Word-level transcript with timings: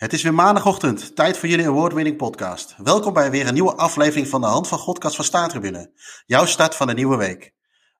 Het 0.00 0.12
is 0.12 0.22
weer 0.22 0.34
maandagochtend, 0.34 1.16
tijd 1.16 1.38
voor 1.38 1.48
jullie 1.48 1.66
award-winning 1.66 2.16
podcast. 2.16 2.74
Welkom 2.76 3.12
bij 3.12 3.30
weer 3.30 3.46
een 3.46 3.54
nieuwe 3.54 3.74
aflevering 3.74 4.28
van 4.28 4.40
de 4.40 4.46
Hand 4.46 4.68
van 4.68 4.78
Godkast 4.78 5.16
van 5.16 5.24
Staattribune. 5.24 5.92
Jouw 6.26 6.44
start 6.46 6.74
van 6.74 6.86
de 6.86 6.94
nieuwe 6.94 7.16
week. 7.16 7.52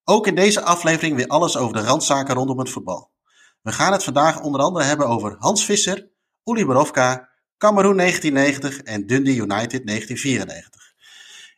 Ook 0.04 0.26
in 0.26 0.34
deze 0.34 0.62
aflevering 0.62 1.16
weer 1.16 1.26
alles 1.26 1.56
over 1.56 1.76
de 1.76 1.82
randzaken 1.82 2.34
rondom 2.34 2.58
het 2.58 2.70
voetbal. 2.70 3.10
We 3.62 3.72
gaan 3.72 3.92
het 3.92 4.04
vandaag 4.04 4.40
onder 4.40 4.60
andere 4.60 4.84
hebben 4.84 5.06
over 5.06 5.36
Hans 5.38 5.64
Visser, 5.64 6.08
Uli 6.44 6.66
Borovka, 6.66 7.28
Cameroen 7.58 7.96
1990 7.96 8.82
en 8.82 9.06
Dundee 9.06 9.36
United 9.36 9.86
1994. 9.86 10.92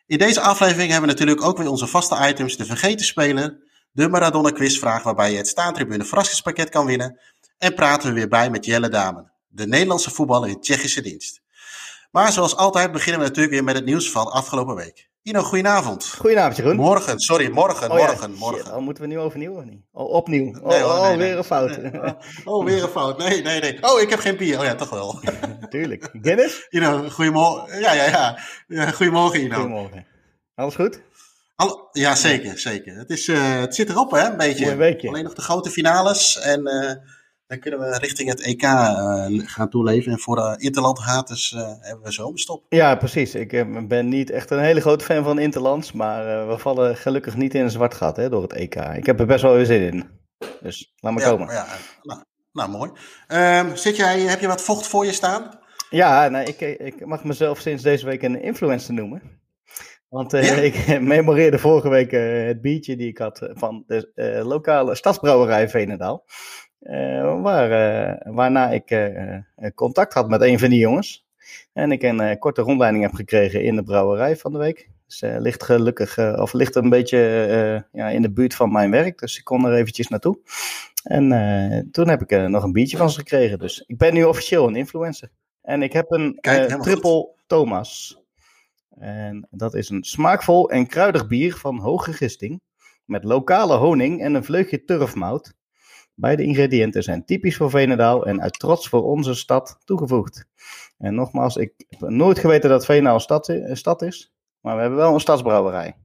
In 0.07 0.19
deze 0.19 0.41
aflevering 0.41 0.91
hebben 0.91 1.09
we 1.09 1.15
natuurlijk 1.15 1.47
ook 1.47 1.59
weer 1.59 1.71
onze 1.71 1.87
vaste 1.87 2.29
items 2.29 2.57
de 2.57 2.65
vergeten 2.65 3.07
speler, 3.07 3.59
de 3.93 4.09
Maradona 4.09 4.51
quizvraag 4.51 5.03
waarbij 5.03 5.31
je 5.31 5.37
het 5.37 5.49
Staantribune 5.49 6.05
verrassingspakket 6.05 6.69
kan 6.69 6.87
winnen 6.87 7.21
en 7.59 7.75
praten 7.75 8.09
we 8.09 8.15
weer 8.15 8.29
bij 8.29 8.51
met 8.51 8.65
Jelle 8.65 8.89
Damen 8.89 9.32
de 9.53 9.67
Nederlandse 9.67 10.11
voetballer 10.11 10.49
in 10.49 10.61
Tsjechische 10.61 11.01
dienst. 11.03 11.41
Maar 12.11 12.33
zoals 12.33 12.57
altijd 12.57 12.93
beginnen 12.93 13.21
we 13.21 13.27
natuurlijk 13.27 13.55
weer 13.55 13.65
met 13.65 13.75
het 13.75 13.85
nieuws 13.85 14.11
van 14.11 14.27
afgelopen 14.33 14.75
week. 14.75 15.11
Ino, 15.23 15.43
goedenavond. 15.43 16.15
Goedenavond, 16.19 16.57
Jeroen. 16.57 16.77
Morgen, 16.77 17.21
sorry, 17.21 17.51
morgen, 17.51 17.91
Oh 17.91 17.99
ja, 17.99 18.05
morgen, 18.07 18.29
shit. 18.31 18.39
morgen. 18.39 18.75
Oh, 18.75 18.79
moeten 18.83 19.03
we 19.03 19.09
nu 19.09 19.19
overnieuw 19.19 19.57
of 19.57 19.65
niet? 19.65 19.83
Oh, 19.93 20.11
opnieuw. 20.11 20.59
Oh, 20.61 20.69
Nee, 20.69 20.85
oh, 20.85 21.07
nee, 21.07 21.17
weer 21.17 21.37
een 21.39 21.45
fout. 21.45 21.79
Oh, 22.45 22.65
weer 22.65 22.83
een 22.83 22.89
fout. 22.89 23.19
Nee, 23.19 23.43
nee, 23.43 23.61
nee. 23.61 23.79
Oh, 23.83 24.01
ik 24.01 24.11
heb 24.11 24.19
geen 24.19 24.37
bier. 24.37 24.59
Oh 24.59 24.65
ja, 24.65 24.75
toch 24.75 24.91
wel. 24.91 25.21
Tuurlijk. 25.71 26.09
Guinness? 26.23 26.67
Ino, 26.71 27.09
goedemorgen. 27.09 27.81
Ja, 27.81 27.93
ja, 27.93 28.05
ja. 28.05 28.39
ja 28.69 28.91
goedemorgen, 28.91 29.41
Ino. 29.41 29.55
Goedemorgen. 29.55 30.07
Alles 30.55 30.75
goed? 30.75 31.01
Al- 31.57 31.89
ja, 31.93 32.15
zeker, 32.15 32.59
zeker. 32.59 32.97
Het, 32.97 33.11
is, 33.11 33.29
eh, 33.29 33.61
het 33.61 33.75
zit 33.75 33.89
erop, 33.89 34.11
hè, 34.11 34.31
een 34.31 34.37
beetje. 34.37 34.77
Weekje. 34.77 35.09
Alleen 35.09 35.25
nog 35.25 35.35
de 35.35 35.43
grote 35.43 35.71
finales 35.71 36.39
en 36.39 36.67
eh, 36.67 36.97
dan 37.53 37.61
kunnen 37.61 37.81
we 37.81 37.99
richting 37.99 38.29
het 38.29 38.41
EK 38.41 38.63
eh, 38.63 39.27
gaan 39.29 39.69
toeleven. 39.69 40.13
En 40.13 40.19
voor 40.19 40.37
de 40.37 40.55
Interland 40.57 40.99
haters 40.99 41.53
eh, 41.53 41.61
hebben 41.81 42.05
we 42.05 42.13
zomerstop. 42.13 42.65
Ja, 42.69 42.95
precies. 42.95 43.35
Ik 43.35 43.53
eh, 43.53 43.87
ben 43.87 44.09
niet 44.09 44.31
echt 44.31 44.51
een 44.51 44.59
hele 44.61 44.81
grote 44.81 45.05
fan 45.05 45.25
van 45.25 45.39
Interlands, 45.39 45.93
maar 45.93 46.41
eh, 46.41 46.49
we 46.49 46.59
vallen 46.59 46.97
gelukkig 46.97 47.37
niet 47.37 47.55
in 47.55 47.63
een 47.63 47.71
zwart 47.71 47.95
gat 47.95 48.17
hè, 48.17 48.29
door 48.29 48.43
het 48.43 48.53
EK. 48.53 48.75
Ik 48.75 49.07
heb 49.07 49.21
er 49.21 49.27
best 49.27 49.43
wel 49.43 49.55
weer 49.55 49.67
zin 49.67 49.83
in. 49.83 50.11
Dus 50.63 50.93
laat 50.97 51.13
maar 51.13 51.23
Ja, 51.23 51.29
komen. 51.31 51.55
ja, 51.55 51.67
nou, 52.03 52.23
nou, 52.53 52.71
mooi. 52.71 52.91
Ehm, 53.27 53.75
zit 53.77 53.97
jij, 53.97 54.21
heb 54.21 54.41
je 54.41 54.47
wat 54.47 54.63
vocht 54.63 54.87
voor 54.87 55.05
je 55.05 55.13
staan? 55.13 55.59
Ja, 55.91 56.29
nee, 56.29 56.45
ik, 56.45 56.61
ik 56.61 57.07
mag 57.07 57.25
mezelf 57.25 57.59
sinds 57.59 57.83
deze 57.83 58.07
week 58.07 58.23
een 58.23 58.43
influencer 58.43 58.95
noemen. 58.95 59.41
Want 60.13 60.33
eh, 60.33 60.49
Ja? 60.49 60.55
ik 60.55 61.01
memoreerde 61.17 61.59
vorige 61.59 61.89
week 61.89 62.13
eh, 62.13 62.47
het 62.47 62.61
biertje 62.61 62.97
die 62.97 63.09
ik 63.09 63.19
had 63.19 63.51
van 63.53 63.85
de 63.87 64.11
eh, 64.15 64.47
lokale 64.47 64.95
stadsbrouwerij 64.95 65.69
Veenendaal. 65.69 66.25
Eh, 66.83 67.41
waar, 67.43 67.71
eh, 67.71 68.33
waarna 68.35 68.71
ik 68.71 68.91
eh, 68.91 69.39
contact 69.75 70.15
had 70.15 70.29
met 70.29 70.43
een 70.43 70.59
van 70.59 70.71
die 70.71 70.79
jongens. 70.79 71.27
En 71.73 71.93
ik 71.93 72.03
een 72.03 72.39
korte 72.39 72.63
rondleiding 72.63 73.05
heb 73.05 73.15
gekregen 73.15 73.63
in 73.63 73.77
de 73.77 73.83
brouwerij 73.83 74.37
van 74.37 74.53
de 74.53 74.59
week. 74.59 74.91
Dus 75.07 75.21
ligt 75.21 75.63
gelukkig, 75.63 76.19
of 76.19 76.53
ligt 76.53 76.75
een 76.75 76.89
beetje 76.89 77.19
ja, 77.93 78.09
in 78.09 78.23
de 78.23 78.33
buurt 78.33 78.55
van 78.55 78.73
mijn 78.73 78.91
werk. 78.91 79.19
Dus 79.19 79.39
ik 79.39 79.45
kon 79.45 79.65
er 79.65 79.75
eventjes 79.75 80.09
naartoe. 80.09 80.39
En 81.03 81.89
toen 81.93 82.09
heb 82.09 82.23
ik 82.23 82.49
nog 82.49 82.63
een 82.63 82.73
biertje 82.73 82.97
van 82.97 83.11
ze 83.11 83.19
gekregen. 83.19 83.59
Dus 83.59 83.85
ik 83.87 83.99
ben 83.99 84.15
nu 84.15 84.25
officieel 84.25 84.69
een 84.69 84.77
influencer. 84.77 85.31
En 85.63 85.83
ik 85.83 85.93
heb 85.93 86.11
een 86.11 86.39
Kijk, 86.41 86.83
triple 86.83 87.31
Thomas. 87.47 88.21
En 88.99 89.47
dat 89.51 89.75
is 89.75 89.89
een 89.89 90.05
smaakvol 90.05 90.71
en 90.71 90.87
kruidig 90.87 91.27
bier 91.27 91.55
van 91.55 91.79
hoge 91.79 92.13
gisting. 92.13 92.61
Met 93.05 93.25
lokale 93.25 93.77
honing 93.77 94.23
en 94.23 94.35
een 94.35 94.45
vleugje 94.45 94.85
turfmout. 94.85 95.55
Beide 96.15 96.43
ingrediënten 96.43 97.03
zijn 97.03 97.25
typisch 97.25 97.57
voor 97.57 97.71
Veenendaal 97.71 98.27
en 98.27 98.43
uit 98.43 98.59
trots 98.59 98.89
voor 98.89 99.03
onze 99.03 99.35
stad 99.35 99.79
toegevoegd. 99.85 100.45
En 100.99 101.15
nogmaals, 101.15 101.57
ik 101.57 101.73
heb 101.89 102.11
nooit 102.11 102.39
geweten 102.39 102.71
dat 102.71 102.85
Veenendaal 102.85 103.15
een 103.15 103.21
stad, 103.21 103.49
een 103.49 103.77
stad 103.77 104.03
is. 104.03 104.33
Maar 104.61 104.75
we 104.75 104.81
hebben 104.81 104.99
wel 104.99 105.15
een 105.15 105.21
stadsbrouwerij. 105.21 105.97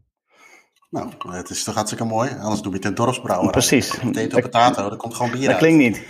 Nou, 0.90 1.12
het 1.30 1.50
is 1.50 1.64
toch 1.64 1.76
hartstikke 1.76 2.06
mooi. 2.06 2.30
Anders 2.40 2.62
doe 2.62 2.72
je 2.72 2.78
het 2.78 2.88
in 2.88 2.94
dorpsbrouwerij. 2.94 3.52
Precies. 3.52 3.90
Potato, 3.90 4.28
Dat, 4.28 4.42
potato, 4.42 4.90
er 4.90 4.98
komt 4.98 5.16
gewoon 5.16 5.32
bier 5.32 5.42
dat 5.42 5.50
uit. 5.50 5.58
klinkt 5.58 5.78
niet. 5.84 6.06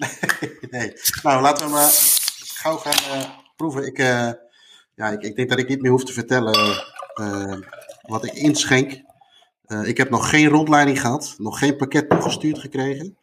nee. 0.70 0.92
Nou, 1.22 1.42
laten 1.42 1.66
we 1.66 1.72
maar 1.72 1.90
gauw 2.38 2.76
gaan 2.76 3.20
eh, 3.20 3.28
proeven. 3.56 3.86
Ik, 3.86 3.98
eh, 3.98 4.30
ja, 4.94 5.08
ik, 5.10 5.22
ik 5.22 5.36
denk 5.36 5.48
dat 5.48 5.58
ik 5.58 5.68
niet 5.68 5.80
meer 5.82 5.90
hoef 5.90 6.04
te 6.04 6.12
vertellen 6.12 6.82
eh, 7.14 7.56
wat 8.02 8.24
ik 8.24 8.32
inschenk. 8.32 9.02
Eh, 9.72 9.88
ik 9.88 9.96
heb 9.96 10.10
nog 10.10 10.30
geen 10.30 10.48
rondleiding 10.48 11.00
gehad. 11.00 11.34
Nog 11.38 11.58
geen 11.58 11.76
pakket 11.76 12.08
toegestuurd 12.10 12.58
gekregen. 12.58 13.16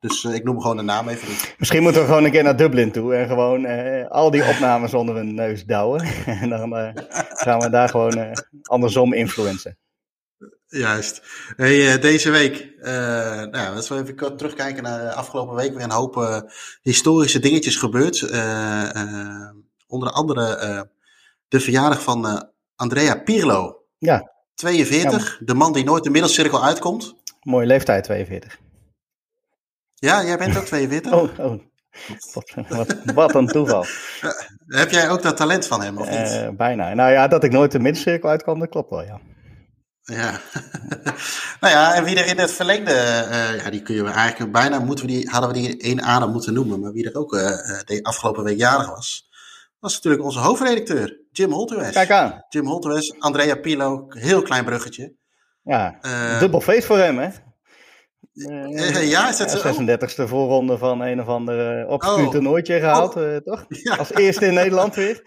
Dus 0.00 0.24
eh, 0.24 0.34
ik 0.34 0.44
noem 0.44 0.60
gewoon 0.60 0.76
de 0.76 0.82
naam 0.82 1.08
even 1.08 1.28
niet. 1.28 1.54
Misschien 1.58 1.82
moeten 1.82 2.00
we 2.00 2.06
gewoon 2.06 2.24
een 2.24 2.30
keer 2.30 2.42
naar 2.42 2.56
Dublin 2.56 2.92
toe 2.92 3.14
en 3.14 3.28
gewoon 3.28 3.64
eh, 3.64 4.10
al 4.10 4.30
die 4.30 4.48
opnames 4.48 4.94
onder 4.94 5.14
hun 5.14 5.34
neus 5.34 5.64
douwen. 5.64 6.00
en 6.42 6.48
dan 6.48 6.94
gaan 7.28 7.58
we 7.58 7.70
daar 7.70 7.88
gewoon 7.88 8.36
andersom 8.62 9.12
influencen. 9.12 9.78
Juist. 10.66 11.22
Hey, 11.56 11.98
deze 11.98 12.30
week, 12.30 12.74
nou, 12.80 13.50
laten 13.50 13.96
we 13.96 14.02
even 14.02 14.36
terugkijken 14.36 14.82
naar 14.82 15.00
de 15.00 15.12
afgelopen 15.12 15.54
week. 15.54 15.74
Weer 15.74 15.82
een 15.82 15.90
hoop 15.90 16.44
historische 16.82 17.38
dingetjes 17.38 17.76
gebeurd. 17.76 18.22
Onder 19.86 20.10
andere 20.10 20.88
de 21.48 21.60
verjaardag 21.60 22.02
van 22.02 22.50
Andrea 22.76 23.14
Pirlo. 23.14 23.84
Ja, 23.98 24.31
42, 24.54 25.38
de 25.44 25.54
man 25.54 25.72
die 25.72 25.84
nooit 25.84 26.04
de 26.04 26.10
middelcirkel 26.10 26.64
uitkomt. 26.64 27.14
mooie 27.42 27.66
leeftijd, 27.66 28.04
42. 28.04 28.58
Ja, 29.94 30.24
jij 30.24 30.38
bent 30.38 30.56
ook 30.56 30.64
42. 30.64 31.12
Oh, 31.20 31.38
oh. 31.38 31.60
Wat, 32.68 32.96
wat, 33.14 33.34
een 33.34 33.46
toeval. 33.46 33.84
Heb 34.66 34.90
jij 34.90 35.10
ook 35.10 35.22
dat 35.22 35.36
talent 35.36 35.66
van 35.66 35.82
hem, 35.82 35.98
of 35.98 36.08
niet? 36.08 36.18
Eh, 36.18 36.48
bijna. 36.48 36.94
Nou 36.94 37.12
ja, 37.12 37.28
dat 37.28 37.44
ik 37.44 37.52
nooit 37.52 37.72
de 37.72 37.78
middencirkel 37.78 38.28
uitkwam, 38.28 38.58
dat 38.58 38.68
klopt 38.68 38.90
wel, 38.90 39.02
ja. 39.02 39.20
Ja. 40.02 40.40
nou 41.60 41.72
ja, 41.72 41.94
en 41.94 42.04
wie 42.04 42.16
er 42.16 42.26
in 42.26 42.38
het 42.38 42.52
verlengde, 42.52 42.92
eh, 42.92 43.56
ja, 43.56 43.70
die 43.70 43.82
kun 43.82 43.94
je 43.94 44.04
eigenlijk 44.04 44.52
bijna, 44.52 44.78
moeten 44.78 45.06
we 45.06 45.12
die, 45.12 45.28
hadden 45.28 45.52
we 45.52 45.58
die 45.58 45.76
één 45.76 46.02
adem 46.02 46.30
moeten 46.30 46.52
noemen, 46.52 46.80
maar 46.80 46.92
wie 46.92 47.10
er 47.10 47.18
ook 47.18 47.34
eh, 47.34 47.80
de 47.84 48.02
afgelopen 48.02 48.44
week 48.44 48.58
jarig 48.58 48.88
was, 48.88 49.28
was 49.80 49.94
natuurlijk 49.94 50.22
onze 50.22 50.38
hoofdredacteur, 50.38 51.16
Jim 51.32 51.50
Holterwes. 51.52 51.92
Kijk 51.92 52.10
aan. 52.10 52.44
Jim 52.48 52.66
Holterwes, 52.66 53.14
Andrea 53.18 53.54
Pilo, 53.54 54.04
heel 54.08 54.42
klein 54.42 54.64
bruggetje. 54.64 55.14
Ja, 55.62 55.98
Eh, 56.00 56.38
dubbel 56.40 56.60
feest 56.60 56.86
voor 56.86 56.98
hem, 56.98 57.18
hè? 57.18 57.28
eh, 58.32 59.10
ja, 59.10 59.28
is 59.28 59.36
dat 59.36 59.50
zo? 59.50 59.58
36e 59.58 60.28
voorronde 60.28 60.78
van 60.78 61.00
een 61.00 61.20
of 61.20 61.26
ander 61.26 61.80
uh, 61.82 61.90
obscuur 61.90 62.24
Oh. 62.24 62.30
toernooitje 62.30 62.78
gehaald, 62.78 63.16
eh, 63.16 63.36
toch? 63.36 63.64
Ja. 63.82 63.94
Als 63.96 64.12
eerste 64.14 64.46
in 64.46 64.54
Nederland 64.54 64.94
weer. 64.94 65.22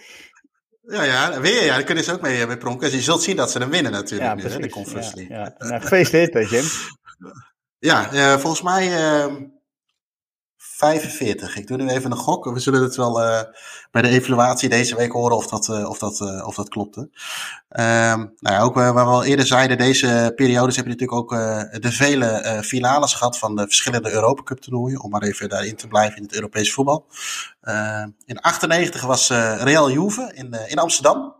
Ja, 0.88 1.03
ja, 1.03 1.39
weer, 1.41 1.63
ja, 1.66 1.73
daar 1.73 1.83
kunnen 1.83 2.03
ze 2.03 2.11
ook 2.13 2.22
mee, 2.22 2.47
mee 2.47 2.57
pronken. 2.57 2.81
Dus 2.89 2.93
je 2.93 3.01
zult 3.01 3.22
zien 3.23 3.35
dat 3.35 3.51
ze 3.51 3.57
hem 3.59 3.69
winnen 3.69 3.91
natuurlijk 3.91 4.29
Ja, 4.29 4.47
nu, 4.47 4.53
hè, 4.53 4.59
de. 4.59 4.69
Conference 4.69 5.16
League. 5.16 5.37
ja. 5.37 5.55
Nou, 5.57 5.81
gefeliciteerd, 5.81 6.49
Jim. 6.49 6.63
Ja, 7.79 8.09
volgens 8.39 8.61
mij 8.61 8.95
eh, 8.97 9.25
45. 10.75 11.56
Ik 11.58 11.68
doe 11.68 11.78
nu 11.78 11.90
even 11.90 12.12
een 12.12 12.18
gok. 12.18 12.46
We 12.46 12.59
zullen 12.59 12.81
het 12.81 12.96
wel 12.96 13.22
eh, 13.22 13.41
bij 13.91 14.02
de 14.02 14.08
evaluatie 14.08 14.69
deze 14.69 14.96
week 14.96 15.12
horen 15.12 15.38
of 15.38 15.47
dat, 15.47 15.69
eh, 15.69 15.90
of 15.90 15.97
dat, 15.97 16.22
eh, 16.22 16.47
of 16.47 16.56
dat 16.56 16.69
klopte. 16.69 17.09
Ehm 17.69 18.18
nou 18.18 18.56
ja, 18.56 18.62
ook 18.62 18.74
waar 18.74 18.94
we 18.94 19.00
al 19.00 19.24
eerder 19.24 19.46
zeiden, 19.46 19.78
deze 19.78 20.31
periodes 20.35 20.75
heb 20.75 20.85
je 20.85 20.91
natuurlijk 20.91 21.19
ook 21.19 21.30
de 21.81 21.91
vele 21.91 22.62
finales 22.66 23.14
gehad 23.14 23.38
van 23.38 23.56
de 23.56 23.62
verschillende 23.62 24.12
Europa 24.12 24.44
Cup 24.44 24.59
toernooien. 24.59 25.02
Om 25.02 25.09
maar 25.09 25.22
even 25.22 25.50
daarin 25.50 25.75
te 25.75 25.88
blijven 25.88 26.18
in 26.18 26.24
het 26.24 26.35
Europese 26.35 26.72
voetbal. 26.72 27.06
Eh, 27.62 28.03
in 28.25 28.40
98 28.40 29.02
was 29.02 29.30
Real 29.59 29.91
Juve 29.91 30.31
in, 30.34 30.58
in 30.68 30.78
Amsterdam. 30.78 31.35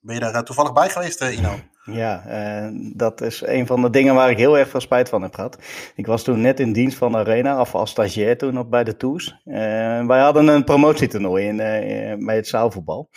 Ben 0.00 0.14
je 0.14 0.20
daar 0.20 0.44
toevallig 0.44 0.72
bij 0.72 0.90
geweest, 0.90 1.20
Ino? 1.20 1.60
Ja, 1.92 2.26
eh, 2.26 2.70
dat 2.94 3.20
is 3.20 3.42
een 3.46 3.66
van 3.66 3.82
de 3.82 3.90
dingen 3.90 4.14
waar 4.14 4.30
ik 4.30 4.38
heel 4.38 4.58
erg 4.58 4.68
veel 4.68 4.80
spijt 4.80 5.08
van 5.08 5.22
heb 5.22 5.34
gehad. 5.34 5.58
Ik 5.94 6.06
was 6.06 6.22
toen 6.22 6.40
net 6.40 6.60
in 6.60 6.72
dienst 6.72 6.98
van 6.98 7.16
Arena, 7.16 7.60
of 7.60 7.74
als 7.74 7.90
stagiair 7.90 8.38
toen 8.38 8.54
nog 8.54 8.68
bij 8.68 8.84
de 8.84 8.96
Tours. 8.96 9.40
Eh, 9.44 10.06
wij 10.06 10.20
hadden 10.20 10.48
een 10.48 10.64
promotietoernooi 10.64 11.46
in, 11.46 11.60
eh, 11.60 12.24
bij 12.26 12.36
het 12.36 12.46
zaalvoetbal. 12.46 13.08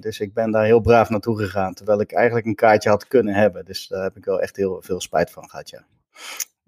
Dus 0.00 0.20
ik 0.20 0.34
ben 0.34 0.50
daar 0.50 0.64
heel 0.64 0.80
braaf 0.80 1.08
naartoe 1.08 1.38
gegaan, 1.38 1.74
terwijl 1.74 2.00
ik 2.00 2.12
eigenlijk 2.12 2.46
een 2.46 2.54
kaartje 2.54 2.88
had 2.88 3.06
kunnen 3.06 3.34
hebben. 3.34 3.64
Dus 3.64 3.88
daar 3.88 4.02
heb 4.02 4.16
ik 4.16 4.24
wel 4.24 4.40
echt 4.40 4.56
heel 4.56 4.82
veel 4.82 5.00
spijt 5.00 5.30
van 5.30 5.48
gehad, 5.48 5.70
ja. 5.70 5.84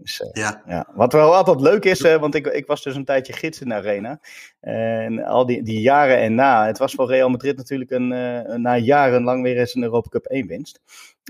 Dus, 0.02 0.20
eh, 0.20 0.28
Ja. 0.32 0.62
ja. 0.66 0.86
Wat 0.94 1.12
wel 1.12 1.34
altijd 1.34 1.60
leuk 1.60 1.84
is, 1.84 2.00
eh, 2.02 2.16
want 2.16 2.34
ik, 2.34 2.46
ik 2.46 2.66
was 2.66 2.82
dus 2.82 2.94
een 2.94 3.04
tijdje 3.04 3.32
gids 3.32 3.60
in 3.60 3.68
de 3.68 3.74
arena. 3.74 4.20
En 4.60 5.24
al 5.24 5.46
die, 5.46 5.62
die 5.62 5.80
jaren 5.80 6.18
en 6.18 6.34
na, 6.34 6.66
het 6.66 6.78
was 6.78 6.94
voor 6.94 7.06
Real 7.06 7.28
Madrid 7.28 7.56
natuurlijk 7.56 7.90
een, 7.90 8.12
eh, 8.12 8.54
na 8.56 8.76
jarenlang 8.76 9.42
weer 9.42 9.58
eens 9.58 9.74
een 9.74 9.82
Europa 9.82 10.08
Cup 10.08 10.24
1 10.24 10.46
winst. 10.46 10.80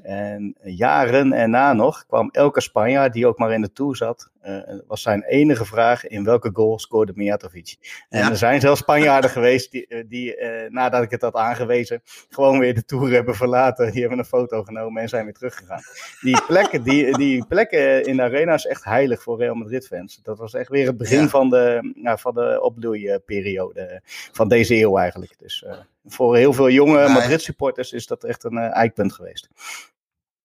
En 0.02 0.56
jaren 0.62 1.32
erna 1.32 1.72
nog 1.72 2.06
kwam 2.06 2.28
elke 2.30 2.60
Spanjaard 2.60 3.12
die 3.12 3.26
ook 3.26 3.38
maar 3.38 3.52
in 3.52 3.60
de 3.60 3.72
Tour 3.72 3.96
zat, 3.96 4.30
uh, 4.46 4.58
was 4.86 5.02
zijn 5.02 5.22
enige 5.22 5.64
vraag 5.64 6.06
in 6.06 6.24
welke 6.24 6.50
goal 6.52 6.78
scoorde 6.78 7.12
Mijatovic. 7.14 8.04
En 8.08 8.30
er 8.30 8.36
zijn 8.36 8.60
zelfs 8.60 8.80
Spanjaarden 8.80 9.30
geweest 9.40 9.70
die, 9.70 9.86
eh, 9.86 10.04
die 10.08 10.40
uh, 10.40 10.70
nadat 10.70 11.02
ik 11.02 11.10
het 11.10 11.22
had 11.22 11.34
aangewezen, 11.34 12.02
gewoon 12.28 12.58
weer 12.58 12.74
de 12.74 12.84
Tour 12.84 13.12
hebben 13.12 13.34
verlaten. 13.34 13.92
Die 13.92 14.00
hebben 14.00 14.18
een 14.18 14.24
foto 14.24 14.62
genomen 14.62 15.02
en 15.02 15.08
zijn 15.08 15.24
weer 15.24 15.34
teruggegaan. 15.34 15.80
Die 16.20 16.42
plekken, 16.46 16.82
die, 16.82 17.16
die 17.16 17.46
plekken 17.46 18.04
in 18.04 18.16
de 18.16 18.22
arena 18.22 18.54
is 18.54 18.66
echt 18.66 18.84
heilig 18.84 19.22
voor 19.22 19.38
Real 19.38 19.54
Madrid 19.54 19.86
fans. 19.86 20.20
Dat 20.22 20.38
was 20.38 20.54
echt 20.54 20.68
weer 20.68 20.86
het 20.86 20.96
begin 20.96 21.20
ja. 21.20 21.28
van 21.28 21.50
de, 21.50 21.92
nou, 21.94 22.18
van 22.18 22.34
de 22.34 22.58
opbloeiperiode 22.62 24.00
van 24.32 24.48
deze 24.48 24.76
eeuw 24.76 24.98
eigenlijk. 24.98 25.38
Dus 25.38 25.64
voor 26.10 26.36
heel 26.36 26.52
veel 26.52 26.70
jonge 26.70 27.08
Madrid 27.08 27.42
supporters 27.42 27.92
is 27.92 28.06
dat 28.06 28.24
echt 28.24 28.44
een 28.44 28.58
eikpunt 28.58 29.12
geweest. 29.12 29.48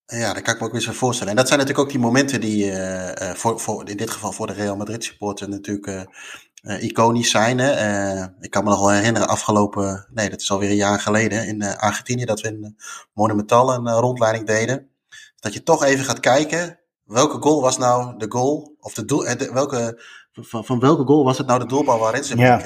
Ja, 0.08 0.34
dat 0.34 0.44
kan 0.44 0.54
ik 0.54 0.60
me 0.60 0.66
ook 0.66 0.72
weer 0.72 0.82
zo 0.82 0.92
voorstellen. 0.92 1.32
En 1.32 1.38
dat 1.38 1.48
zijn 1.48 1.60
natuurlijk 1.60 1.88
ook 1.88 1.94
die 1.94 2.04
momenten 2.04 2.42
die 2.42 2.72
uh, 2.72 3.10
voor, 3.34 3.60
voor, 3.60 3.90
in 3.90 3.98
dit 3.98 4.10
geval 4.10 4.32
voor 4.32 4.48
de 4.48 4.54
Real 4.54 4.76
Madrid 4.76 5.04
supporter 5.04 5.50
natuurlijk 5.50 5.88
uh, 5.88 6.02
uh, 6.64 6.84
iconisch 6.84 7.30
zijn. 7.30 7.60
Hè? 7.60 7.72
ik 8.40 8.50
kan 8.50 8.64
me 8.64 8.70
nog 8.70 8.80
wel 8.80 8.92
herinneren, 8.92 9.28
afgelopen, 9.28 10.08
nee, 10.14 10.30
dat 10.30 10.42
is 10.42 10.52
alweer 10.52 10.70
een 10.70 10.76
jaar 10.76 11.00
geleden 11.00 11.48
in 11.48 11.64
Argentinië, 11.64 12.26
dat 12.26 12.42
we 12.42 12.48
in 12.48 12.78
Monumental 13.14 13.74
een 13.74 13.90
rondleiding 13.90 14.48
deden. 14.48 14.90
Dat 15.36 15.54
je 15.54 15.64
toch 15.64 15.84
even 15.84 16.06
gaat 16.06 16.20
kijken, 16.20 16.80
welke 17.04 17.42
goal 17.42 17.62
was 17.62 17.78
nou 17.78 18.18
de 18.18 18.26
goal, 18.30 18.76
of 18.80 18.94
de 18.94 19.06
doel, 19.06 19.38
de, 19.38 19.50
welke, 19.54 20.02
van, 20.34 20.66
van, 20.66 20.80
welke 20.80 21.04
goal 21.04 21.24
was 21.24 21.38
het 21.38 21.48
nou 21.48 21.60
de 21.60 21.66
doelbal 21.66 22.00
waarin 22.00 22.24
ze 22.24 22.38
ja. 22.38 22.62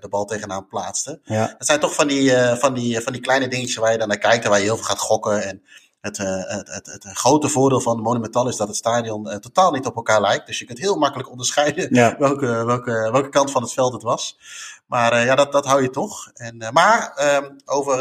De 0.00 0.08
bal 0.08 0.24
tegenaan 0.24 0.66
plaatste. 0.66 1.20
Ja. 1.24 1.54
Dat 1.58 1.66
zijn 1.66 1.80
toch 1.80 1.94
van 1.94 2.06
die, 2.06 2.32
van, 2.36 2.74
die, 2.74 3.00
van 3.00 3.12
die 3.12 3.22
kleine 3.22 3.48
dingetjes 3.48 3.76
waar 3.76 3.92
je 3.92 3.98
dan 3.98 4.08
naar 4.08 4.18
kijkt 4.18 4.44
en 4.44 4.50
waar 4.50 4.58
je 4.58 4.64
heel 4.64 4.76
veel 4.76 4.84
gaat 4.84 4.98
gokken 4.98 5.42
en 5.44 5.62
het, 6.06 6.18
het, 6.18 6.68
het, 6.68 6.86
het, 6.86 7.16
grote 7.16 7.48
voordeel 7.48 7.80
van 7.80 8.00
Monumental 8.00 8.48
is 8.48 8.56
dat 8.56 8.68
het 8.68 8.76
stadion 8.76 9.40
totaal 9.40 9.72
niet 9.72 9.86
op 9.86 9.96
elkaar 9.96 10.20
lijkt. 10.20 10.46
Dus 10.46 10.58
je 10.58 10.64
kunt 10.64 10.78
heel 10.78 10.96
makkelijk 10.96 11.30
onderscheiden 11.30 11.94
ja. 11.94 12.16
welke, 12.18 12.64
welke, 12.64 13.08
welke 13.12 13.28
kant 13.28 13.50
van 13.50 13.62
het 13.62 13.72
veld 13.72 13.92
het 13.92 14.02
was. 14.02 14.38
Maar 14.86 15.12
uh, 15.12 15.24
ja, 15.24 15.34
dat, 15.34 15.52
dat 15.52 15.66
hou 15.66 15.82
je 15.82 15.90
toch. 15.90 16.30
En, 16.34 16.62
uh, 16.62 16.70
maar 16.70 17.18
um, 17.42 17.56
over 17.64 17.98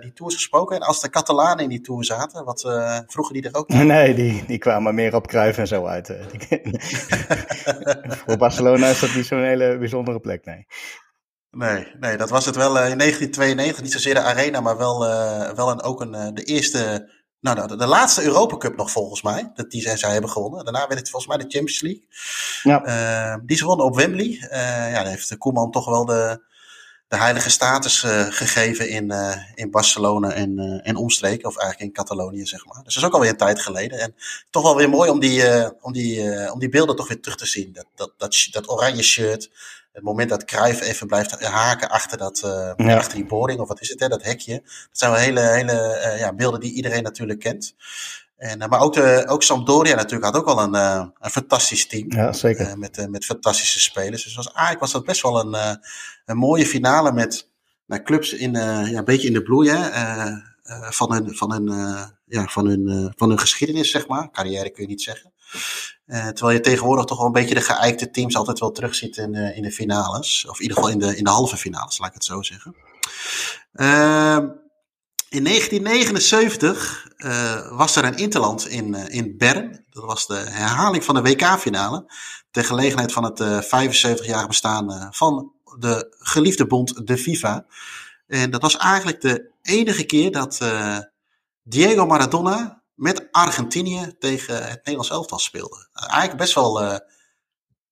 die 0.00 0.12
tours 0.12 0.34
gesproken. 0.34 0.76
En 0.76 0.82
als 0.82 1.00
de 1.00 1.10
Catalanen 1.10 1.62
in 1.62 1.68
die 1.68 1.80
tour 1.80 2.04
zaten, 2.04 2.44
wat 2.44 2.60
vroegen 3.06 3.34
die 3.34 3.42
er 3.42 3.54
ook? 3.54 3.68
Nee, 3.92 4.14
die, 4.14 4.44
die 4.46 4.58
kwamen 4.58 4.94
meer 4.94 5.14
op 5.14 5.26
Kruif 5.26 5.58
en 5.58 5.66
zo 5.66 5.86
uit. 5.86 6.06
Voor 8.26 8.36
Barcelona 8.36 8.86
is 8.86 9.00
dat 9.00 9.14
niet 9.14 9.26
zo'n 9.26 9.42
hele 9.42 9.78
bijzondere 9.78 10.20
plek, 10.20 10.44
nee. 10.44 10.66
Nee, 11.56 11.86
nee, 12.00 12.16
dat 12.16 12.30
was 12.30 12.44
het 12.44 12.56
wel 12.56 12.68
in 12.68 12.98
1992. 12.98 13.82
Niet 13.82 13.92
zozeer 13.92 14.14
de 14.14 14.20
arena, 14.20 14.60
maar 14.60 14.76
wel, 14.76 14.98
wel 15.54 15.70
een, 15.70 15.82
ook 15.82 16.00
een, 16.00 16.34
de 16.34 16.44
eerste 16.44 17.08
nou, 17.42 17.66
de, 17.68 17.76
de 17.76 17.86
laatste 17.86 18.22
Europa 18.22 18.56
Cup 18.56 18.76
nog 18.76 18.90
volgens 18.90 19.22
mij. 19.22 19.50
Dat 19.54 19.70
die 19.70 19.82
zij, 19.82 19.96
zij 19.96 20.12
hebben 20.12 20.30
gewonnen. 20.30 20.64
Daarna 20.64 20.86
werd 20.86 21.00
het 21.00 21.10
volgens 21.10 21.36
mij 21.36 21.44
de 21.44 21.50
Champions 21.56 21.80
League. 21.80 22.06
Ja. 22.62 23.34
Uh, 23.34 23.40
die 23.46 23.56
ze 23.56 23.64
wonnen 23.64 23.86
op 23.86 23.96
Wembley. 23.96 24.26
Uh, 24.26 24.48
ja, 24.50 24.92
daar 24.92 25.06
heeft 25.06 25.38
Koeman 25.38 25.70
toch 25.70 25.86
wel 25.86 26.04
de, 26.04 26.44
de 27.08 27.16
heilige 27.16 27.50
status 27.50 28.00
gegeven 28.28 28.88
in, 28.88 29.12
in 29.54 29.70
Barcelona 29.70 30.32
en, 30.32 30.80
en 30.84 30.96
omstreken. 30.96 31.48
Of 31.48 31.56
eigenlijk 31.56 31.88
in 31.88 32.04
Catalonië, 32.04 32.46
zeg 32.46 32.66
maar. 32.66 32.82
Dus 32.84 32.94
dat 32.94 33.02
is 33.02 33.08
ook 33.08 33.14
alweer 33.14 33.30
een 33.30 33.36
tijd 33.36 33.60
geleden. 33.60 33.98
En 33.98 34.14
toch 34.50 34.62
wel 34.62 34.76
weer 34.76 34.88
mooi 34.88 35.10
om 35.10 35.20
die, 35.20 35.42
om 35.80 35.92
die, 35.92 36.52
om 36.52 36.58
die 36.58 36.68
beelden 36.68 36.96
toch 36.96 37.08
weer 37.08 37.20
terug 37.20 37.36
te 37.36 37.46
zien. 37.46 37.72
Dat, 37.72 37.86
dat, 37.94 38.12
dat, 38.16 38.48
dat 38.50 38.70
oranje 38.70 39.02
shirt 39.02 39.50
het 39.92 40.02
moment 40.02 40.28
dat 40.28 40.44
Cruijff 40.44 40.80
even 40.80 41.06
blijft 41.06 41.44
haken 41.44 41.88
achter, 41.88 42.18
dat, 42.18 42.42
uh, 42.44 42.72
ja. 42.76 42.96
achter 42.96 43.14
die 43.14 43.26
boarding, 43.26 43.60
of 43.60 43.68
wat 43.68 43.80
is 43.80 43.88
het, 43.88 44.00
hè, 44.00 44.08
dat 44.08 44.22
hekje. 44.22 44.60
Dat 44.62 44.88
zijn 44.92 45.10
wel 45.10 45.20
hele, 45.20 45.40
hele 45.40 46.02
uh, 46.04 46.18
ja, 46.18 46.32
beelden 46.34 46.60
die 46.60 46.72
iedereen 46.72 47.02
natuurlijk 47.02 47.38
kent. 47.38 47.74
En, 48.36 48.62
uh, 48.62 48.68
maar 48.68 48.80
ook, 48.80 48.94
de, 48.94 49.24
ook 49.26 49.42
Sampdoria 49.42 49.94
natuurlijk 49.94 50.24
had 50.24 50.36
ook 50.36 50.54
wel 50.54 50.62
een, 50.62 50.74
een 51.20 51.30
fantastisch 51.30 51.86
team. 51.86 52.12
Ja, 52.12 52.32
zeker. 52.32 52.78
met, 52.78 53.06
met 53.10 53.24
fantastische 53.24 53.80
spelers. 53.80 54.24
Dus 54.24 54.34
was, 54.34 54.46
eigenlijk 54.46 54.80
was 54.80 54.92
dat 54.92 55.04
best 55.04 55.22
wel 55.22 55.40
een, 55.40 55.78
een 56.24 56.36
mooie 56.36 56.66
finale 56.66 57.12
met 57.12 57.50
nou, 57.86 58.02
clubs 58.02 58.32
in, 58.32 58.52
ja, 58.52 58.98
een 58.98 59.04
beetje 59.04 59.28
in 59.28 59.34
de 59.34 59.42
bloei. 59.42 59.70
Hè, 59.70 59.90
van 60.90 61.12
hun, 61.12 61.36
van 61.36 61.52
hun, 61.52 61.66
ja, 62.26 62.46
van 62.46 62.66
hun, 62.66 63.12
van 63.16 63.28
hun 63.28 63.38
geschiedenis, 63.38 63.90
zeg 63.90 64.06
maar. 64.06 64.30
Carrière 64.30 64.70
kun 64.70 64.82
je 64.82 64.88
niet 64.88 65.02
zeggen. 65.02 65.32
Uh, 66.12 66.28
terwijl 66.28 66.56
je 66.56 66.62
tegenwoordig 66.62 67.04
toch 67.04 67.18
wel 67.18 67.26
een 67.26 67.32
beetje 67.32 67.54
de 67.54 67.60
geëikte 67.60 68.10
teams 68.10 68.36
altijd 68.36 68.58
wel 68.58 68.70
terugziet 68.70 69.16
in, 69.16 69.34
uh, 69.34 69.56
in 69.56 69.62
de 69.62 69.72
finales. 69.72 70.46
Of 70.48 70.56
in 70.56 70.62
ieder 70.62 70.76
geval 70.76 70.92
in 70.92 70.98
de, 70.98 71.16
in 71.16 71.24
de 71.24 71.30
halve 71.30 71.56
finales, 71.56 71.98
laat 71.98 72.08
ik 72.08 72.14
het 72.14 72.24
zo 72.24 72.42
zeggen. 72.42 72.74
Uh, 73.72 74.38
in 75.28 75.44
1979 75.44 77.08
uh, 77.16 77.76
was 77.78 77.96
er 77.96 78.04
een 78.04 78.16
interland 78.16 78.68
in, 78.68 78.94
in 78.94 79.36
Bern. 79.36 79.84
Dat 79.90 80.04
was 80.04 80.26
de 80.26 80.34
herhaling 80.34 81.04
van 81.04 81.14
de 81.14 81.22
WK-finale. 81.22 82.12
Ter 82.50 82.64
gelegenheid 82.64 83.12
van 83.12 83.24
het 83.24 83.64
75-jarige 83.64 84.46
bestaan 84.46 85.08
van 85.10 85.52
de 85.78 86.16
geliefde 86.18 86.66
bond, 86.66 87.06
de 87.06 87.18
FIFA. 87.18 87.66
En 88.26 88.50
dat 88.50 88.62
was 88.62 88.76
eigenlijk 88.76 89.20
de 89.20 89.50
enige 89.62 90.04
keer 90.04 90.32
dat 90.32 90.60
Diego 91.62 92.06
Maradona 92.06 92.81
met 92.94 93.28
Argentinië 93.30 94.14
tegen 94.18 94.54
het 94.54 94.76
Nederlands 94.76 95.10
elftal 95.10 95.38
speelde. 95.38 95.88
Eigenlijk 95.92 96.36
best 96.36 96.54
wel 96.54 96.82
uh, 96.82 96.96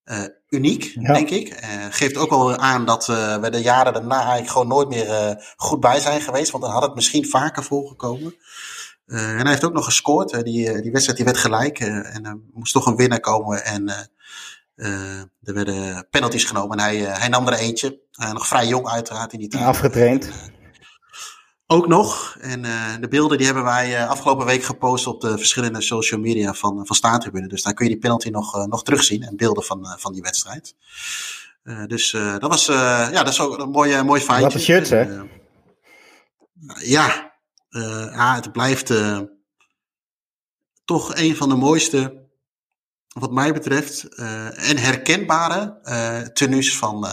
uh, 0.05 0.25
uniek, 0.49 0.95
denk 1.07 1.31
ik. 1.31 1.49
Uh, 1.49 1.87
geeft 1.91 2.17
ook 2.17 2.31
wel 2.31 2.57
aan 2.57 2.85
dat 2.85 3.07
we 3.07 3.49
de 3.51 3.63
jaren 3.63 3.93
daarna 3.93 4.19
eigenlijk 4.19 4.51
gewoon 4.51 4.69
nooit 4.69 4.89
meer 4.89 5.37
goed 5.57 5.81
bij 5.81 6.01
zijn 6.01 6.21
geweest. 6.21 6.51
Want 6.51 6.65
dan 6.65 6.73
had 6.73 6.83
het 6.83 6.95
misschien 6.95 7.27
vaker 7.27 7.65
voorgekomen. 7.65 8.35
en 9.07 9.39
hij 9.39 9.51
heeft 9.51 9.65
ook 9.65 9.73
nog 9.73 9.85
gescoord. 9.85 10.45
die, 10.45 10.81
die 10.83 10.93
wedstrijd 10.93 11.17
die 11.17 11.27
werd 11.27 11.39
gelijk. 11.39 11.81
en 11.81 12.25
er 12.25 12.41
moest 12.53 12.73
toch 12.73 12.87
een 12.87 12.97
winnaar 12.97 13.21
komen. 13.21 13.65
En 13.65 13.89
er 15.43 15.55
werden 15.55 16.09
penalties 16.11 16.45
genomen. 16.45 16.79
En 16.79 16.85
hij, 16.85 16.97
hij 16.97 17.29
nam 17.29 17.47
er 17.47 17.59
eentje. 17.59 18.01
nog 18.33 18.47
vrij 18.47 18.67
jong 18.67 18.89
uiteraard 18.89 19.33
in 19.33 19.39
die 19.39 19.49
tijd. 19.49 19.65
Afgetraind. 19.65 20.31
Ook 21.73 21.87
nog. 21.87 22.37
En 22.41 22.65
uh, 22.65 22.95
de 23.01 23.09
beelden 23.09 23.37
die 23.37 23.47
hebben 23.47 23.65
wij 23.65 23.91
uh, 23.91 24.09
afgelopen 24.09 24.47
week 24.47 24.63
gepost 24.63 25.07
op 25.07 25.21
de 25.21 25.39
verschillende 25.39 25.81
social 25.81 26.21
media 26.21 26.55
van, 26.55 26.87
van 26.87 26.97
Staantribune. 26.97 27.49
Dus 27.49 27.63
daar 27.63 27.75
kun 27.75 27.85
je 27.85 27.91
die 27.91 28.01
penalty 28.01 28.29
nog, 28.29 28.57
uh, 28.57 28.65
nog 28.65 28.83
terugzien 28.83 29.23
en 29.23 29.37
beelden 29.37 29.65
van, 29.65 29.97
van 29.99 30.13
die 30.13 30.23
wedstrijd. 30.23 30.75
dus 31.87 32.11
dat 32.11 32.47
was 32.47 32.67
ja, 32.67 33.11
dat 33.11 33.29
is 33.29 33.41
ook 33.41 33.59
een 33.59 33.71
mooi, 33.71 34.03
mooi 34.03 34.21
feitje. 34.21 34.45
Wat 34.45 34.55
een 34.55 34.61
shirt, 34.61 34.89
hè? 34.89 35.01
ja, 36.83 37.33
ja, 38.13 38.35
het 38.35 38.53
blijft 38.53 38.93
toch 40.85 41.17
een 41.17 41.37
van 41.37 41.49
de 41.49 41.55
mooiste, 41.55 42.29
wat 43.09 43.33
mij 43.33 43.53
betreft, 43.53 44.15
en 44.55 44.79
herkenbare 44.79 45.81
tenues 46.33 46.77
van, 46.77 47.07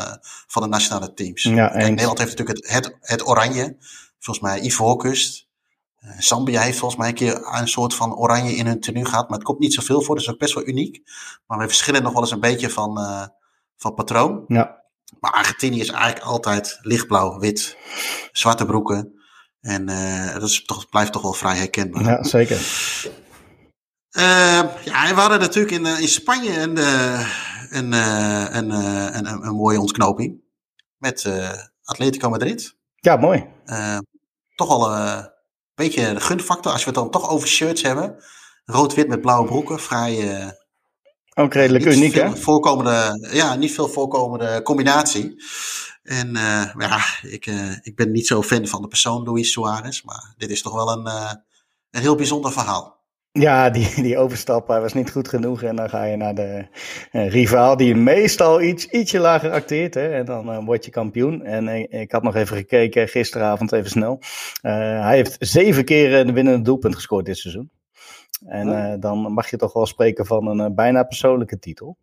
van 0.48 0.62
de 0.62 0.68
nationale 0.68 1.14
teams. 1.14 1.44
Ja, 1.44 1.68
Kijk, 1.68 1.90
Nederland 1.90 2.18
heeft 2.18 2.38
natuurlijk 2.38 2.66
het, 2.66 2.74
het, 2.74 2.98
het 3.02 3.28
oranje 3.28 3.78
volgens 4.20 4.46
mij 4.46 4.62
Ivoorkust. 4.62 5.48
Uh, 6.06 6.20
Zambia 6.20 6.62
heeft 6.62 6.78
volgens 6.78 7.00
mij 7.00 7.10
een 7.10 7.16
keer 7.16 7.48
een 7.52 7.68
soort 7.68 7.94
van 7.94 8.16
oranje 8.16 8.56
in 8.56 8.66
hun 8.66 8.80
tenue 8.80 9.06
gehad. 9.06 9.30
Maar 9.30 9.38
het 9.38 9.48
komt 9.48 9.60
niet 9.60 9.74
zoveel 9.74 10.02
voor, 10.02 10.16
dus 10.16 10.30
ook 10.30 10.38
best 10.38 10.54
wel 10.54 10.68
uniek. 10.68 11.02
Maar 11.48 11.58
we 11.58 11.68
verschillen 11.68 12.04
nog 12.04 12.14
wel 12.14 12.22
eens 12.22 12.32
een 12.32 12.40
beetje 12.40 12.70
van, 12.70 13.00
uh, 13.00 13.26
van 13.76 13.94
patroon. 13.94 14.44
Ja. 14.48 14.84
Maar 15.20 15.32
Argentinië 15.32 15.80
is 15.80 15.90
eigenlijk 15.90 16.26
altijd 16.26 16.80
lichtblauw, 16.82 17.40
wit, 17.40 17.78
zwarte 18.32 18.66
broeken. 18.66 19.22
En 19.62 19.90
uh, 19.90 20.34
dat 20.34 20.50
is 20.50 20.66
toch, 20.66 20.90
blijft 20.90 21.12
toch 21.12 21.22
wel 21.22 21.34
vrij 21.34 21.58
herkenbaar. 21.58 22.04
Ja, 22.04 22.24
zeker. 22.24 22.60
ja, 24.84 25.14
we 25.14 25.14
hadden 25.14 25.40
natuurlijk 25.40 25.76
in, 25.76 25.86
in 25.86 26.08
Spanje 26.08 26.60
een, 26.60 26.78
een, 26.78 27.92
een, 27.92 28.72
een, 28.72 29.26
een, 29.28 29.46
een 29.46 29.56
mooie 29.56 29.80
ontknoping. 29.80 30.42
Met 30.98 31.30
Atletico 31.84 32.30
Madrid. 32.30 32.76
Ja, 32.96 33.16
mooi. 33.16 33.56
Uh, 33.72 33.98
toch 34.56 34.70
al 34.70 34.92
uh, 34.92 35.16
een 35.16 35.30
beetje 35.76 36.14
de 36.14 36.20
gunfactor. 36.20 36.72
Als 36.72 36.82
we 36.82 36.90
het 36.90 37.00
dan 37.00 37.10
toch 37.10 37.30
over 37.30 37.48
shirts 37.48 37.82
hebben. 37.82 38.24
Rood-wit 38.66 39.08
met 39.08 39.22
blauwe 39.22 39.48
broeken. 39.48 39.80
Vrij. 39.80 40.40
Uh, 40.42 40.50
Ook 41.34 41.54
redelijk 41.54 41.86
uniek, 41.86 42.14
hè? 42.14 42.38
Voorkomende, 42.38 43.28
ja, 43.32 43.56
niet 43.56 43.74
veel 43.74 43.88
voorkomende 43.88 44.62
combinatie. 44.62 45.44
En 46.04 46.34
ja, 46.78 47.00
ik, 47.22 47.46
ik 47.82 47.96
ben 47.96 48.12
niet 48.12 48.28
zo 48.28 48.44
fan 48.44 48.68
van 48.68 48.82
de 48.82 48.88
persoon 48.88 49.24
Luis 49.24 49.52
Suarez. 49.52 50.02
Maar 50.02 50.34
dit 50.38 50.50
is 50.50 50.62
toch 50.62 50.74
wel 50.74 50.92
een, 50.92 51.08
een 51.92 52.02
heel 52.02 52.16
bijzonder 52.16 52.52
verhaal. 52.52 52.97
Ja, 53.32 53.70
die, 53.70 54.02
die 54.02 54.18
overstap 54.18 54.68
was 54.68 54.94
niet 54.94 55.12
goed 55.12 55.28
genoeg. 55.28 55.64
En 55.64 55.76
dan 55.76 55.90
ga 55.90 56.04
je 56.04 56.16
naar 56.16 56.36
de 56.36 56.68
uh, 57.12 57.30
rivaal 57.30 57.78
die 57.78 57.96
meestal 57.96 58.62
iets, 58.62 58.86
ietsje 58.86 59.20
lager 59.20 59.52
acteert. 59.52 59.94
Hè, 59.94 60.14
en 60.14 60.26
dan 60.26 60.50
uh, 60.50 60.66
word 60.66 60.86
je 60.86 60.92
kampioen. 60.92 61.44
En 61.44 61.92
ik 61.92 62.12
had 62.12 62.24
nog 62.24 62.36
even 62.36 62.58
gekeken 62.58 63.08
gisteravond 63.08 63.72
even 63.72 63.90
snel. 63.90 64.20
hij 64.62 65.16
heeft 65.16 65.36
zeven 65.40 65.86
keer 65.86 66.26
de 66.26 66.34
winnende 66.34 66.62
doelpunt 66.62 66.96
gescoord 66.96 67.26
dit 67.26 67.38
seizoen. 67.38 67.72
En 68.46 69.00
dan 69.00 69.18
mag 69.34 69.50
je 69.50 69.58
toch 69.58 69.74
wel 69.74 69.86
spreken 69.86 70.26
van 70.26 70.60
een 70.60 70.76
bijna 70.76 71.04
persoonlijke 71.04 71.60
titel. 71.60 71.98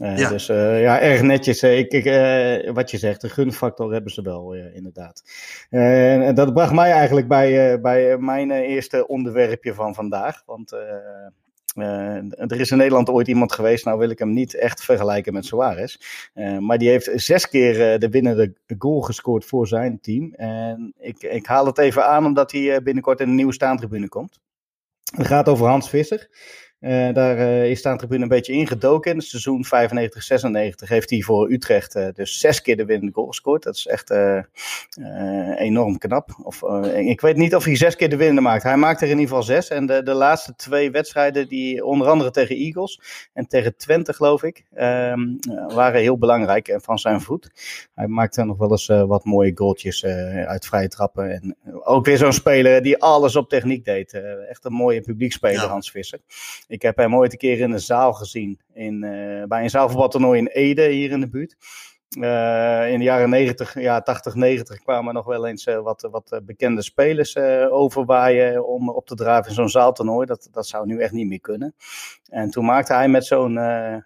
Ja. 0.00 0.28
Dus 0.28 0.46
ja, 0.46 1.00
erg 1.00 1.22
netjes. 1.22 1.62
ik, 1.62 1.92
ik, 1.92 2.04
wat 2.74 2.90
je 2.90 2.98
zegt, 2.98 3.20
de 3.20 3.28
gunfactor 3.28 3.92
hebben 3.92 4.12
ze 4.12 4.22
wel, 4.22 4.54
inderdaad. 4.54 5.22
en 5.70 6.34
dat 6.34 6.54
bracht 6.54 6.72
mij 6.72 6.92
eigenlijk 6.92 7.28
bij, 7.28 7.80
bij 7.80 8.18
mijn 8.18 8.50
eerste 8.50 9.06
onderwerpje 9.06 9.74
van 9.74 9.94
vandaag. 9.94 10.42
Want 10.46 10.74
uh, 11.74 12.50
er 12.50 12.60
is 12.60 12.70
in 12.70 12.76
Nederland 12.76 13.08
ooit 13.08 13.28
iemand 13.28 13.52
geweest, 13.52 13.84
nou 13.84 13.98
wil 13.98 14.10
ik 14.10 14.18
hem 14.18 14.32
niet 14.32 14.54
echt 14.54 14.84
vergelijken 14.84 15.32
met 15.32 15.44
Suarez. 15.44 15.96
Uh, 16.34 16.58
maar 16.58 16.78
die 16.78 16.88
heeft 16.88 17.10
zes 17.14 17.48
keer 17.48 17.92
uh, 17.92 17.98
de 17.98 18.08
winnende 18.08 18.54
goal 18.78 19.00
gescoord 19.00 19.44
voor 19.44 19.66
zijn 19.66 20.00
team. 20.00 20.34
En 20.34 20.94
ik, 20.98 21.22
ik 21.22 21.46
haal 21.46 21.66
het 21.66 21.78
even 21.78 22.06
aan 22.06 22.24
omdat 22.24 22.52
hij 22.52 22.82
binnenkort 22.82 23.20
in 23.20 23.28
een 23.28 23.34
nieuwe 23.34 23.52
staantribune 23.52 24.08
komt. 24.08 24.40
Het 25.16 25.26
gaat 25.26 25.48
over 25.48 25.66
Hans 25.66 25.88
Visser. 25.88 26.28
Uh, 26.80 27.12
daar 27.12 27.38
uh, 27.38 27.70
is 27.70 27.78
Staantribune 27.78 28.22
een 28.22 28.28
beetje 28.28 28.52
ingedoken. 28.52 29.10
In 29.10 29.16
het 29.16 29.26
seizoen 29.26 29.64
95-96 29.64 30.88
heeft 30.88 31.10
hij 31.10 31.20
voor 31.20 31.50
Utrecht 31.50 31.96
uh, 31.96 32.06
dus 32.14 32.38
zes 32.38 32.62
keer 32.62 32.76
de 32.76 32.84
winnende 32.84 33.12
goal 33.12 33.26
gescoord. 33.26 33.62
Dat 33.62 33.74
is 33.74 33.86
echt 33.86 34.10
enorm 35.56 35.98
knap. 35.98 36.30
Of, 36.42 36.62
ik 36.94 37.20
weet 37.20 37.36
niet 37.36 37.54
of 37.54 37.64
hij 37.64 37.76
zes 37.76 37.96
keer 37.96 38.08
de 38.08 38.16
winnende 38.16 38.40
maakt. 38.40 38.62
Hij 38.62 38.76
maakt 38.76 39.00
er 39.00 39.08
in 39.08 39.18
ieder 39.18 39.28
geval 39.28 39.42
zes. 39.42 39.68
En 39.68 39.86
de, 39.86 40.02
de 40.02 40.14
laatste 40.14 40.54
twee 40.56 40.90
wedstrijden, 40.90 41.48
die 41.48 41.84
onder 41.84 42.08
andere 42.08 42.30
tegen 42.30 42.56
Eagles 42.56 43.00
en 43.32 43.46
tegen 43.46 43.76
Twente 43.76 44.12
geloof 44.12 44.42
ik, 44.42 44.64
ehm, 44.74 45.20
waren 45.68 46.00
heel 46.00 46.18
belangrijk 46.18 46.68
en 46.68 46.80
van 46.80 46.98
zijn 46.98 47.20
voet. 47.20 47.50
Hij 47.94 48.06
maakte 48.06 48.44
nog 48.44 48.58
wel 48.58 48.70
eens 48.70 48.86
wat 48.86 49.24
mooie 49.24 49.52
goaltjes 49.54 50.04
uit 50.46 50.66
vrije 50.66 50.88
trappen. 50.88 51.30
En 51.32 51.56
ook 51.84 52.04
weer 52.04 52.16
zo'n 52.16 52.32
speler 52.32 52.82
die 52.82 53.02
alles 53.02 53.36
op 53.36 53.48
techniek 53.48 53.84
deed. 53.84 54.12
echt 54.48 54.64
een 54.64 54.72
mooie 54.72 55.00
publiekspeler, 55.00 55.62
ja. 55.62 55.68
Hans 55.68 55.90
Visser. 55.90 56.20
Ik 56.70 56.82
heb 56.82 56.96
hem 56.96 57.14
ooit 57.14 57.32
een 57.32 57.38
keer 57.38 57.60
in 57.60 57.72
een 57.72 57.80
zaal 57.80 58.12
gezien. 58.12 58.60
In, 58.74 59.04
uh, 59.04 59.44
bij 59.44 59.62
een 59.62 59.70
zaalvoetbaltoernooi 59.70 60.38
in 60.38 60.46
Ede, 60.46 60.88
hier 60.88 61.10
in 61.10 61.20
de 61.20 61.28
buurt. 61.28 61.56
Uh, 62.18 62.92
in 62.92 62.98
de 62.98 63.04
jaren 63.04 63.30
90, 63.30 63.80
ja, 63.80 64.00
80, 64.00 64.34
90 64.34 64.78
kwamen 64.82 65.14
nog 65.14 65.26
wel 65.26 65.46
eens 65.46 65.66
uh, 65.66 65.80
wat, 65.80 66.08
wat 66.10 66.40
bekende 66.42 66.82
spelers 66.82 67.36
overwaaien 67.70 68.66
om 68.66 68.88
op 68.90 69.06
te 69.06 69.14
draven 69.14 69.48
in 69.48 69.54
zo'n 69.54 69.68
zaaltoernooi. 69.68 70.26
Dat, 70.26 70.48
dat 70.52 70.66
zou 70.66 70.86
nu 70.86 71.00
echt 71.00 71.12
niet 71.12 71.28
meer 71.28 71.40
kunnen. 71.40 71.74
En 72.28 72.50
toen 72.50 72.64
maakte 72.64 72.94
hij 72.94 73.08
met 73.08 73.24
zo'n, 73.24 73.52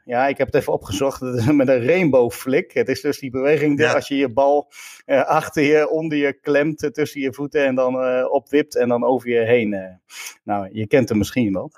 ja, 0.04 0.26
ik 0.26 0.38
heb 0.38 0.46
het 0.46 0.54
even 0.54 0.72
opgezocht, 0.72 1.20
met 1.52 1.68
een 1.68 1.86
rainbow 1.86 2.30
flick. 2.30 2.72
Het 2.72 2.88
is 2.88 3.00
dus 3.00 3.18
die 3.18 3.30
beweging 3.30 3.78
ja. 3.78 3.92
als 3.92 4.08
je 4.08 4.16
je 4.16 4.32
bal 4.32 4.70
achter 5.06 5.62
je, 5.62 5.88
onder 5.88 6.18
je 6.18 6.32
klemt, 6.32 6.88
tussen 6.92 7.20
je 7.20 7.32
voeten 7.32 7.64
en 7.64 7.74
dan 7.74 7.96
opwipt 8.30 8.76
en 8.76 8.88
dan 8.88 9.04
over 9.04 9.28
je 9.28 9.40
heen. 9.40 10.00
nou, 10.42 10.68
je 10.72 10.86
kent 10.86 11.08
hem 11.08 11.18
misschien 11.18 11.52
wel. 11.52 11.70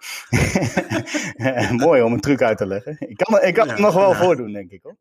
Mooi 1.87 2.03
om 2.03 2.13
een 2.13 2.21
truc 2.21 2.43
uit 2.43 2.59
te 2.59 2.67
leggen. 2.67 2.97
Ik 2.99 3.17
kan, 3.17 3.43
ik 3.43 3.55
kan 3.55 3.67
ja, 3.67 3.73
het 3.73 3.81
nog 3.81 3.95
wel 3.95 4.15
voordoen, 4.15 4.53
denk 4.53 4.71
ik 4.71 4.83
hoor. 4.83 4.97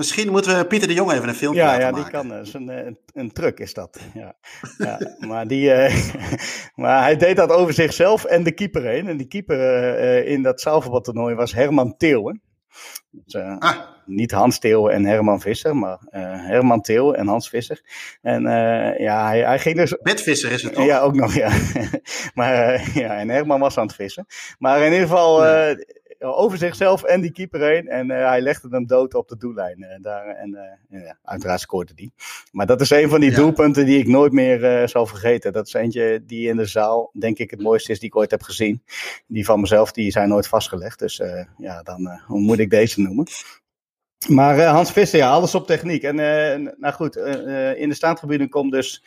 Misschien 0.00 0.30
moeten 0.30 0.58
we 0.58 0.66
Pieter 0.66 0.88
de 0.88 0.94
Jong 0.94 1.12
even 1.12 1.28
een 1.28 1.34
filmpje 1.34 1.62
ja, 1.62 1.78
ja, 1.78 1.92
die 1.92 2.10
kan. 2.10 2.28
Dat 2.28 2.46
is 2.46 2.54
een, 2.54 2.68
een, 2.68 2.98
een 3.14 3.32
truc 3.32 3.60
is 3.60 3.74
dat. 3.74 3.98
Ja. 4.14 4.34
ja 4.78 4.98
maar, 5.18 5.46
die, 5.46 5.70
uh, 5.70 5.94
maar 6.82 7.02
hij 7.02 7.16
deed 7.16 7.36
dat 7.36 7.50
over 7.50 7.74
zichzelf 7.74 8.24
en 8.24 8.42
de 8.42 8.52
keeper 8.52 8.82
heen. 8.82 9.08
En 9.08 9.16
die 9.16 9.26
keeper 9.26 9.58
uh, 9.58 10.28
in 10.28 10.42
dat 10.42 10.60
zaalvoetbaltoernooi 10.60 11.34
was 11.34 11.52
Herman 11.52 11.96
Theeuwen. 11.96 12.42
Dus, 13.10 13.34
uh, 13.34 13.56
ah. 13.58 13.76
Niet 14.06 14.30
Hans 14.30 14.58
Theeuwen 14.58 14.92
en 14.92 15.04
Herman 15.04 15.40
Visser, 15.40 15.76
maar 15.76 15.98
Herman 16.46 16.80
Theeuwen 16.80 17.16
en 17.16 17.26
Hans 17.26 17.48
Visser. 17.48 17.80
En 18.22 18.42
ja, 18.98 19.26
hij, 19.26 19.40
hij, 19.40 19.58
ging 19.58 19.76
dus... 19.76 19.96
Bed 20.02 20.22
Visser 20.22 20.52
is 20.52 20.62
het 20.62 20.74
toch? 20.74 20.84
Ja, 20.84 21.00
ook 21.00 21.14
nog, 21.14 21.34
ja. 21.34 21.50
maar 22.34 22.90
ja, 22.94 23.18
en 23.18 23.28
Herman 23.28 23.60
was 23.60 23.78
aan 23.78 23.86
het 23.86 23.94
vissen. 23.94 24.26
Maar 24.58 24.80
in 24.80 24.92
ieder 24.92 25.08
geval... 25.08 25.42
over 26.20 26.58
zichzelf 26.58 27.02
en 27.02 27.20
die 27.20 27.32
keeper 27.32 27.60
heen. 27.60 27.88
En 27.88 28.10
uh, 28.10 28.28
hij 28.28 28.40
legde 28.40 28.68
hem 28.70 28.86
dood 28.86 29.14
op 29.14 29.28
de 29.28 29.36
doellijn. 29.36 29.80
Uh, 29.80 29.88
daar, 30.00 30.26
en 30.26 30.58
ja, 30.90 31.18
uiteraard 31.24 31.60
scoorde 31.60 31.94
die. 31.94 32.12
Maar 32.52 32.66
dat 32.66 32.80
is 32.80 32.90
een 32.90 33.08
van 33.08 33.20
die 33.20 33.30
ja. 33.30 33.36
doelpunten 33.36 33.86
die 33.86 33.98
ik 33.98 34.06
nooit 34.06 34.32
meer 34.32 34.88
zal 34.88 35.06
vergeten. 35.06 35.52
Dat 35.52 35.66
is 35.66 35.72
eentje 35.72 36.22
die 36.26 36.48
in 36.48 36.56
de 36.56 36.66
zaal, 36.66 37.10
denk 37.18 37.38
ik, 37.38 37.50
het 37.50 37.62
mooiste 37.62 37.92
is 37.92 37.98
die 37.98 38.08
ik 38.08 38.16
ooit 38.16 38.30
heb 38.30 38.42
gezien. 38.42 38.82
Die 39.26 39.44
van 39.44 39.60
mezelf, 39.60 39.92
die 39.92 40.10
zijn 40.10 40.28
nooit 40.28 40.46
vastgelegd. 40.46 40.98
Dus 40.98 41.22
ja, 41.56 41.82
dan 41.82 42.20
hoe 42.26 42.40
moet 42.40 42.58
ik 42.58 42.70
deze 42.70 43.00
noemen? 43.00 43.26
Maar 44.28 44.58
uh, 44.58 44.70
Hans 44.70 44.92
Visser, 44.92 45.18
ja, 45.18 45.30
alles 45.30 45.54
op 45.54 45.66
techniek. 45.66 46.02
En 46.02 46.18
uh, 46.18 46.72
nou 46.78 46.94
goed, 46.94 47.16
uh, 47.16 47.80
in 47.80 47.88
de 47.88 47.94
staantribune 47.94 48.48
komt 48.48 48.72
dus 48.72 49.04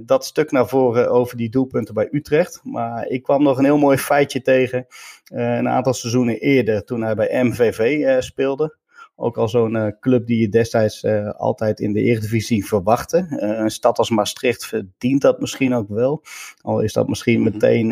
dat 0.00 0.24
stuk 0.24 0.50
naar 0.50 0.68
voren 0.68 1.10
over 1.10 1.36
die 1.36 1.50
doelpunten 1.50 1.94
bij 1.94 2.08
Utrecht. 2.10 2.60
Maar 2.64 3.06
ik 3.06 3.22
kwam 3.22 3.42
nog 3.42 3.58
een 3.58 3.64
heel 3.64 3.78
mooi 3.78 3.98
feitje 3.98 4.42
tegen 4.42 4.86
een 5.24 5.68
aantal 5.68 5.94
seizoenen 5.94 6.38
eerder 6.38 6.84
toen 6.84 7.02
hij 7.02 7.14
bij 7.14 7.44
MVV 7.44 8.22
speelde. 8.22 8.76
Ook 9.16 9.36
al 9.36 9.48
zo'n 9.48 9.96
club 10.00 10.26
die 10.26 10.40
je 10.40 10.48
destijds 10.48 11.04
altijd 11.36 11.80
in 11.80 11.92
de 11.92 12.02
Eredivisie 12.02 12.66
verwachtte. 12.66 13.26
een 13.28 13.70
stad 13.70 13.98
als 13.98 14.10
Maastricht 14.10 14.66
verdient 14.66 15.22
dat 15.22 15.40
misschien 15.40 15.74
ook 15.74 15.88
wel. 15.88 16.22
Al 16.60 16.80
is 16.80 16.92
dat 16.92 17.08
misschien 17.08 17.40
mhm. 17.40 17.52
meteen 17.52 17.90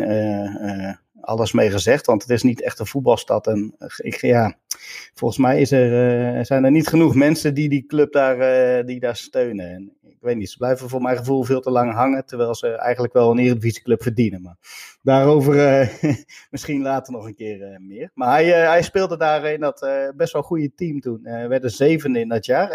alles 1.23 1.51
mee 1.51 1.71
gezegd, 1.71 2.05
want 2.05 2.21
het 2.21 2.31
is 2.31 2.43
niet 2.43 2.61
echt 2.61 2.79
een 2.79 2.85
voetbalstad. 2.85 3.47
En 3.47 3.75
ik, 3.97 4.21
ja, 4.21 4.57
volgens 5.13 5.39
mij 5.39 5.61
is 5.61 5.71
er, 5.71 6.37
uh, 6.37 6.43
zijn 6.43 6.63
er 6.63 6.71
niet 6.71 6.87
genoeg 6.87 7.15
mensen 7.15 7.53
die 7.53 7.69
die 7.69 7.85
club 7.85 8.11
daar, 8.11 8.37
uh, 8.79 8.85
die 8.85 8.99
daar 8.99 9.15
steunen. 9.15 9.69
En 9.69 9.93
ik 10.01 10.17
weet 10.19 10.35
niet, 10.35 10.49
ze 10.49 10.57
blijven 10.57 10.89
voor 10.89 11.01
mijn 11.01 11.17
gevoel 11.17 11.43
veel 11.43 11.61
te 11.61 11.71
lang 11.71 11.93
hangen, 11.93 12.25
terwijl 12.25 12.55
ze 12.55 12.67
eigenlijk 12.67 13.13
wel 13.13 13.31
een 13.31 13.39
Eredivisieclub 13.39 14.01
verdienen. 14.01 14.41
Maar 14.41 14.57
daarover 15.01 15.89
misschien 16.51 16.81
later 16.81 17.13
nog 17.13 17.25
een 17.25 17.35
keer 17.35 17.77
meer. 17.81 18.11
Maar 18.13 18.29
hij, 18.29 18.45
hij 18.45 18.81
speelde 18.81 19.17
daar 19.17 19.45
in 19.45 19.59
dat 19.59 19.87
best 20.15 20.33
wel 20.33 20.41
goede 20.41 20.73
team 20.75 20.99
toen. 20.99 21.21
Werden 21.23 21.71
zevende 21.71 22.19
in 22.19 22.29
dat 22.29 22.45
jaar, 22.45 22.69
91-92. 22.69 22.73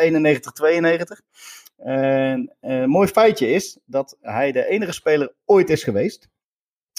En 1.76 2.56
een 2.60 2.88
mooi 2.88 3.08
feitje 3.08 3.50
is 3.50 3.78
dat 3.84 4.16
hij 4.20 4.52
de 4.52 4.66
enige 4.66 4.92
speler 4.92 5.32
ooit 5.44 5.70
is 5.70 5.82
geweest 5.82 6.28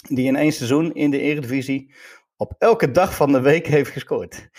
die 0.08 0.26
in 0.26 0.36
één 0.36 0.52
seizoen 0.52 0.94
in 0.94 1.12
de 1.12 1.20
Eredivisie 1.20 1.94
op 2.38 2.56
elke 2.58 2.92
dag 2.92 3.16
van 3.16 3.32
de 3.32 3.42
week 3.42 3.68
heeft 3.68 3.92
gescoord. 3.92 4.50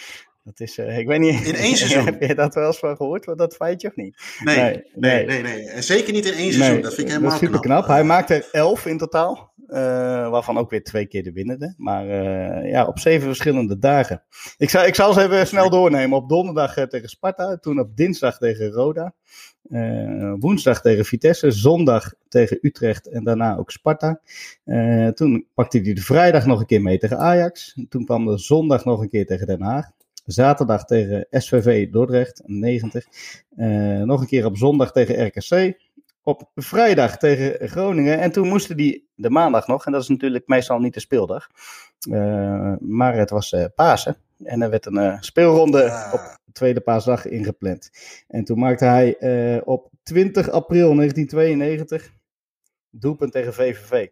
Dat 0.42 0.61
is, 0.61 0.78
uh, 0.78 0.99
ik 0.99 1.06
weet 1.06 1.20
niet. 1.20 1.47
In 1.47 1.54
één 1.54 1.76
seizoen? 1.82 2.04
heb 2.04 2.23
je 2.23 2.35
dat 2.35 2.54
wel 2.54 2.66
eens 2.66 2.78
van 2.78 2.97
gehoord, 2.97 3.38
dat 3.38 3.54
feitje 3.54 3.88
of 3.88 3.97
niet? 3.97 4.23
Nee, 4.44 4.56
nee, 4.56 4.82
nee. 4.94 5.26
nee, 5.26 5.42
nee. 5.42 5.68
En 5.68 5.82
zeker 5.82 6.12
niet 6.12 6.26
in 6.26 6.32
één 6.32 6.52
seizoen. 6.52 6.73
Nee, 6.75 6.82
dat 6.82 6.94
vind 6.94 7.06
ik 7.06 7.12
helemaal 7.12 7.30
dat 7.30 7.40
is 7.40 7.47
super 7.47 7.61
knap. 7.61 7.87
Hij 7.87 8.04
maakte 8.04 8.35
er 8.35 8.49
elf 8.52 8.87
in 8.87 8.99
totaal, 8.99 9.52
uh, 9.68 9.76
waarvan 10.30 10.59
ook 10.59 10.70
weer 10.70 10.82
twee 10.82 11.06
keer 11.06 11.23
de 11.23 11.32
winnende. 11.32 11.75
Maar 11.76 12.06
uh, 12.06 12.70
ja, 12.70 12.87
op 12.87 12.99
zeven 12.99 13.26
verschillende 13.26 13.78
dagen. 13.78 14.23
Ik 14.56 14.70
zal, 14.70 14.87
ik 14.87 14.94
zal 14.94 15.12
ze 15.12 15.23
even 15.23 15.47
snel 15.47 15.70
doornemen. 15.70 16.18
Op 16.18 16.28
donderdag 16.28 16.75
tegen 16.75 17.09
Sparta, 17.09 17.56
toen 17.56 17.78
op 17.78 17.97
dinsdag 17.97 18.38
tegen 18.38 18.70
Roda. 18.70 19.14
Uh, 19.71 20.33
woensdag 20.39 20.81
tegen 20.81 21.05
Vitesse, 21.05 21.50
zondag 21.50 22.12
tegen 22.29 22.59
Utrecht 22.61 23.07
en 23.07 23.25
daarna 23.25 23.57
ook 23.57 23.71
Sparta. 23.71 24.21
Uh, 24.65 25.09
toen 25.09 25.47
pakte 25.55 25.79
hij 25.79 25.93
de 25.93 26.00
vrijdag 26.00 26.47
nog 26.47 26.61
een 26.61 26.67
keer 26.67 26.83
mee 26.83 26.99
tegen 26.99 27.19
Ajax. 27.19 27.77
Toen 27.89 28.05
kwam 28.05 28.27
de 28.27 28.39
zondag 28.39 28.85
nog 28.85 29.00
een 29.00 29.09
keer 29.09 29.27
tegen 29.27 29.47
Den 29.47 29.62
Haag. 29.62 29.91
Zaterdag 30.25 30.85
tegen 30.85 31.27
SVV 31.31 31.91
Dordrecht, 31.91 32.43
90. 32.47 33.07
Uh, 33.57 34.03
nog 34.03 34.21
een 34.21 34.27
keer 34.27 34.45
op 34.45 34.57
zondag 34.57 34.93
tegen 34.93 35.27
RKC. 35.27 35.81
Op 36.23 36.50
vrijdag 36.55 37.17
tegen 37.17 37.69
Groningen. 37.69 38.19
En 38.19 38.33
toen 38.33 38.49
moesten 38.49 38.77
die 38.77 39.09
de 39.15 39.31
maandag 39.31 39.67
nog. 39.67 39.87
En 39.87 39.93
dat 39.93 40.03
is 40.03 40.09
natuurlijk 40.09 40.47
meestal 40.47 40.79
niet 40.79 40.95
de 40.95 41.00
speeldag. 41.00 41.49
maar 42.79 43.17
het 43.17 43.31
was 43.31 43.55
Pasen. 43.75 44.17
En 44.42 44.62
er 44.62 44.70
werd 44.70 44.87
een 44.87 44.97
uh, 44.97 45.20
speelronde 45.20 45.82
ja. 45.82 46.12
op 46.12 46.38
tweede 46.52 46.80
paasdag 46.80 47.26
ingepland. 47.26 47.90
En 48.28 48.44
toen 48.44 48.59
maakte 48.59 48.85
hij 48.85 49.16
uh, 49.56 49.61
op 49.64 49.90
20 50.02 50.50
april 50.50 50.94
1992 50.94 52.12
doelpunt 52.90 53.32
tegen 53.32 53.54
VVV. 53.54 54.09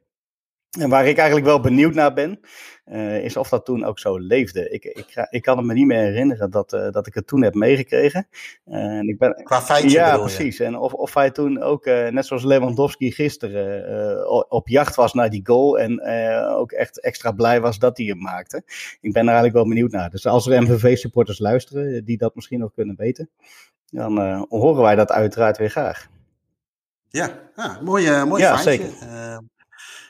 En 0.70 0.88
waar 0.88 1.06
ik 1.06 1.16
eigenlijk 1.16 1.46
wel 1.46 1.60
benieuwd 1.60 1.94
naar 1.94 2.12
ben, 2.12 2.40
uh, 2.86 3.24
is 3.24 3.36
of 3.36 3.48
dat 3.48 3.64
toen 3.64 3.84
ook 3.84 3.98
zo 3.98 4.18
leefde. 4.18 4.70
Ik, 4.70 4.84
ik, 4.84 5.26
ik 5.30 5.42
kan 5.42 5.56
het 5.56 5.66
me 5.66 5.72
niet 5.72 5.86
meer 5.86 6.00
herinneren 6.00 6.50
dat, 6.50 6.72
uh, 6.72 6.90
dat 6.90 7.06
ik 7.06 7.14
het 7.14 7.26
toen 7.26 7.42
heb 7.42 7.54
meegekregen. 7.54 8.28
Uh, 8.66 8.74
en 8.74 9.08
ik 9.08 9.18
ben, 9.18 9.42
Qua 9.42 9.62
feitje 9.62 9.90
Ja, 9.90 10.18
precies. 10.18 10.56
Je. 10.56 10.64
En 10.64 10.76
of, 10.76 10.92
of 10.92 11.14
hij 11.14 11.30
toen 11.30 11.62
ook, 11.62 11.84
net 11.84 12.26
zoals 12.26 12.44
Lewandowski 12.44 13.12
gisteren, 13.12 14.50
op 14.50 14.68
jacht 14.68 14.94
was 14.94 15.12
naar 15.12 15.30
die 15.30 15.46
goal. 15.46 15.78
En 15.78 16.02
ook 16.50 16.72
echt 16.72 17.00
extra 17.00 17.32
blij 17.32 17.60
was 17.60 17.78
dat 17.78 17.96
hij 17.96 18.06
hem 18.06 18.18
maakte. 18.18 18.62
Ik 19.00 19.12
ben 19.12 19.22
er 19.22 19.34
eigenlijk 19.34 19.54
wel 19.54 19.68
benieuwd 19.68 19.90
naar. 19.90 20.10
Dus 20.10 20.26
als 20.26 20.46
er 20.46 20.62
MVV-supporters 20.62 21.38
luisteren, 21.38 22.04
die 22.04 22.18
dat 22.18 22.34
misschien 22.34 22.58
nog 22.58 22.72
kunnen 22.74 22.96
weten, 22.96 23.30
dan 23.90 24.46
horen 24.48 24.82
wij 24.82 24.94
dat 24.94 25.12
uiteraard 25.12 25.58
weer 25.58 25.70
graag. 25.70 26.08
Ja, 27.08 27.50
ja 27.56 27.80
mooi, 27.82 28.24
mooi 28.24 28.42
ja, 28.42 28.58
feitje. 28.58 28.84
Zeker. 28.84 29.56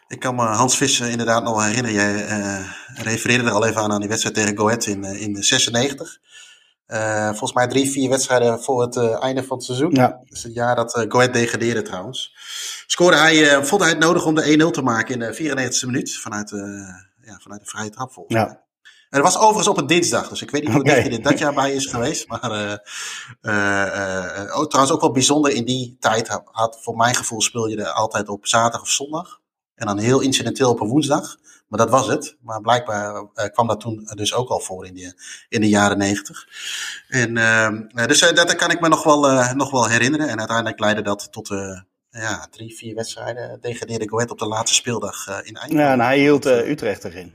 Ik 0.09 0.21
kan 0.21 0.35
me 0.35 0.43
Hans 0.43 0.77
Visser 0.77 1.09
inderdaad 1.09 1.43
nog 1.43 1.65
herinneren. 1.65 1.93
Jij 1.93 2.39
uh, 2.39 2.71
refereerde 2.95 3.45
er 3.45 3.53
al 3.55 3.67
even 3.67 3.83
aan 3.83 3.93
aan 3.93 4.01
die 4.01 4.09
wedstrijd 4.09 4.37
tegen 4.37 4.57
Go 4.57 4.67
Ahead 4.67 4.87
in, 4.87 5.05
uh, 5.05 5.23
in 5.23 5.43
96. 5.43 6.19
Uh, 6.87 7.29
volgens 7.29 7.53
mij 7.53 7.67
drie, 7.67 7.91
vier 7.91 8.11
wedstrijden 8.11 8.63
voor 8.63 8.83
het 8.83 8.97
einde 8.97 9.45
van 9.45 9.57
het 9.57 9.67
seizoen. 9.67 9.95
Ja. 9.95 10.21
Dus 10.25 10.43
het 10.43 10.55
jaar 10.55 10.77
dat 10.77 11.05
Go 11.09 11.19
Ahead 11.19 11.33
degradeerde 11.33 11.83
trouwens. 11.83 12.35
Scoorde 12.87 13.17
hij, 13.17 13.65
vond 13.65 13.81
hij 13.81 13.91
het 13.91 13.99
nodig 13.99 14.25
om 14.25 14.35
de 14.35 14.67
1-0 14.69 14.71
te 14.71 14.83
maken 14.83 15.15
in 15.15 15.21
de 15.21 15.71
94e 15.81 15.87
minuut. 15.87 16.17
Vanuit, 16.17 16.51
ja, 17.21 17.39
vanuit 17.43 17.61
de 17.61 17.67
vrije 17.67 17.91
trap 17.91 18.13
volgens 18.13 18.37
ja. 18.37 18.45
mij. 18.45 18.67
En 19.11 19.23
dat 19.23 19.33
was 19.33 19.37
overigens 19.37 19.69
op 19.69 19.79
een 19.79 19.87
dinsdag, 19.87 20.29
dus 20.29 20.43
ik 20.43 20.51
weet 20.51 20.63
niet 20.63 20.73
hoe 20.73 20.81
okay. 20.81 21.09
dit 21.09 21.25
dat 21.25 21.39
jaar 21.39 21.55
bij 21.55 21.73
is 21.73 21.87
geweest. 21.87 22.29
Maar 22.29 22.51
uh, 22.51 22.77
uh, 23.43 24.57
oh, 24.57 24.67
trouwens 24.67 24.91
ook 24.91 25.01
wel 25.01 25.11
bijzonder, 25.11 25.53
in 25.53 25.65
die 25.65 25.97
tijd 26.01 26.29
had, 26.45 26.79
voor 26.83 26.97
mijn 26.97 27.15
gevoel 27.15 27.41
speel 27.41 27.67
je 27.67 27.77
er 27.77 27.93
altijd 27.93 28.29
op 28.29 28.47
zaterdag 28.47 28.81
of 28.81 28.89
zondag. 28.89 29.41
En 29.79 29.87
dan 29.87 29.99
heel 29.99 30.21
incidenteel 30.21 30.71
op 30.71 30.81
een 30.81 30.89
woensdag. 30.89 31.37
Maar 31.69 31.79
dat 31.79 31.91
was 31.91 32.07
het. 32.07 32.37
Maar 32.41 32.61
blijkbaar 32.61 33.29
kwam 33.53 33.67
dat 33.67 33.81
toen 33.81 34.11
dus 34.15 34.35
ook 34.35 34.49
al 34.49 34.61
voor 34.61 34.87
in 34.87 34.95
de, 34.95 35.13
in 35.49 35.61
de 35.61 35.69
jaren 35.69 35.99
negentig. 35.99 36.47
En 37.09 37.37
uh, 37.37 38.07
dus 38.07 38.21
dat 38.21 38.55
kan 38.55 38.71
ik 38.71 38.81
me 38.81 38.89
nog 38.89 39.03
wel, 39.03 39.55
nog 39.55 39.71
wel 39.71 39.89
herinneren. 39.89 40.29
En 40.29 40.39
uiteindelijk 40.39 40.81
leidde 40.81 41.03
dat 41.03 41.33
tot 41.33 41.49
ja, 42.11 42.47
drie, 42.51 42.77
vier 42.77 42.95
wedstrijden 42.95 43.59
degradeerde 43.61 44.09
Goed 44.09 44.31
op 44.31 44.39
de 44.39 44.47
laatste 44.47 44.75
speeldag 44.75 45.27
in 45.27 45.57
Eindhoven. 45.57 45.77
Ja, 45.77 45.93
en 45.93 46.01
hij 46.01 46.19
hield 46.19 46.47
Utrecht 46.47 47.05
erin. 47.05 47.33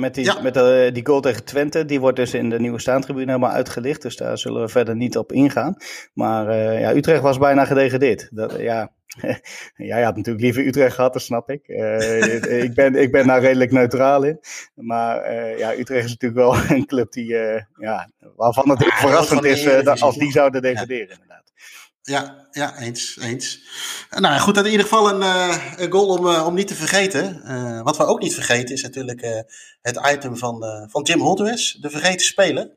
Met 0.00 0.14
die, 0.14 0.24
ja. 0.24 0.40
met 0.40 0.54
die 0.94 1.06
goal 1.06 1.20
tegen 1.20 1.44
Twente, 1.44 1.84
die 1.84 2.00
wordt 2.00 2.16
dus 2.16 2.34
in 2.34 2.50
de 2.50 2.60
nieuwe 2.60 2.80
staantribune 2.80 3.26
helemaal 3.26 3.50
uitgelicht. 3.50 4.02
Dus 4.02 4.16
daar 4.16 4.38
zullen 4.38 4.62
we 4.62 4.68
verder 4.68 4.96
niet 4.96 5.16
op 5.16 5.32
ingaan. 5.32 5.76
Maar 6.12 6.54
ja, 6.56 6.94
Utrecht 6.94 7.22
was 7.22 7.38
bijna 7.38 7.64
gedegradeerd. 7.64 8.28
Dat, 8.30 8.54
ja, 8.58 8.92
Jij 9.76 10.02
had 10.02 10.16
natuurlijk 10.16 10.44
liever 10.44 10.66
Utrecht 10.66 10.94
gehad, 10.94 11.12
dat 11.12 11.22
snap 11.22 11.50
ik. 11.50 11.68
ik, 12.48 12.74
ben, 12.74 12.94
ik 12.94 13.12
ben 13.12 13.26
daar 13.26 13.40
redelijk 13.40 13.70
neutraal 13.70 14.22
in. 14.22 14.40
Maar 14.74 15.32
ja, 15.58 15.74
Utrecht 15.74 16.04
is 16.04 16.10
natuurlijk 16.10 16.40
wel 16.40 16.56
een 16.76 16.86
club 16.86 17.12
die, 17.12 17.26
ja, 17.76 18.10
waarvan 18.36 18.70
het 18.70 18.84
verrassend 18.84 19.44
is 19.44 19.86
als 20.00 20.16
die 20.16 20.30
zouden 20.30 20.62
degraderen, 20.62 21.10
inderdaad. 21.10 21.52
Ja, 22.02 22.46
ja, 22.50 22.78
eens, 22.78 23.18
eens. 23.20 23.62
Nou 24.10 24.38
goed, 24.38 24.56
in 24.56 24.66
ieder 24.66 24.86
geval 24.86 25.10
een, 25.10 25.22
een 25.76 25.90
goal 25.90 26.06
om, 26.06 26.26
om 26.26 26.54
niet 26.54 26.68
te 26.68 26.74
vergeten. 26.74 27.42
Wat 27.84 27.96
we 27.96 28.04
ook 28.04 28.20
niet 28.20 28.34
vergeten 28.34 28.74
is 28.74 28.82
natuurlijk 28.82 29.46
het 29.82 30.00
item 30.12 30.36
van, 30.36 30.64
van 30.90 31.02
Jim 31.02 31.20
Holdwes, 31.20 31.78
de 31.80 31.90
vergeten 31.90 32.26
speler. 32.26 32.70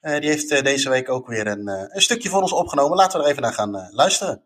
die 0.00 0.30
heeft 0.30 0.64
deze 0.64 0.90
week 0.90 1.08
ook 1.08 1.26
weer 1.26 1.46
een, 1.46 1.68
een 1.68 2.02
stukje 2.02 2.28
voor 2.28 2.42
ons 2.42 2.52
opgenomen. 2.52 2.96
Laten 2.96 3.18
we 3.18 3.24
er 3.24 3.30
even 3.30 3.42
naar 3.42 3.52
gaan 3.52 3.88
luisteren. 3.90 4.42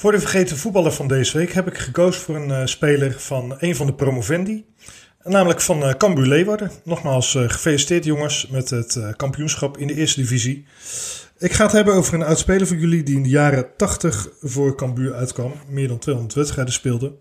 Voor 0.00 0.12
de 0.12 0.20
vergeten 0.20 0.56
voetballer 0.56 0.92
van 0.92 1.08
deze 1.08 1.38
week 1.38 1.52
heb 1.52 1.66
ik 1.66 1.78
gekozen 1.78 2.22
voor 2.22 2.36
een 2.36 2.68
speler 2.68 3.20
van 3.20 3.56
een 3.58 3.76
van 3.76 3.86
de 3.86 3.94
promovendi. 3.94 4.64
Namelijk 5.22 5.60
van 5.60 5.82
uh, 5.82 5.90
Cambuur 5.94 6.26
Leeuwarden. 6.26 6.70
Nogmaals 6.84 7.34
uh, 7.34 7.48
gefeliciteerd 7.48 8.04
jongens 8.04 8.46
met 8.46 8.70
het 8.70 9.16
kampioenschap 9.16 9.78
in 9.78 9.86
de 9.86 9.94
eerste 9.94 10.20
divisie. 10.20 10.66
Ik 11.38 11.52
ga 11.52 11.64
het 11.64 11.72
hebben 11.72 11.94
over 11.94 12.14
een 12.14 12.22
oud 12.22 12.38
speler 12.38 12.66
voor 12.66 12.76
jullie 12.76 13.02
die 13.02 13.16
in 13.16 13.22
de 13.22 13.28
jaren 13.28 13.76
80 13.76 14.28
voor 14.40 14.76
Cambuur 14.76 15.14
uitkwam. 15.14 15.52
Meer 15.68 15.88
dan 15.88 15.98
200 15.98 16.36
wedstrijden 16.36 16.74
speelde. 16.74 17.12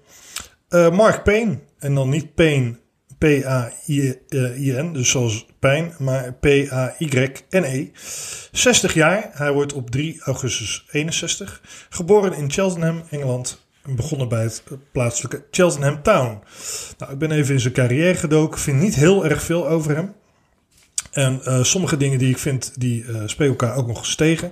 Mark 0.70 1.24
Payne. 1.24 1.60
En 1.80 1.96
dan 1.96 2.10
niet 2.10 2.36
Payne 2.36 2.76
P-A-I-N, 3.20 4.94
dus 4.94 5.10
zoals 5.10 5.46
pijn, 5.60 5.94
maar 5.98 6.34
P-A-Y-N-E. 6.34 7.92
60 8.52 8.94
jaar, 8.94 9.30
hij 9.34 9.52
wordt 9.52 9.74
op 9.74 9.90
3 9.90 10.22
augustus 10.22 10.86
61. 10.92 11.62
Geboren 11.90 12.34
in 12.34 12.52
Cheltenham, 12.52 13.04
Engeland 13.10 13.68
begonnen 13.96 14.30
bij 14.30 14.44
het 14.44 14.64
plaatselijke 14.92 15.44
Cheltenham 15.52 16.02
Town. 16.04 16.44
Nou, 16.98 17.12
ik 17.12 17.18
ben 17.18 17.32
even 17.32 17.54
in 17.54 17.60
zijn 17.60 17.74
carrière 17.74 18.16
gedoken. 18.16 18.60
vind 18.60 18.80
niet 18.80 18.96
heel 18.96 19.26
erg 19.26 19.44
veel 19.44 19.68
over 19.68 19.96
hem. 19.96 20.14
En 21.12 21.42
uh, 21.44 21.64
sommige 21.64 21.98
dingen 21.98 22.20
die 22.20 22.30
ik 22.30 22.38
vind, 22.38 22.72
die 22.80 23.04
uh, 23.04 23.22
spelen 23.26 23.50
elkaar 23.50 23.76
ook 23.76 23.88
nog 23.88 24.06
stegen. 24.06 24.52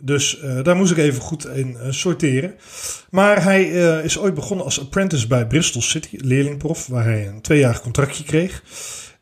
Dus 0.00 0.42
uh, 0.42 0.62
daar 0.62 0.76
moest 0.76 0.90
ik 0.90 0.98
even 0.98 1.20
goed 1.20 1.46
in 1.46 1.76
sorteren. 1.90 2.54
Maar 3.10 3.42
hij 3.42 3.64
is 4.02 4.18
ooit 4.18 4.34
begonnen 4.34 4.64
als 4.64 4.80
apprentice 4.80 5.26
bij 5.26 5.46
Bristol 5.46 5.82
City, 5.82 6.16
leerlingprof, 6.20 6.86
waar 6.86 7.04
hij 7.04 7.28
een 7.28 7.40
tweejarig 7.40 7.80
contractje 7.80 8.24
kreeg. 8.24 8.62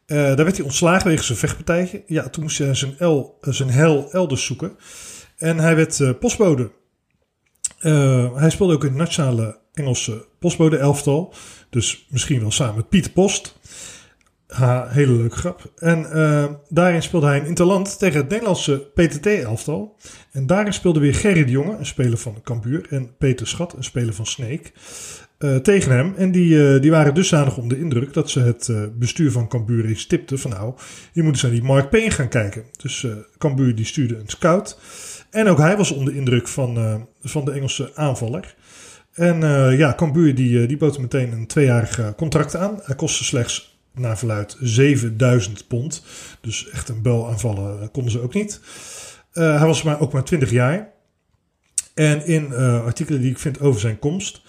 daar 0.07 0.37
werd 0.37 0.57
hij 0.57 0.65
ontslagen 0.65 1.09
wegens 1.09 1.29
een 1.29 1.37
vechtpartijtje. 1.37 2.03
Ja, 2.07 2.29
toen 2.29 2.43
moest 2.43 2.59
hij 2.59 2.75
zijn, 2.75 2.95
el, 2.99 3.39
zijn 3.41 3.71
hel 3.71 4.13
elders 4.13 4.45
zoeken. 4.45 4.77
En 5.37 5.59
hij 5.59 5.77
werd 5.77 6.19
postbode 6.19 6.71
hij 8.35 8.51
speelde 8.51 8.75
ook 8.75 8.85
in 8.85 8.89
het 8.89 8.99
nationale 8.99 9.59
Engelse 9.75 10.27
postbode 10.39 10.77
elftal. 10.77 11.35
Dus 11.71 12.07
misschien 12.11 12.41
wel 12.41 12.51
samen 12.51 12.77
met 12.77 12.89
Pieter 12.89 13.13
Post. 13.13 13.56
Ha, 14.47 14.87
hele 14.89 15.13
leuke 15.13 15.37
grap. 15.37 15.73
En 15.77 16.07
uh, 16.13 16.45
daarin 16.69 17.03
speelde 17.03 17.27
hij 17.27 17.41
een 17.41 17.47
interland 17.47 17.99
tegen 17.99 18.21
het 18.21 18.29
Nederlandse 18.29 18.91
PTT-elftal. 18.95 19.97
En 20.33 20.47
daarin 20.47 20.73
speelde 20.73 21.01
weer 21.01 21.15
Gerry 21.15 21.45
de 21.45 21.51
Jonge, 21.51 21.77
een 21.77 21.87
speler 21.87 22.19
van 22.19 22.41
Cambuur. 22.43 22.87
En 22.91 23.17
Peter 23.19 23.47
Schat, 23.47 23.73
een 23.77 23.85
speler 23.85 24.15
van 24.15 24.27
Sneek. 24.27 24.73
Uh, 25.39 25.57
tegen 25.57 25.93
hem. 25.93 26.15
En 26.17 26.31
die, 26.33 26.55
uh, 26.55 26.81
die 26.81 26.91
waren 26.91 27.15
dusdanig 27.15 27.57
onder 27.57 27.77
de 27.77 27.83
indruk 27.83 28.13
dat 28.13 28.31
ze 28.31 28.41
het 28.41 28.71
bestuur 28.99 29.33
van 29.33 29.49
Cambuur 29.49 29.85
eens 29.85 30.07
van 30.27 30.51
nou, 30.51 30.75
je 31.13 31.23
moet 31.23 31.33
eens 31.33 31.43
naar 31.43 31.51
die 31.51 31.63
Mark 31.63 31.91
Payne 31.91 32.11
gaan 32.11 32.29
kijken. 32.29 32.65
Dus 32.83 33.07
Cambuur 33.39 33.75
die 33.75 33.85
stuurde 33.85 34.17
een 34.17 34.29
scout. 34.29 34.79
En 35.31 35.49
ook 35.49 35.59
hij 35.59 35.77
was 35.77 35.91
onder 35.91 36.15
indruk 36.15 36.49
van, 36.49 37.07
van 37.23 37.45
de 37.45 37.51
Engelse 37.51 37.91
aanvaller. 37.95 38.55
En 39.13 39.41
ja, 39.77 39.95
Cambuur 39.95 40.35
die, 40.35 40.67
die 40.67 40.77
bood 40.77 40.99
meteen 40.99 41.33
een 41.33 41.47
tweejarig 41.47 42.15
contract 42.15 42.57
aan. 42.57 42.81
Hij 42.83 42.95
kostte 42.95 43.25
slechts 43.25 43.76
naar 43.99 44.19
verluid 44.19 44.57
7000 44.61 45.67
pond. 45.67 46.05
Dus 46.41 46.69
echt 46.69 46.89
een 46.89 47.03
bel 47.03 47.29
aanvallen 47.29 47.91
konden 47.91 48.13
ze 48.13 48.21
ook 48.21 48.35
niet. 48.35 48.61
hij 49.33 49.67
was 49.67 49.83
maar 49.83 50.01
ook 50.01 50.13
maar 50.13 50.25
20 50.25 50.51
jaar. 50.51 50.93
En 51.95 52.27
in 52.27 52.55
artikelen 52.55 53.21
die 53.21 53.31
ik 53.31 53.39
vind 53.39 53.61
over 53.61 53.81
zijn 53.81 53.99
komst. 53.99 54.43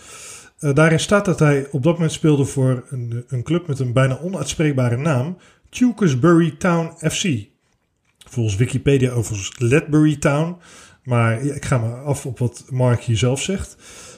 daarin 0.59 0.99
staat 0.99 1.25
dat 1.25 1.39
hij 1.39 1.67
op 1.71 1.83
dat 1.83 1.93
moment 1.93 2.11
speelde 2.11 2.45
voor 2.45 2.85
een, 2.89 3.25
een 3.27 3.43
club 3.43 3.67
met 3.67 3.79
een 3.79 3.93
bijna 3.93 4.19
onuitspreekbare 4.19 4.97
naam. 4.97 5.37
Tewkesbury 5.69 6.51
Town 6.51 7.09
FC. 7.09 7.47
Volgens 8.29 8.55
Wikipedia 8.55 9.11
overigens 9.11 9.51
Ledbury 9.57 10.15
Town. 10.15 10.57
Maar 11.03 11.41
ik 11.41 11.65
ga 11.65 11.77
maar 11.77 12.03
af 12.03 12.25
op 12.25 12.39
wat 12.39 12.65
Mark 12.69 13.01
hier 13.01 13.17
zelf 13.17 13.41
zegt. 13.41 13.77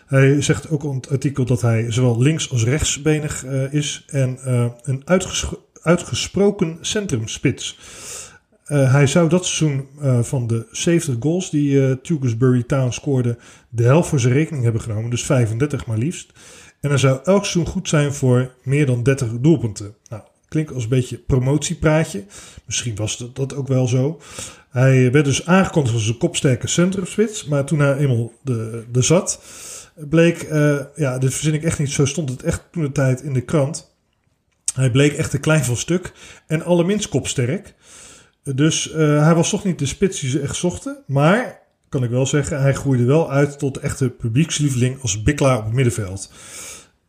Hij 0.09 0.41
zegt 0.41 0.69
ook 0.69 0.83
in 0.83 0.95
het 0.95 1.09
artikel 1.09 1.45
dat 1.45 1.61
hij 1.61 1.91
zowel 1.91 2.21
links- 2.21 2.51
als 2.51 2.63
rechtsbenig 2.63 3.45
uh, 3.45 3.73
is. 3.73 4.05
En 4.07 4.39
uh, 4.45 4.65
een 4.81 5.03
uitgesproken 5.81 6.77
centrumspits. 6.81 7.79
Uh, 8.67 8.91
hij 8.91 9.07
zou 9.07 9.29
dat 9.29 9.45
seizoen 9.45 9.87
van 10.23 10.47
de 10.47 10.67
70 10.71 11.15
goals 11.19 11.49
die 11.49 11.71
uh, 11.71 11.91
Tewkesbury 11.91 12.63
Town 12.63 12.91
scoorde, 12.91 13.37
de 13.69 13.83
helft 13.83 14.09
voor 14.09 14.19
zijn 14.19 14.33
rekening 14.33 14.63
hebben 14.63 14.81
genomen. 14.81 15.09
Dus 15.09 15.25
35 15.25 15.85
maar 15.85 15.97
liefst. 15.97 16.31
En 16.81 16.89
hij 16.89 16.97
zou 16.97 17.19
elk 17.23 17.45
seizoen 17.45 17.73
goed 17.73 17.89
zijn 17.89 18.13
voor 18.13 18.51
meer 18.63 18.85
dan 18.85 19.03
30 19.03 19.27
doelpunten. 19.39 19.95
Nou, 20.09 20.21
Klinkt 20.49 20.73
als 20.73 20.83
een 20.83 20.89
beetje 20.89 21.17
promotiepraatje. 21.17 22.23
Misschien 22.65 22.95
was 22.95 23.17
dat, 23.17 23.35
dat 23.35 23.55
ook 23.55 23.67
wel 23.67 23.87
zo. 23.87 24.19
Hij 24.69 25.11
werd 25.11 25.25
dus 25.25 25.45
aangekondigd 25.45 25.95
als 25.95 26.07
een 26.07 26.17
kopsterke 26.17 26.67
centrumspits. 26.67 27.45
Maar 27.45 27.65
toen 27.65 27.79
hij 27.79 27.97
eenmaal 27.97 28.31
de, 28.41 28.83
de 28.91 29.01
zat, 29.01 29.41
bleek... 30.09 30.43
Uh, 30.51 30.79
ja, 30.95 31.17
dit 31.17 31.33
verzin 31.33 31.53
ik 31.53 31.63
echt 31.63 31.79
niet. 31.79 31.91
Zo 31.91 32.05
stond 32.05 32.29
het 32.29 32.43
echt 32.43 32.63
toen 32.71 32.83
de 32.83 32.91
tijd 32.91 33.21
in 33.21 33.33
de 33.33 33.41
krant. 33.41 33.97
Hij 34.73 34.91
bleek 34.91 35.13
echt 35.13 35.33
een 35.33 35.39
klein 35.39 35.63
van 35.63 35.77
stuk. 35.77 36.11
En 36.47 36.63
allerminst 36.63 37.09
kopsterk. 37.09 37.73
Dus 38.55 38.91
uh, 38.91 39.23
hij 39.23 39.35
was 39.35 39.49
toch 39.49 39.63
niet 39.63 39.79
de 39.79 39.85
spits 39.85 40.19
die 40.19 40.29
ze 40.29 40.39
echt 40.39 40.55
zochten. 40.55 41.03
Maar, 41.07 41.59
kan 41.89 42.03
ik 42.03 42.09
wel 42.09 42.25
zeggen, 42.25 42.61
hij 42.61 42.73
groeide 42.73 43.03
wel 43.03 43.31
uit 43.31 43.59
tot 43.59 43.77
echte 43.77 44.09
publiekslieveling 44.09 45.01
als 45.01 45.23
biklaar 45.23 45.57
op 45.57 45.63
het 45.63 45.73
middenveld. 45.73 46.31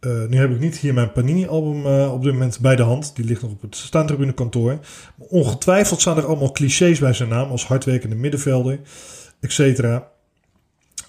Uh, 0.01 0.27
nu 0.27 0.37
heb 0.37 0.51
ik 0.51 0.61
niet 0.61 0.77
hier 0.77 0.95
mijn 0.95 1.13
Panini-album 1.13 1.87
op 2.07 2.23
dit 2.23 2.33
moment 2.33 2.61
bij 2.61 2.77
de 2.77 2.83
hand. 2.83 3.17
Die 3.17 3.25
ligt 3.25 3.43
nog 3.43 3.51
op 3.51 3.63
het 3.63 3.77
staantribune 3.77 4.35
kantoor. 4.35 4.79
Maar 5.17 5.27
ongetwijfeld 5.29 6.01
staan 6.01 6.17
er 6.17 6.27
allemaal 6.27 6.53
clichés 6.53 6.99
bij 6.99 7.13
zijn 7.13 7.29
naam. 7.29 7.51
Als 7.51 7.67
hardwerkende 7.67 8.17
middenvelder, 8.17 8.81
et 9.41 9.53
cetera. 9.53 10.09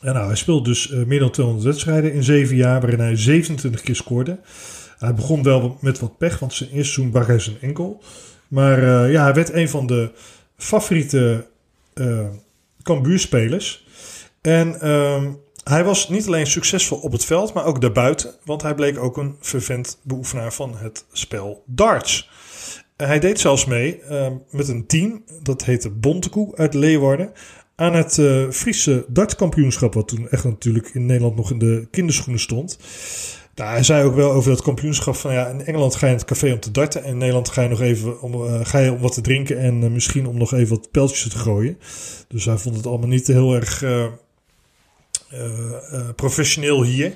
En 0.02 0.14
nou, 0.14 0.28
hij 0.28 0.36
speelde 0.36 0.70
dus 0.70 0.92
uh, 0.92 1.06
meer 1.06 1.20
dan 1.20 1.32
200 1.32 1.68
wedstrijden 1.68 2.14
in 2.14 2.24
7 2.24 2.56
jaar. 2.56 2.82
Waarin 2.82 3.00
hij 3.00 3.16
27 3.16 3.82
keer 3.82 3.96
scoorde. 3.96 4.40
Hij 4.98 5.14
begon 5.14 5.44
wel 5.44 5.78
met 5.82 6.00
wat 6.00 6.18
pech. 6.18 6.40
Want 6.40 6.54
zijn 6.54 6.70
eerste 6.70 6.94
seizoen 6.94 7.12
brak 7.12 7.28
hij 7.28 7.40
zijn 7.40 7.58
enkel. 7.62 8.04
Maar 8.48 9.10
ja, 9.12 9.24
hij 9.24 9.34
werd 9.34 9.54
een 9.54 9.70
van 9.70 9.88
de 9.88 10.12
favoriete 10.58 11.48
Cambuur-spelers. 12.84 13.86
En... 14.42 14.82
Ehm, 14.82 15.32
hij 15.64 15.84
was 15.84 16.10
niet 16.10 16.28
alleen 16.28 16.48
succesvol 16.48 16.98
op 16.98 17.12
het 17.12 17.26
veld, 17.26 17.54
maar 17.54 17.66
ook 17.66 17.82
daarbuiten. 17.82 18.36
Want 18.46 18.62
hij 18.62 18.76
bleek 18.76 19.00
ook 19.00 19.18
een 19.18 19.36
vervent 19.40 20.00
beoefenaar 20.04 20.54
van 20.54 20.78
het 20.78 21.06
spel 21.12 21.64
darts. 21.66 22.30
Hij 22.98 23.20
deed 23.20 23.40
zelfs 23.40 23.66
mee 23.66 24.02
uh, 24.10 24.28
met 24.50 24.68
een 24.68 24.86
team, 24.86 25.24
dat 25.42 25.66
heette 25.66 25.90
Bontekoe 25.90 26.56
uit 26.56 26.74
Leeuwarden. 26.74 27.32
Aan 27.82 27.94
het 27.94 28.17
uh, 28.17 28.50
Friese 28.50 29.06
dartkampioenschap, 29.08 29.94
wat 29.94 30.08
toen 30.08 30.30
echt 30.30 30.44
natuurlijk 30.44 30.89
in 30.94 31.06
Nederland 31.06 31.36
nog 31.36 31.52
in 31.52 31.60
de 31.60 31.88
kinderschoenen 31.91 32.41
stond. 32.41 32.78
Nou, 33.56 33.70
hij 33.70 33.84
zei 33.84 34.04
ook 34.04 34.15
wel 34.15 34.32
over 34.32 34.52
dat 34.52 34.62
kampioenschap 34.62 35.15
van 35.15 35.34
ja, 35.34 35.48
in 35.48 35.65
Engeland 35.65 35.96
ga 35.96 36.06
je 36.06 36.12
in 36.12 36.17
het 36.17 36.28
café 36.28 36.52
om 36.52 36.60
te 36.60 36.72
darten. 36.72 37.04
En 37.04 37.10
in 37.10 37.17
Nederland 37.17 37.50
ga 37.50 37.62
je 37.62 37.70
nog 37.70 37.82
even 37.82 38.22
om, 38.22 38.34
uh, 38.34 38.60
ga 38.63 38.78
je 38.78 38.91
om 38.91 39.00
wat 39.00 39.13
te 39.13 39.22
drinken 39.22 39.60
en 39.60 39.91
misschien 39.91 40.28
om 40.28 40.38
nog 40.38 40.54
even 40.54 40.76
wat 40.76 40.91
pijltjes 40.91 41.30
te 41.30 41.38
gooien. 41.38 41.78
Dus 42.28 42.46
hij 42.46 42.58
vond 42.58 42.76
het 42.76 42.86
allemaal 42.86 43.08
niet 43.08 43.28
heel 43.28 43.56
erg 43.56 43.84
professioneel 46.15 46.84
hier. 46.84 47.13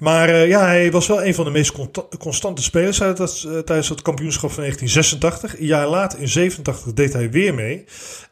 Maar 0.00 0.28
uh, 0.28 0.48
ja, 0.48 0.64
hij 0.64 0.90
was 0.90 1.06
wel 1.06 1.24
een 1.24 1.34
van 1.34 1.44
de 1.44 1.50
meest 1.50 1.72
constante 2.18 2.62
spelers 2.62 3.00
uh, 3.00 3.12
tijdens 3.58 3.88
het 3.88 4.02
kampioenschap 4.02 4.50
van 4.50 4.62
1986. 4.62 5.58
Een 5.58 5.66
jaar 5.66 5.88
later, 5.88 6.20
in 6.20 6.28
87, 6.28 6.92
deed 6.92 7.12
hij 7.12 7.30
weer 7.30 7.54
mee. 7.54 7.84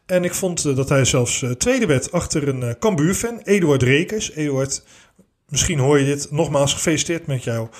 En 0.07 0.25
ik 0.25 0.35
vond 0.35 0.65
uh, 0.65 0.77
dat 0.77 0.89
hij 0.89 1.05
zelfs 1.05 1.45
tweede 1.59 1.87
werd 1.87 2.13
achter 2.13 2.49
een 2.49 2.61
uh, 2.61 2.71
Cambuur-fan, 2.79 3.41
Eduard 3.45 3.83
Rekers. 3.83 4.33
Eduard, 4.33 4.85
misschien 5.49 5.79
hoor 5.79 5.99
je 5.99 6.05
dit. 6.05 6.31
Nogmaals 6.31 6.73
gefeliciteerd 6.73 7.27
met 7.27 7.45
jouw 7.45 7.71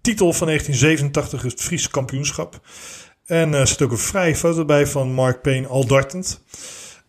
titel 0.00 0.32
van 0.32 0.46
1987, 0.46 1.42
het 1.42 1.60
Friese 1.60 1.90
kampioenschap. 1.90 2.60
En 3.26 3.54
er 3.54 3.66
zit 3.66 3.82
ook 3.82 3.90
een 3.90 3.98
vrije 3.98 4.36
foto 4.36 4.64
bij 4.64 4.86
van 4.86 5.12
Mark 5.12 5.42
Payne 5.42 5.66
al 5.66 5.86
dartend. 5.86 6.40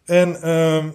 En 0.06 0.42
ehm, 0.42 0.88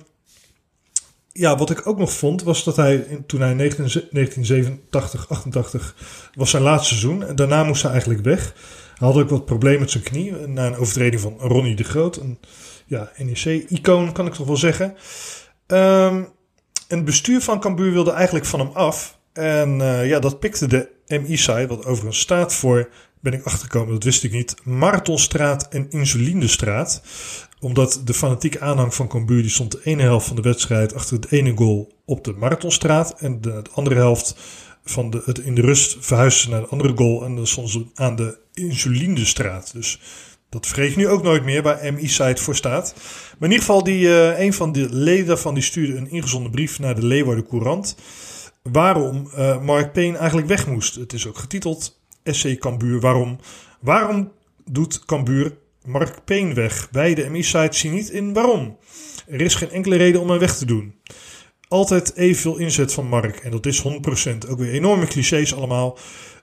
ja, 1.38 1.56
wat 1.56 1.70
ik 1.70 1.86
ook 1.86 1.98
nog 1.98 2.12
vond, 2.12 2.42
was 2.42 2.64
dat 2.64 2.76
hij 2.76 3.22
toen 3.26 3.40
hij 3.40 3.56
1987, 3.56 5.28
88 5.28 5.94
was 6.34 6.50
zijn 6.50 6.62
laatste 6.62 6.88
seizoen. 6.88 7.24
En 7.24 7.36
daarna 7.36 7.64
moest 7.64 7.82
hij 7.82 7.90
eigenlijk 7.90 8.24
weg. 8.24 8.54
Hij 8.98 9.08
had 9.08 9.16
ook 9.16 9.30
wat 9.30 9.44
problemen 9.44 9.80
met 9.80 9.90
zijn 9.90 10.04
knie. 10.04 10.32
Na 10.32 10.66
een 10.66 10.76
overtreding 10.76 11.20
van 11.20 11.36
Ronnie 11.38 11.76
de 11.76 11.84
Groot. 11.84 12.16
Een 12.16 12.38
ja, 12.86 13.10
NEC-icoon 13.16 14.12
kan 14.12 14.26
ik 14.26 14.34
toch 14.34 14.46
wel 14.46 14.56
zeggen. 14.56 14.94
Um, 15.66 16.28
en 16.88 16.96
het 16.96 17.04
bestuur 17.04 17.40
van 17.40 17.60
Cambuur 17.60 17.92
wilde 17.92 18.12
eigenlijk 18.12 18.46
van 18.46 18.60
hem 18.60 18.70
af. 18.72 19.18
En 19.32 19.80
uh, 19.80 20.08
ja, 20.08 20.18
dat 20.18 20.40
pikte 20.40 20.66
de 20.66 20.88
MI-site, 21.06 21.66
wat 21.66 21.84
overigens 21.84 22.18
staat 22.20 22.54
voor, 22.54 22.88
ben 23.20 23.32
ik 23.32 23.44
achtergekomen, 23.44 23.92
dat 23.92 24.04
wist 24.04 24.24
ik 24.24 24.32
niet, 24.32 24.54
Marathonstraat 24.64 25.68
en 25.68 25.90
Insulindestraat 25.90 27.02
omdat 27.60 28.00
de 28.04 28.14
fanatieke 28.14 28.60
aanhang 28.60 28.94
van 28.94 29.08
Cambuur 29.08 29.42
die 29.42 29.50
stond 29.50 29.72
de 29.72 29.80
ene 29.84 30.02
helft 30.02 30.26
van 30.26 30.36
de 30.36 30.42
wedstrijd 30.42 30.94
achter 30.94 31.16
het 31.16 31.30
ene 31.30 31.56
goal 31.56 31.92
op 32.04 32.24
de 32.24 32.32
Marathonstraat. 32.32 33.14
En 33.20 33.40
de, 33.40 33.62
andere 33.72 33.96
helft 33.96 34.36
van 34.84 35.10
de, 35.10 35.22
het 35.24 35.38
in 35.38 35.54
de 35.54 35.60
rust 35.60 35.96
verhuisde 36.00 36.50
naar 36.50 36.60
de 36.60 36.68
andere 36.68 36.96
goal. 36.96 37.24
En 37.24 37.36
dan 37.36 37.46
stonden 37.46 37.72
ze 37.72 37.86
aan 37.94 38.16
de 38.16 38.38
Insulindestraat. 38.54 39.72
Dus 39.72 40.00
dat 40.48 40.72
je 40.74 40.92
nu 40.96 41.08
ook 41.08 41.22
nooit 41.22 41.44
meer 41.44 41.62
waar 41.62 41.92
MI-site 41.92 42.42
voor 42.42 42.56
staat. 42.56 42.94
Maar 43.38 43.48
in 43.48 43.54
ieder 43.54 43.66
geval, 43.66 43.84
die, 43.84 44.00
uh, 44.00 44.40
een 44.40 44.52
van 44.52 44.72
de 44.72 44.88
leden 44.90 45.26
daarvan 45.26 45.54
die 45.54 45.62
stuurde 45.62 45.96
een 45.96 46.10
ingezonden 46.10 46.50
brief 46.50 46.78
naar 46.78 46.94
de 46.94 47.06
Leeuwarden 47.06 47.46
Courant. 47.46 47.96
Waarom 48.62 49.30
uh, 49.36 49.62
Mark 49.62 49.92
Payne 49.92 50.16
eigenlijk 50.16 50.48
weg 50.48 50.66
moest. 50.66 50.94
Het 50.94 51.12
is 51.12 51.26
ook 51.26 51.38
getiteld 51.38 52.00
SC 52.24 52.58
Cambuur. 52.58 53.00
Waarom, 53.00 53.38
waarom 53.80 54.32
doet 54.64 55.04
Cambuur 55.04 55.56
Mark 55.84 56.24
Payne 56.24 56.54
weg. 56.54 56.88
Wij, 56.90 57.14
de 57.14 57.30
MI-site, 57.30 57.76
zien 57.76 57.92
niet 57.92 58.08
in 58.08 58.32
waarom. 58.32 58.78
Er 59.26 59.40
is 59.40 59.54
geen 59.54 59.70
enkele 59.70 59.96
reden 59.96 60.20
om 60.20 60.30
hem 60.30 60.38
weg 60.38 60.56
te 60.56 60.66
doen. 60.66 60.94
Altijd 61.68 62.16
evenveel 62.16 62.56
inzet 62.56 62.92
van 62.92 63.06
Mark. 63.06 63.36
En 63.36 63.50
dat 63.50 63.66
is 63.66 63.82
100%. 63.82 63.86
Ook 64.48 64.58
weer 64.58 64.72
enorme 64.72 65.06
clichés 65.06 65.54
allemaal. 65.54 65.98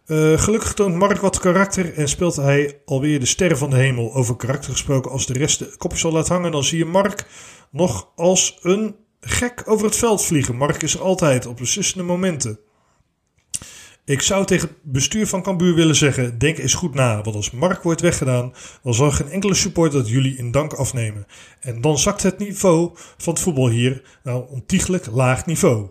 Uh, 0.07 0.37
gelukkig 0.37 0.73
toont 0.73 0.95
Mark 0.95 1.17
wat 1.17 1.39
karakter 1.39 1.93
en 1.93 2.09
speelt 2.09 2.35
hij 2.35 2.81
alweer 2.85 3.19
de 3.19 3.25
sterren 3.25 3.57
van 3.57 3.69
de 3.69 3.75
hemel. 3.75 4.13
Over 4.13 4.35
karakter 4.35 4.71
gesproken, 4.71 5.11
als 5.11 5.25
de 5.25 5.33
rest 5.33 5.59
de 5.59 5.73
kopjes 5.77 6.05
al 6.05 6.11
laat 6.11 6.27
hangen, 6.27 6.51
dan 6.51 6.63
zie 6.63 6.77
je 6.77 6.85
Mark 6.85 7.25
nog 7.71 8.11
als 8.15 8.59
een 8.61 8.95
gek 9.19 9.63
over 9.65 9.85
het 9.85 9.95
veld 9.95 10.25
vliegen. 10.25 10.55
Mark 10.55 10.83
is 10.83 10.93
er 10.93 11.01
altijd 11.01 11.45
op 11.45 11.57
beslissende 11.57 12.03
momenten. 12.03 12.59
Ik 14.05 14.21
zou 14.21 14.45
tegen 14.45 14.67
het 14.67 14.77
bestuur 14.81 15.27
van 15.27 15.41
Cambuur 15.41 15.75
willen 15.75 15.95
zeggen: 15.95 16.37
denk 16.37 16.57
eens 16.57 16.73
goed 16.73 16.93
na. 16.93 17.21
Want 17.21 17.35
als 17.35 17.51
Mark 17.51 17.83
wordt 17.83 18.01
weggedaan, 18.01 18.53
dan 18.83 18.93
zal 18.93 19.11
geen 19.11 19.29
enkele 19.29 19.53
supporter 19.53 19.99
dat 19.99 20.09
jullie 20.09 20.37
in 20.37 20.51
dank 20.51 20.73
afnemen. 20.73 21.27
En 21.59 21.81
dan 21.81 21.97
zakt 21.97 22.23
het 22.23 22.37
niveau 22.37 22.91
van 23.17 23.33
het 23.33 23.41
voetbal 23.41 23.69
hier 23.69 24.01
nou 24.23 24.45
ontiegelijk 24.49 25.05
laag 25.11 25.45
niveau. 25.45 25.87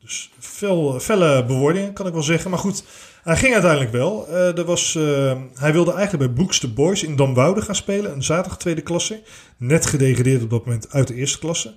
Dus 0.00 0.30
veel, 0.38 1.00
felle 1.00 1.44
bewoordingen 1.44 1.92
kan 1.92 2.06
ik 2.06 2.12
wel 2.12 2.22
zeggen. 2.22 2.50
Maar 2.50 2.58
goed, 2.58 2.84
hij 3.22 3.36
ging 3.36 3.52
uiteindelijk 3.52 3.92
wel. 3.92 4.26
Uh, 4.28 4.58
er 4.58 4.64
was, 4.64 4.94
uh, 4.94 5.32
hij 5.54 5.72
wilde 5.72 5.92
eigenlijk 5.92 6.26
bij 6.26 6.34
Brooks 6.34 6.60
de 6.60 6.68
Boys 6.68 7.02
in 7.02 7.16
Damwoude 7.16 7.62
gaan 7.62 7.74
spelen. 7.74 8.12
Een 8.12 8.22
zaterdag 8.22 8.58
tweede 8.58 8.80
klasse. 8.80 9.22
Net 9.56 9.86
gedegradeerd 9.86 10.42
op 10.42 10.50
dat 10.50 10.64
moment 10.64 10.92
uit 10.92 11.08
de 11.08 11.14
eerste 11.14 11.38
klasse. 11.38 11.74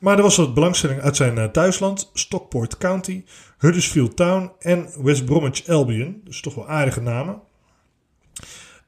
Maar 0.00 0.16
er 0.16 0.22
was 0.22 0.36
wat 0.36 0.54
belangstelling 0.54 1.00
uit 1.00 1.16
zijn 1.16 1.36
uh, 1.36 1.44
thuisland. 1.44 2.10
Stockport 2.12 2.78
County, 2.78 3.24
Huddersfield 3.58 4.16
Town 4.16 4.52
en 4.58 4.88
West 5.02 5.24
Bromwich 5.24 5.68
Albion. 5.68 6.20
Dus 6.24 6.40
toch 6.40 6.54
wel 6.54 6.68
aardige 6.68 7.00
namen. 7.00 7.40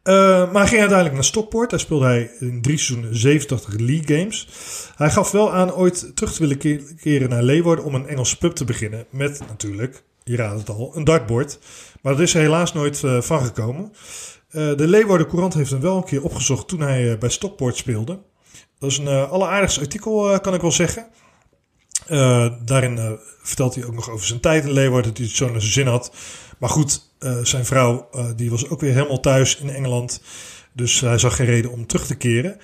maar 0.05 0.53
hij 0.53 0.67
ging 0.67 0.81
uiteindelijk 0.81 1.15
naar 1.15 1.25
Stockport. 1.25 1.71
Daar 1.71 1.81
speelde 1.81 2.05
hij 2.05 2.31
in 2.41 2.63
drie 2.63 2.79
seizoenen 2.79 3.17
87 3.17 3.75
League 3.79 4.19
Games. 4.19 4.49
Hij 4.97 5.11
gaf 5.11 5.31
wel 5.31 5.53
aan 5.53 5.75
ooit 5.75 6.17
terug 6.17 6.33
te 6.33 6.47
willen 6.47 6.97
keren 6.97 7.29
naar 7.29 7.43
Leeuwarden 7.43 7.85
om 7.85 7.95
een 7.95 8.07
Engelse 8.07 8.39
pub 8.39 8.53
te 8.53 8.65
beginnen. 8.65 9.07
Met 9.11 9.41
natuurlijk 9.49 10.05
je 10.29 10.37
raadt 10.37 10.59
het 10.59 10.69
al, 10.69 10.93
een 10.95 11.05
dartboard. 11.05 11.59
Maar 12.03 12.13
dat 12.13 12.23
is 12.23 12.35
er 12.35 12.41
helaas 12.41 12.73
nooit 12.73 13.03
uh, 13.03 13.21
van 13.21 13.45
gekomen. 13.45 13.93
Uh, 14.51 14.77
de 14.77 14.89
Leeuwarden 14.89 15.27
Courant 15.27 15.55
heeft 15.55 15.71
hem 15.71 15.81
wel 15.81 15.97
een 15.97 16.05
keer 16.05 16.23
opgezocht 16.23 16.69
toen 16.69 16.81
hij 16.81 17.13
uh, 17.13 17.19
bij 17.19 17.29
Stockport 17.29 17.77
speelde. 17.77 18.19
Dat 18.79 18.91
is 18.91 18.99
een 18.99 19.09
alleraardigst 19.09 19.79
artikel, 19.79 20.41
kan 20.41 20.55
ik 20.55 20.61
wel 20.61 20.73
zeggen. 20.73 21.07
Daarin 22.65 23.19
vertelt 23.43 23.75
hij 23.75 23.85
ook 23.85 23.95
nog 23.95 24.11
over 24.11 24.27
zijn 24.27 24.41
tijd 24.41 24.65
in 24.65 24.73
Leeuwarden, 24.73 25.11
dat 25.11 25.19
hij 25.19 25.27
het 25.27 25.37
zo 25.37 25.51
naar 25.51 25.61
zijn 25.61 25.73
zin 25.73 25.87
had. 25.87 26.13
Maar 26.59 26.71
goed, 26.71 27.11
zijn 27.43 27.65
vrouw 27.65 28.09
die 28.37 28.51
was 28.51 28.69
ook 28.69 28.81
weer 28.81 28.93
helemaal 28.93 29.21
thuis 29.21 29.57
in 29.57 29.71
Engeland. 29.71 30.23
Dus 30.73 31.01
hij 31.01 31.19
zag 31.19 31.37
geen 31.37 31.47
reden 31.47 31.71
om 31.71 31.87
terug 31.87 32.07
te 32.07 32.15
keren. 32.15 32.57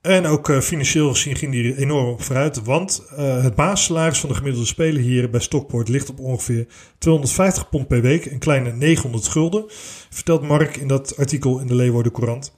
En 0.00 0.26
ook 0.26 0.62
financieel 0.62 1.10
gezien 1.10 1.36
ging 1.36 1.52
die 1.52 1.76
enorm 1.76 2.08
op 2.08 2.22
vooruit. 2.22 2.62
Want 2.62 3.02
het 3.16 3.54
basissalaris 3.54 4.18
van 4.18 4.28
de 4.28 4.34
gemiddelde 4.34 4.66
speler 4.66 5.02
hier 5.02 5.30
bij 5.30 5.40
Stockport 5.40 5.88
ligt 5.88 6.10
op 6.10 6.18
ongeveer 6.18 6.66
250 6.98 7.68
pond 7.68 7.88
per 7.88 8.00
week. 8.00 8.26
Een 8.26 8.38
kleine 8.38 8.72
900 8.72 9.28
gulden. 9.28 9.64
Vertelt 10.10 10.42
Mark 10.42 10.76
in 10.76 10.88
dat 10.88 11.16
artikel 11.16 11.58
in 11.58 11.66
de 11.66 11.74
Leeuwarden 11.74 12.12
Courant. 12.12 12.54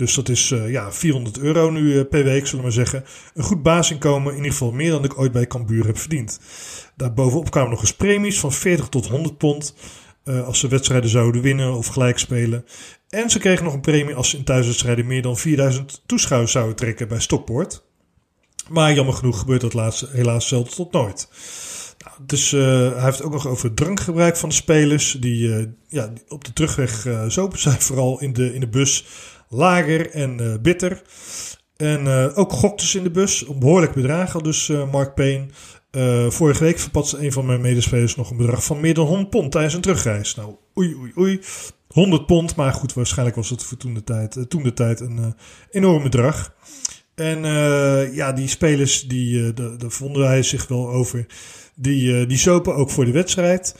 Dus 0.00 0.14
dat 0.14 0.28
is 0.28 0.50
uh, 0.50 0.70
ja, 0.70 0.92
400 0.92 1.38
euro 1.38 1.70
nu 1.70 2.04
per 2.04 2.24
week, 2.24 2.46
zullen 2.46 2.56
we 2.56 2.62
maar 2.62 2.86
zeggen. 2.86 3.04
Een 3.34 3.42
goed 3.42 3.62
basisinkomen, 3.62 4.30
in 4.30 4.36
ieder 4.36 4.52
geval 4.52 4.72
meer 4.72 4.90
dan 4.90 5.04
ik 5.04 5.18
ooit 5.18 5.32
bij 5.32 5.46
Cambuur 5.46 5.86
heb 5.86 5.98
verdiend. 5.98 6.40
Daarbovenop 6.96 7.50
kwamen 7.50 7.70
nog 7.70 7.80
eens 7.80 7.94
premies 7.94 8.40
van 8.40 8.52
40 8.52 8.88
tot 8.88 9.06
100 9.06 9.38
pond. 9.38 9.74
Uh, 10.24 10.46
als 10.46 10.58
ze 10.58 10.68
wedstrijden 10.68 11.10
zouden 11.10 11.42
winnen 11.42 11.74
of 11.74 11.86
gelijk 11.86 12.18
spelen. 12.18 12.64
En 13.08 13.30
ze 13.30 13.38
kregen 13.38 13.64
nog 13.64 13.74
een 13.74 13.80
premie 13.80 14.14
als 14.14 14.30
ze 14.30 14.36
in 14.36 14.44
thuiswedstrijden 14.44 15.06
meer 15.06 15.22
dan 15.22 15.36
4000 15.36 16.02
toeschouwers 16.06 16.52
zouden 16.52 16.76
trekken 16.76 17.08
bij 17.08 17.20
Stockport. 17.20 17.84
Maar 18.68 18.94
jammer 18.94 19.14
genoeg 19.14 19.38
gebeurt 19.38 19.60
dat 19.60 20.08
helaas 20.12 20.48
zelden 20.48 20.72
tot 20.72 20.92
nooit. 20.92 21.28
Nou, 21.98 22.16
dus 22.26 22.50
hij 22.50 22.92
heeft 23.04 23.22
ook 23.22 23.32
nog 23.32 23.46
over 23.46 23.64
het 23.64 23.76
drankgebruik 23.76 24.36
van 24.36 24.48
de 24.48 24.54
spelers. 24.54 25.12
Die, 25.12 25.74
ja, 25.88 26.12
op 26.28 26.44
de 26.44 26.52
terugweg 26.52 27.06
uh, 27.06 27.24
zopen 27.28 27.58
zijn, 27.68 27.80
vooral 27.80 28.20
in 28.20 28.32
de, 28.32 28.54
in 28.54 28.60
de 28.60 28.68
bus. 28.68 29.04
Lager 29.52 30.10
en 30.10 30.58
bitter. 30.62 31.02
En 31.76 32.06
ook 32.34 32.52
goktes 32.52 32.94
in 32.94 33.02
de 33.02 33.10
bus. 33.10 33.44
Behoorlijk 33.58 33.94
bedragen, 33.94 34.42
dus 34.42 34.68
Mark 34.90 35.14
Payne. 35.14 35.46
vorige 36.30 36.64
week 36.64 36.78
verpatste 36.78 37.24
een 37.24 37.32
van 37.32 37.46
mijn 37.46 37.60
medespelers 37.60 38.16
nog 38.16 38.30
een 38.30 38.36
bedrag 38.36 38.64
van 38.64 38.80
meer 38.80 38.94
dan 38.94 39.06
100 39.06 39.30
pond 39.30 39.52
tijdens 39.52 39.74
een 39.74 39.80
terugreis. 39.80 40.34
Nou, 40.34 40.54
oei, 40.76 40.94
oei, 40.94 41.12
oei. 41.18 41.40
100 41.92 42.26
pond, 42.26 42.56
maar 42.56 42.72
goed, 42.72 42.92
waarschijnlijk 42.92 43.36
was 43.36 43.50
het 43.50 43.62
voor 43.62 43.76
toen 43.76 43.94
de 43.94 44.04
tijd, 44.04 44.36
uh, 44.36 44.44
toen 44.44 44.62
de 44.62 44.72
tijd 44.72 45.00
een 45.00 45.16
uh, 45.16 45.26
enorm 45.70 46.02
bedrag. 46.02 46.54
En 47.14 47.44
uh, 47.44 48.14
ja, 48.14 48.32
die 48.32 48.48
spelers, 48.48 49.02
die, 49.02 49.54
daar 49.54 49.76
vonden 49.90 50.26
hij 50.26 50.42
zich 50.42 50.68
wel 50.68 50.88
over. 50.88 51.26
Die, 51.74 52.26
die 52.26 52.38
sopen 52.38 52.74
ook 52.74 52.90
voor 52.90 53.04
de 53.04 53.10
wedstrijd. 53.10 53.74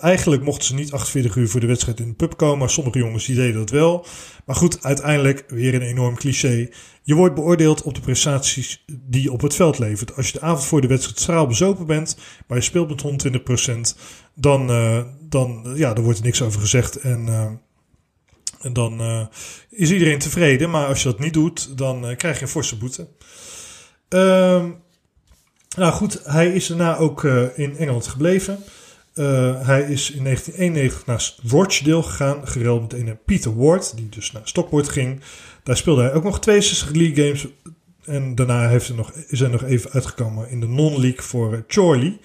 Eigenlijk 0.00 0.42
mochten 0.42 0.64
ze 0.64 0.74
niet 0.74 0.92
48 0.92 1.36
uur 1.36 1.48
voor 1.48 1.60
de 1.60 1.66
wedstrijd 1.66 2.00
in 2.00 2.08
de 2.08 2.14
pub 2.14 2.36
komen, 2.36 2.58
maar 2.58 2.70
sommige 2.70 2.98
jongens 2.98 3.26
die 3.26 3.36
deden 3.36 3.54
dat 3.54 3.70
wel. 3.70 4.06
Maar 4.44 4.56
goed, 4.56 4.84
uiteindelijk 4.84 5.44
weer 5.48 5.74
een 5.74 5.82
enorm 5.82 6.16
cliché. 6.16 6.68
Je 7.02 7.14
wordt 7.14 7.34
beoordeeld 7.34 7.82
op 7.82 7.94
de 7.94 8.00
prestaties 8.00 8.84
die 8.86 9.22
je 9.22 9.32
op 9.32 9.40
het 9.40 9.54
veld 9.54 9.78
levert. 9.78 10.16
Als 10.16 10.26
je 10.26 10.32
de 10.32 10.40
avond 10.40 10.64
voor 10.64 10.80
de 10.80 10.86
wedstrijd 10.86 11.18
straal 11.18 11.46
bezopen 11.46 11.86
bent, 11.86 12.16
maar 12.46 12.58
je 12.58 12.64
speelt 12.64 12.88
met 12.88 13.02
120%, 13.02 13.96
dan, 14.34 14.70
uh, 14.70 15.02
dan, 15.20 15.72
ja, 15.74 15.94
er 15.94 16.02
wordt 16.02 16.18
er 16.18 16.24
niks 16.24 16.42
over 16.42 16.60
gezegd. 16.60 16.96
En, 16.96 17.26
uh, 17.26 17.50
en 18.60 18.72
dan 18.72 19.28
is 19.70 19.90
iedereen 19.90 20.18
tevreden. 20.18 20.70
Maar 20.70 20.86
als 20.86 21.02
je 21.02 21.08
dat 21.08 21.18
niet 21.18 21.32
doet, 21.32 21.78
dan 21.78 22.16
krijg 22.16 22.36
je 22.36 22.42
een 22.42 22.48
forse 22.48 22.76
boete. 22.76 23.08
Ehm, 24.08 24.70
nou 25.76 25.92
goed, 25.92 26.20
hij 26.24 26.52
is 26.52 26.66
daarna 26.66 26.96
ook 26.96 27.24
in 27.54 27.76
Engeland 27.76 28.06
gebleven. 28.06 28.58
Hij 29.62 29.82
is 29.82 30.10
in 30.10 30.24
1991 30.24 31.06
naar 31.06 31.34
Rochdale 31.46 32.02
gegaan, 32.02 32.48
geruild 32.48 32.80
met 32.80 32.92
een 32.92 33.18
Peter 33.24 33.56
Ward, 33.56 33.96
die 33.96 34.08
dus 34.08 34.32
naar 34.32 34.42
Stockport 34.44 34.88
ging. 34.88 35.20
Daar 35.62 35.76
speelde 35.76 36.02
hij 36.02 36.12
ook 36.14 36.24
nog 36.24 36.40
62 36.40 36.90
league 36.90 37.24
games. 37.24 37.46
En 38.04 38.34
daarna 38.34 38.68
heeft 38.68 38.88
hij 38.88 38.96
nog, 38.96 39.12
is 39.12 39.40
hij 39.40 39.48
nog 39.48 39.64
even 39.64 39.90
uitgekomen 39.90 40.50
in 40.50 40.60
de 40.60 40.68
non-league 40.68 41.22
voor 41.22 41.64
Chorley. 41.66 42.18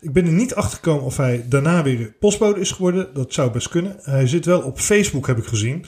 Ik 0.00 0.12
ben 0.12 0.26
er 0.26 0.32
niet 0.32 0.54
achter 0.54 0.76
gekomen 0.76 1.04
of 1.04 1.16
hij 1.16 1.44
daarna 1.48 1.82
weer 1.82 2.12
postbode 2.20 2.60
is 2.60 2.70
geworden. 2.70 3.14
Dat 3.14 3.32
zou 3.32 3.50
best 3.50 3.68
kunnen. 3.68 3.96
Hij 4.02 4.26
zit 4.26 4.44
wel 4.44 4.60
op 4.60 4.78
Facebook, 4.78 5.26
heb 5.26 5.38
ik 5.38 5.46
gezien. 5.46 5.84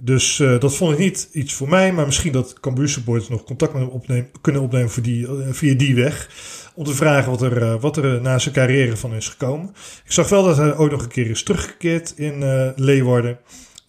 Dus 0.00 0.36
dat 0.36 0.76
vond 0.76 0.92
ik 0.92 0.98
niet 0.98 1.28
iets 1.32 1.54
voor 1.54 1.68
mij. 1.68 1.92
Maar 1.92 2.06
misschien 2.06 2.32
dat 2.32 2.60
Cambuur 2.60 2.88
supporters 2.88 3.28
nog 3.28 3.44
contact 3.44 3.72
met 3.72 4.06
hem 4.06 4.30
kunnen 4.40 4.62
opnemen 4.62 4.90
voor 4.90 5.02
die, 5.02 5.26
via 5.50 5.74
die 5.74 5.94
weg. 5.94 6.30
Om 6.74 6.84
te 6.84 6.94
vragen 6.94 7.30
wat 7.30 7.42
er, 7.42 7.78
wat 7.78 7.96
er 7.96 8.20
na 8.20 8.38
zijn 8.38 8.54
carrière 8.54 8.96
van 8.96 9.14
is 9.14 9.28
gekomen. 9.28 9.68
Ik 10.04 10.12
zag 10.12 10.28
wel 10.28 10.44
dat 10.44 10.56
hij 10.56 10.76
ook 10.76 10.90
nog 10.90 11.02
een 11.02 11.08
keer 11.08 11.30
is 11.30 11.42
teruggekeerd 11.42 12.12
in 12.16 12.44
Leeuwarden. 12.76 13.38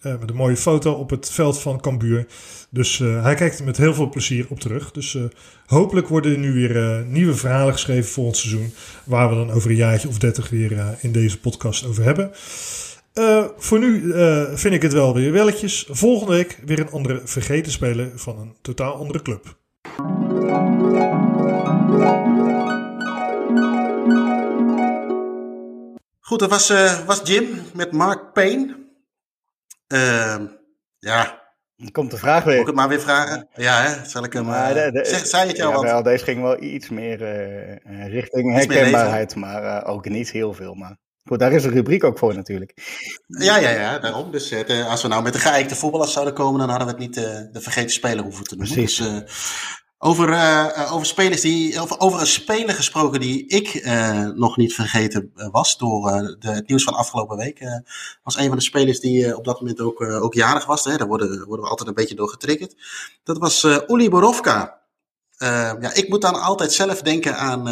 met 0.02 0.30
een 0.30 0.36
mooie 0.36 0.56
foto 0.56 0.92
op 0.92 1.10
het 1.10 1.30
veld 1.30 1.60
van 1.60 1.80
Cambuur. 1.80 2.26
Dus 2.70 2.98
hij 2.98 3.34
kijkt 3.34 3.58
er 3.58 3.64
met 3.64 3.76
heel 3.76 3.94
veel 3.94 4.08
plezier 4.08 4.46
op 4.48 4.60
terug. 4.60 4.92
Dus 4.92 5.18
hopelijk 5.66 6.08
worden 6.08 6.32
er 6.32 6.38
nu 6.38 6.52
weer 6.52 7.04
nieuwe 7.08 7.34
verhalen 7.34 7.72
geschreven 7.72 8.10
voor 8.10 8.24
ons 8.24 8.40
seizoen. 8.40 8.72
Waar 9.04 9.28
we 9.28 9.34
dan 9.34 9.50
over 9.50 9.70
een 9.70 9.76
jaartje 9.76 10.08
of 10.08 10.18
dertig 10.18 10.48
weer 10.48 10.96
in 11.00 11.12
deze 11.12 11.40
podcast 11.40 11.86
over 11.86 12.04
hebben. 12.04 12.30
Voor 13.56 13.78
nu 13.78 14.12
vind 14.54 14.74
ik 14.74 14.82
het 14.82 14.92
wel 14.92 15.14
weer 15.14 15.32
welletjes. 15.32 15.86
Volgende 15.90 16.32
week 16.32 16.58
weer 16.64 16.78
een 16.78 16.90
andere 16.90 17.20
vergeten 17.24 17.72
speler 17.72 18.10
van 18.14 18.38
een 18.38 18.56
totaal 18.62 18.94
andere 18.94 19.22
club. 19.22 19.58
Goed, 26.20 26.38
dat 26.38 26.50
was, 26.50 26.68
was 27.06 27.20
Jim 27.24 27.48
met 27.74 27.92
Mark 27.92 28.32
Payne. 28.32 28.76
Ehm, 29.86 30.46
ja, 30.98 31.40
Komt 31.92 32.10
de 32.10 32.16
vraag 32.16 32.44
weer. 32.44 32.52
Moet 32.52 32.60
ik 32.60 32.66
het 32.66 32.76
maar 32.76 32.88
weer 32.88 33.00
vragen? 33.00 33.48
Ja, 33.54 33.82
hè? 33.82 34.04
zal 34.04 34.24
ik 34.24 34.32
hem... 34.32 34.44
Maar 34.44 34.74
de, 34.74 34.90
de, 34.92 35.04
zeg, 35.04 35.26
zei 35.26 35.48
het 35.48 35.56
jou 35.56 35.74
ja, 35.74 35.80
wel, 35.92 36.02
deze 36.02 36.24
ging 36.24 36.42
wel 36.42 36.62
iets 36.62 36.88
meer 36.88 37.20
uh, 37.20 38.06
richting 38.08 38.52
herkenbaarheid, 38.52 39.34
maar 39.34 39.62
uh, 39.62 39.90
ook 39.90 40.08
niet 40.08 40.30
heel 40.30 40.52
veel. 40.52 40.74
Maar 40.74 40.96
daar 41.38 41.52
is 41.52 41.64
een 41.64 41.70
rubriek 41.70 42.04
ook 42.04 42.18
voor 42.18 42.34
natuurlijk. 42.34 42.72
Ja, 43.26 43.56
ja, 43.56 43.70
ja, 43.70 43.98
daarom. 43.98 44.30
Dus 44.30 44.52
uh, 44.52 44.90
als 44.90 45.02
we 45.02 45.08
nou 45.08 45.22
met 45.22 45.32
de 45.32 45.38
geëikte 45.38 45.76
voetballers 45.76 46.12
zouden 46.12 46.34
komen, 46.34 46.60
dan 46.60 46.68
hadden 46.68 46.86
we 46.86 46.92
het 46.92 47.02
niet 47.02 47.14
de 47.52 47.60
vergeten 47.60 47.90
speler 47.90 48.24
hoeven 48.24 48.44
te 48.44 48.56
noemen. 48.56 48.74
Precies. 48.74 48.96
Dus, 48.96 49.22
over, 50.02 50.28
uh, 50.28 50.92
over, 50.92 51.06
spelers 51.06 51.40
die, 51.40 51.80
over, 51.80 51.98
over 52.00 52.20
een 52.20 52.26
speler 52.26 52.74
gesproken 52.74 53.20
die 53.20 53.46
ik 53.46 53.74
uh, 53.74 54.28
nog 54.28 54.56
niet 54.56 54.74
vergeten 54.74 55.32
was 55.34 55.78
door 55.78 56.10
uh, 56.10 56.34
de, 56.38 56.50
het 56.50 56.68
nieuws 56.68 56.84
van 56.84 56.94
afgelopen 56.94 57.36
week. 57.36 57.82
was 58.22 58.36
een 58.36 58.48
van 58.48 58.56
de 58.56 58.62
spelers 58.62 59.00
die 59.00 59.36
op 59.36 59.44
dat 59.44 59.60
moment 59.60 59.80
ook, 59.80 60.02
ook 60.02 60.34
jarig 60.34 60.66
was. 60.66 60.84
Hè. 60.84 60.96
Daar 60.96 61.06
worden, 61.06 61.44
worden 61.44 61.64
we 61.64 61.70
altijd 61.70 61.88
een 61.88 61.94
beetje 61.94 62.14
door 62.14 62.28
getriggerd. 62.28 62.74
Dat 63.22 63.38
was 63.38 63.64
Uli 63.64 64.08
Borovka. 64.08 64.80
ja, 65.38 65.94
ik 65.94 66.08
moet 66.08 66.22
dan 66.22 66.40
altijd 66.40 66.72
zelf 66.72 67.02
denken 67.02 67.36
aan 67.36 67.66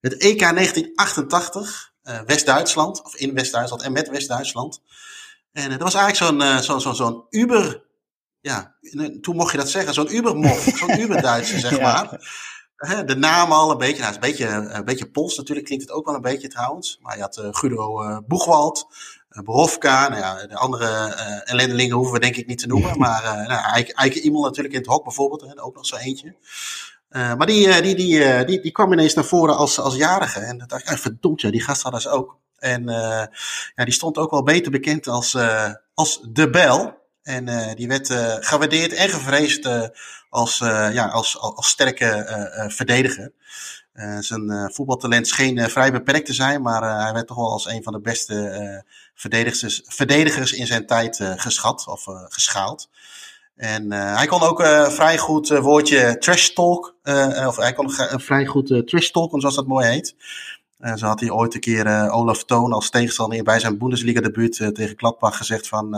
het 0.00 0.16
EK 0.16 0.38
1988. 0.38 1.93
West-Duitsland, 2.26 3.02
of 3.02 3.16
in 3.16 3.34
West-Duitsland 3.34 3.82
en 3.82 3.92
met 3.92 4.08
West-Duitsland. 4.08 4.82
En 5.52 5.70
dat 5.70 5.80
was 5.80 5.94
eigenlijk 5.94 6.40
zo'n 6.40 6.62
zo'n 6.62 6.80
zo'n 6.80 6.94
zo'n 6.94 7.24
Uber 7.30 7.84
ja, 8.44 8.74
toen 9.20 9.36
mocht 9.36 9.50
je 9.50 9.56
dat 9.56 9.70
zeggen, 9.70 9.94
zo'n 9.94 10.14
Ubermof, 10.14 10.62
zo'n 10.78 11.00
Uberduitser, 11.00 11.58
zeg 11.58 11.80
maar. 11.80 12.08
De 13.06 13.16
naam 13.16 13.52
al 13.52 13.70
een 13.70 13.78
beetje, 13.78 14.02
nou, 14.02 14.14
een 14.14 14.20
beetje, 14.20 14.46
een 14.46 14.84
beetje 14.84 15.10
Pols 15.10 15.36
natuurlijk, 15.36 15.66
klinkt 15.66 15.84
het 15.84 15.92
ook 15.92 16.06
wel 16.06 16.14
een 16.14 16.20
beetje 16.20 16.48
trouwens. 16.48 16.98
Maar 17.02 17.16
je 17.16 17.22
had 17.22 17.38
uh, 17.38 17.48
Guido 17.50 18.02
uh, 18.02 18.18
Boegwald, 18.26 18.86
uh, 19.30 19.42
nou 19.80 20.16
ja, 20.16 20.46
de 20.46 20.56
andere 20.56 20.84
uh, 20.84 21.52
ellendelingen 21.52 21.96
hoeven 21.96 22.12
we 22.14 22.20
denk 22.20 22.36
ik 22.36 22.46
niet 22.46 22.58
te 22.58 22.66
noemen. 22.66 22.98
Maar 23.04 23.24
uh, 23.24 23.46
nou, 23.46 23.72
Eike, 23.72 23.94
Eike 23.94 24.20
Iemel 24.20 24.42
natuurlijk 24.42 24.74
in 24.74 24.80
het 24.80 24.90
hok 24.90 25.04
bijvoorbeeld, 25.04 25.40
hè, 25.40 25.62
ook 25.62 25.74
nog 25.74 25.86
zo 25.86 25.96
eentje. 25.96 26.36
Uh, 27.16 27.34
maar 27.34 27.46
die, 27.46 27.82
die, 27.82 27.94
die, 27.94 28.44
die, 28.44 28.60
die 28.60 28.72
kwam 28.72 28.92
ineens 28.92 29.14
naar 29.14 29.24
voren 29.24 29.56
als, 29.56 29.78
als 29.78 29.94
jarige. 29.94 30.40
En 30.40 30.58
dan 30.58 30.68
dacht 30.68 30.90
ik, 30.90 30.98
verdomd 30.98 31.40
ja, 31.40 31.50
die 31.50 31.62
gast 31.62 31.82
hadden 31.82 32.00
ze 32.00 32.08
ook. 32.08 32.38
En 32.58 32.84
ja, 33.74 33.84
die 33.84 33.92
stond 33.92 34.18
ook 34.18 34.30
wel 34.30 34.42
beter 34.42 34.70
bekend 34.70 35.08
als, 35.08 35.36
als 35.94 36.20
De 36.28 36.50
Bel. 36.50 37.02
En 37.22 37.74
die 37.76 37.88
werd 37.88 38.06
gewaardeerd 38.40 38.92
en 38.92 39.08
gevreesd 39.08 39.68
als, 40.28 40.58
ja, 40.58 41.06
als, 41.06 41.38
als, 41.38 41.56
als 41.56 41.68
sterke 41.68 42.68
verdediger. 42.68 43.32
zijn 44.20 44.70
voetbaltalent 44.72 45.28
scheen 45.28 45.70
vrij 45.70 45.92
beperkt 45.92 46.26
te 46.26 46.34
zijn, 46.34 46.62
maar 46.62 47.02
hij 47.02 47.12
werd 47.12 47.26
toch 47.26 47.36
wel 47.36 47.52
als 47.52 47.66
een 47.66 47.82
van 47.82 47.92
de 47.92 48.00
beste 48.00 48.84
verdedigers, 49.14 49.82
verdedigers 49.86 50.52
in 50.52 50.66
zijn 50.66 50.86
tijd 50.86 51.20
geschat 51.36 51.86
of 51.86 52.04
geschaald. 52.28 52.88
En 53.56 53.92
hij 53.92 54.26
kon 54.26 54.42
ook 54.42 54.62
vrij 54.90 55.18
goed 55.18 55.48
woordje 55.48 56.18
trash 56.18 56.48
talk, 56.48 56.94
of 57.46 57.56
hij 57.56 57.72
kon 57.72 57.90
vrij 58.20 58.46
goed 58.46 58.82
trash 58.86 59.10
talk, 59.10 59.40
zoals 59.40 59.54
dat 59.54 59.66
mooi 59.66 59.86
heet. 59.86 60.14
Uh, 60.84 60.94
zo 60.94 61.06
had 61.06 61.20
hij 61.20 61.30
ooit 61.30 61.54
een 61.54 61.60
keer 61.60 61.86
uh, 61.86 62.16
Olaf 62.16 62.44
Toon 62.44 62.72
als 62.72 62.90
tegenstander 62.90 63.42
bij 63.42 63.60
zijn 63.60 63.78
Bundesliga-debuut 63.78 64.58
uh, 64.58 64.68
tegen 64.68 64.98
Gladbach 64.98 65.36
gezegd 65.36 65.68
van... 65.68 65.90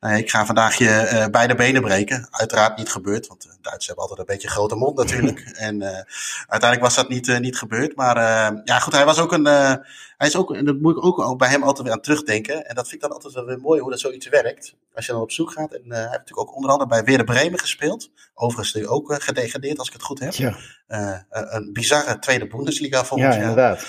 Nou 0.00 0.16
ik 0.16 0.30
ga 0.30 0.46
vandaag 0.46 0.78
je 0.78 1.28
beide 1.30 1.54
benen 1.54 1.82
breken. 1.82 2.28
Uiteraard 2.30 2.76
niet 2.76 2.90
gebeurd, 2.90 3.26
want 3.26 3.42
de 3.42 3.48
Duitsers 3.48 3.86
hebben 3.86 4.04
altijd 4.04 4.20
een 4.20 4.34
beetje 4.34 4.48
een 4.48 4.54
grote 4.54 4.74
mond 4.74 4.96
natuurlijk. 4.96 5.40
en 5.68 5.82
uiteindelijk 6.46 6.80
was 6.80 6.94
dat 6.94 7.08
niet, 7.08 7.38
niet 7.40 7.58
gebeurd. 7.58 7.96
Maar 7.96 8.16
ja 8.64 8.78
goed, 8.78 8.92
hij 8.92 9.04
was 9.04 9.18
ook 9.18 9.32
een... 9.32 9.48
hij 10.20 10.28
is 10.28 10.36
ook, 10.36 10.54
en 10.54 10.64
dat 10.64 10.80
moet 10.80 10.96
ik 10.96 11.04
ook 11.04 11.38
bij 11.38 11.48
hem 11.48 11.62
altijd 11.62 11.86
weer 11.86 11.96
aan 11.96 12.00
terugdenken. 12.00 12.66
En 12.66 12.74
dat 12.74 12.88
vind 12.88 12.94
ik 12.94 13.08
dan 13.08 13.12
altijd 13.12 13.34
wel 13.34 13.44
weer 13.44 13.60
mooi 13.60 13.80
hoe 13.80 13.90
dat 13.90 14.00
zoiets 14.00 14.28
werkt. 14.28 14.76
Als 14.94 15.06
je 15.06 15.12
dan 15.12 15.20
op 15.20 15.30
zoek 15.30 15.52
gaat. 15.52 15.72
En 15.72 15.82
hij 15.88 15.98
heeft 15.98 16.10
natuurlijk 16.10 16.48
ook 16.48 16.54
onder 16.54 16.70
andere 16.70 16.88
bij 16.88 17.04
Weer 17.04 17.24
Bremen 17.24 17.58
gespeeld. 17.58 18.10
Overigens 18.34 18.74
nu 18.74 18.86
ook 18.86 19.22
gedegradeerd 19.22 19.78
als 19.78 19.86
ik 19.86 19.92
het 19.92 20.02
goed 20.02 20.18
heb. 20.18 20.32
Ja. 20.32 20.56
een 21.28 21.72
bizarre 21.72 22.18
tweede 22.18 22.46
Bundesliga 22.46 23.04
volgens 23.04 23.36
Ja, 23.36 23.40
inderdaad. 23.40 23.86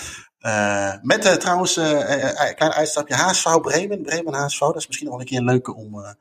Met 1.01 1.39
trouwens 1.39 1.75
een 1.75 2.55
klein 2.55 2.71
uitstapje 2.71 3.15
HSV 3.15 3.59
Bremen. 3.61 4.01
Bremen 4.01 4.33
HSV, 4.33 4.59
dat 4.59 4.75
is 4.75 4.87
misschien 4.87 5.07
nog 5.07 5.17
wel 5.17 5.25
een 5.25 5.31
keer 5.31 5.39
een 5.39 5.45
leuke 5.45 5.75
om, 5.75 6.15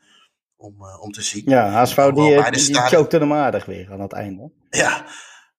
om, 0.56 0.74
om 1.00 1.10
te 1.10 1.22
zien. 1.22 1.42
Ja, 1.46 1.70
HSV 1.70 2.10
die, 2.10 2.50
die 2.50 2.74
chokte 2.74 3.18
hem 3.18 3.32
aardig 3.32 3.64
weer 3.64 3.92
aan 3.92 4.00
het 4.00 4.12
einde. 4.12 4.50
Ja, 4.70 5.04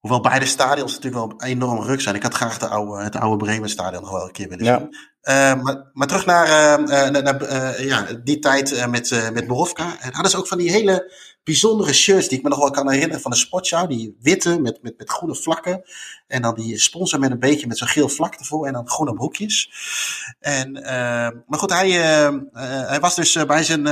hoewel 0.01 0.21
beide 0.21 0.45
stadions 0.45 0.93
natuurlijk 0.99 1.27
wel 1.27 1.49
enorm 1.49 1.81
ruk 1.81 2.01
zijn. 2.01 2.15
Ik 2.15 2.23
had 2.23 2.33
graag 2.33 2.57
de 2.57 2.67
oude, 2.67 3.03
het 3.03 3.15
oude 3.15 3.45
Bremen 3.45 3.69
stadion 3.69 4.01
nog 4.01 4.11
wel 4.11 4.25
een 4.25 4.31
keer 4.31 4.49
willen 4.49 4.65
zien. 4.65 4.95
Maar, 5.23 5.89
maar, 5.93 6.07
terug 6.07 6.25
naar, 6.25 6.81
naar 7.11 7.83
ja, 7.83 8.07
die 8.23 8.39
tijd 8.39 8.87
met, 8.89 9.31
met 9.33 9.47
Borovka. 9.47 9.99
En 9.99 10.13
hadden 10.13 10.39
ook 10.39 10.47
van 10.47 10.57
die 10.57 10.71
hele 10.71 11.13
bijzondere 11.43 11.93
shirts 11.93 12.27
die 12.27 12.37
ik 12.37 12.43
me 12.43 12.49
nog 12.49 12.59
wel 12.59 12.71
kan 12.71 12.91
herinneren 12.91 13.21
van 13.21 13.31
de 13.31 13.37
sportshow. 13.37 13.89
Die 13.89 14.17
witte 14.21 14.59
met, 14.59 14.79
met, 14.81 14.97
met 14.97 15.09
groene 15.09 15.35
vlakken. 15.35 15.83
En 16.27 16.41
dan 16.41 16.55
die 16.55 16.77
sponsor 16.77 17.19
met 17.19 17.31
een 17.31 17.39
beetje 17.39 17.67
met 17.67 17.77
zo'n 17.77 17.87
geel 17.87 18.09
vlak 18.09 18.33
ervoor. 18.33 18.67
En 18.67 18.73
dan 18.73 18.89
groene 18.89 19.13
broekjes. 19.13 19.71
En, 20.39 20.71
maar 21.47 21.59
goed, 21.59 21.73
hij, 21.73 21.91
hij 22.87 22.99
was 22.99 23.15
dus 23.15 23.45
bij 23.45 23.63
zijn 23.63 23.83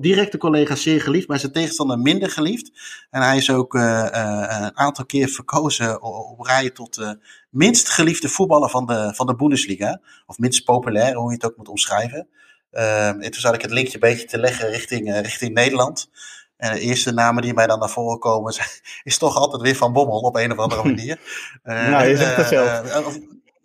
directe 0.00 0.38
collega's 0.38 0.82
zeer 0.82 1.00
geliefd. 1.00 1.26
Bij 1.26 1.38
zijn 1.38 1.52
tegenstander 1.52 1.98
minder 1.98 2.30
geliefd. 2.30 2.70
En 3.10 3.22
hij 3.22 3.36
is 3.36 3.50
ook 3.50 3.74
een 3.74 4.76
aantal 4.76 5.06
keer 5.06 5.28
verkozen 5.28 6.02
op 6.02 6.40
rij 6.46 6.70
tot 6.70 7.16
minst 7.56 7.88
geliefde 7.88 8.28
voetballer 8.28 8.70
van 8.70 8.86
de, 8.86 9.12
van 9.14 9.26
de 9.26 9.36
Bundesliga. 9.36 10.00
Of 10.26 10.38
minst 10.38 10.64
populair, 10.64 11.14
hoe 11.14 11.28
je 11.28 11.34
het 11.34 11.44
ook 11.44 11.56
moet 11.56 11.68
omschrijven. 11.68 12.28
en 12.70 13.20
toen 13.20 13.40
zat 13.40 13.54
ik 13.54 13.62
het 13.62 13.70
linkje 13.70 13.94
een 13.94 14.00
beetje 14.00 14.26
te 14.26 14.38
leggen 14.38 14.70
richting, 14.70 15.20
richting 15.20 15.54
Nederland. 15.54 16.08
En 16.56 16.72
de 16.72 16.80
eerste 16.80 17.12
namen 17.12 17.42
die 17.42 17.54
mij 17.54 17.66
dan 17.66 17.78
naar 17.78 17.90
voren 17.90 18.18
komen, 18.18 18.54
is 19.02 19.18
toch 19.18 19.36
altijd 19.36 19.62
weer 19.62 19.76
Van 19.76 19.92
Bommel 19.92 20.20
op 20.20 20.36
een 20.36 20.52
of 20.52 20.58
andere 20.58 20.84
manier. 20.94 21.18
Uh, 21.64 21.88
nou, 21.88 22.06
je 22.08 22.16
zegt 22.16 22.36
het 22.36 22.46
zelf. 22.46 22.84
Uh, 22.84 23.06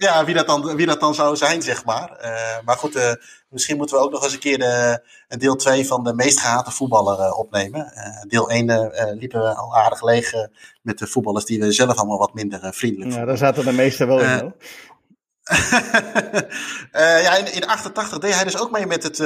ja, 0.02 0.26
wie 0.26 0.36
dat, 0.36 0.48
dan, 0.48 0.76
wie 0.76 0.86
dat 0.86 1.00
dan 1.00 1.16
zou 1.16 1.36
zijn, 1.36 1.62
zeg 1.62 1.86
maar. 1.86 2.18
Uh, 2.22 2.66
maar 2.66 2.78
goed, 2.78 3.18
misschien 3.50 3.78
moeten 3.78 3.98
we 3.98 4.04
ook 4.04 4.12
nog 4.12 4.24
eens 4.24 4.34
een 4.34 4.40
keer 4.40 4.58
de, 4.58 5.04
deel 5.28 5.56
2 5.56 5.88
van 5.88 6.04
de 6.04 6.14
meest 6.14 6.40
gehate 6.40 6.72
voetballer 6.72 7.34
opnemen. 7.34 7.94
deel 8.28 8.50
1 8.50 8.92
liepen 9.18 9.42
we 9.42 9.56
al 9.56 9.76
aardig 9.76 10.04
leeg 10.04 10.34
met 10.82 10.98
de 10.98 11.08
voetballers 11.08 11.46
die 11.46 11.60
we 11.60 11.72
zelf 11.72 11.98
allemaal 11.98 12.18
wat 12.18 12.34
minder 12.34 12.74
vriendelijk 12.74 13.12
Ja, 13.12 13.26
daar 13.26 13.38
zaten 13.38 13.66
de 13.66 13.72
meeste 13.72 14.06
wel 14.06 14.20
in. 14.20 14.54
ja, 17.24 17.38
in, 17.38 17.54
in 17.54 17.68
88 17.68 18.18
deed 18.18 18.36
hij 18.36 18.44
dus 18.44 18.58
ook 18.58 18.72
mee 18.72 18.86
met 18.86 19.04
het 19.04 19.20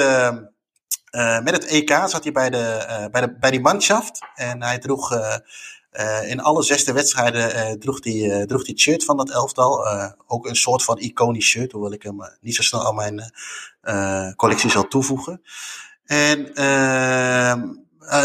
met 1.44 1.52
het 1.52 1.66
EK 1.66 1.90
zat 1.90 2.24
hij 2.24 2.32
bij, 2.32 2.50
de, 2.50 3.08
bij, 3.12 3.22
de, 3.22 3.38
bij 3.40 3.52
die 3.52 3.62
manschaft. 3.62 4.20
En 4.36 4.64
hij 4.64 4.78
droeg 4.78 5.12
uh, 6.00 6.30
in 6.30 6.42
alle 6.42 6.64
zesde 6.64 6.94
wedstrijden 6.94 7.80
droeg 7.80 8.04
hij 8.04 8.46
droeg 8.46 8.64
die 8.64 8.80
shirt 8.80 9.04
van 9.04 9.18
dat 9.18 9.30
elftal. 9.30 9.88
ook 10.28 10.48
een 10.48 10.56
soort 10.56 10.84
van 10.84 11.00
iconisch 11.00 11.46
shirt, 11.46 11.72
hoewel 11.72 11.94
ik 11.94 12.04
hem 12.04 12.18
niet 12.42 12.56
zo 12.56 12.62
snel 12.62 12.86
aan 12.86 12.96
mijn 12.96 13.32
collectie 14.36 14.70
zal 14.70 14.88
toevoegen. 14.88 15.42
En 16.06 16.56
ehm, 16.56 17.62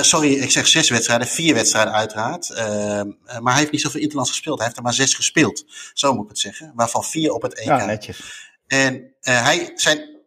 sorry, 0.01 0.33
ik 0.33 0.51
zeg 0.51 0.67
zes 0.67 0.91
wedstrijden, 0.91 1.27
vier 1.27 1.55
wedstrijden 1.55 1.93
uiteraard. 1.93 2.51
Ehm, 2.51 3.11
maar 3.41 3.53
hij 3.53 3.59
heeft 3.59 3.73
niet 3.73 3.81
zoveel 3.81 4.01
interlands 4.01 4.31
gespeeld. 4.31 4.57
Hij 4.57 4.67
heeft 4.67 4.79
er 4.79 4.85
maar 4.85 4.95
zes 4.95 5.15
gespeeld, 5.15 5.65
zo 5.93 6.15
moet 6.15 6.25
ik 6.25 6.31
het 6.31 6.39
zeggen. 6.39 6.73
Waarvan 6.75 7.05
vier 7.05 7.33
op 7.33 7.43
het 7.43 7.59
EK. 7.59 7.65
Ja, 7.65 7.85
netjes. 7.85 8.49
En 8.67 9.15
hij, 9.21 9.73
zijn 9.75 10.20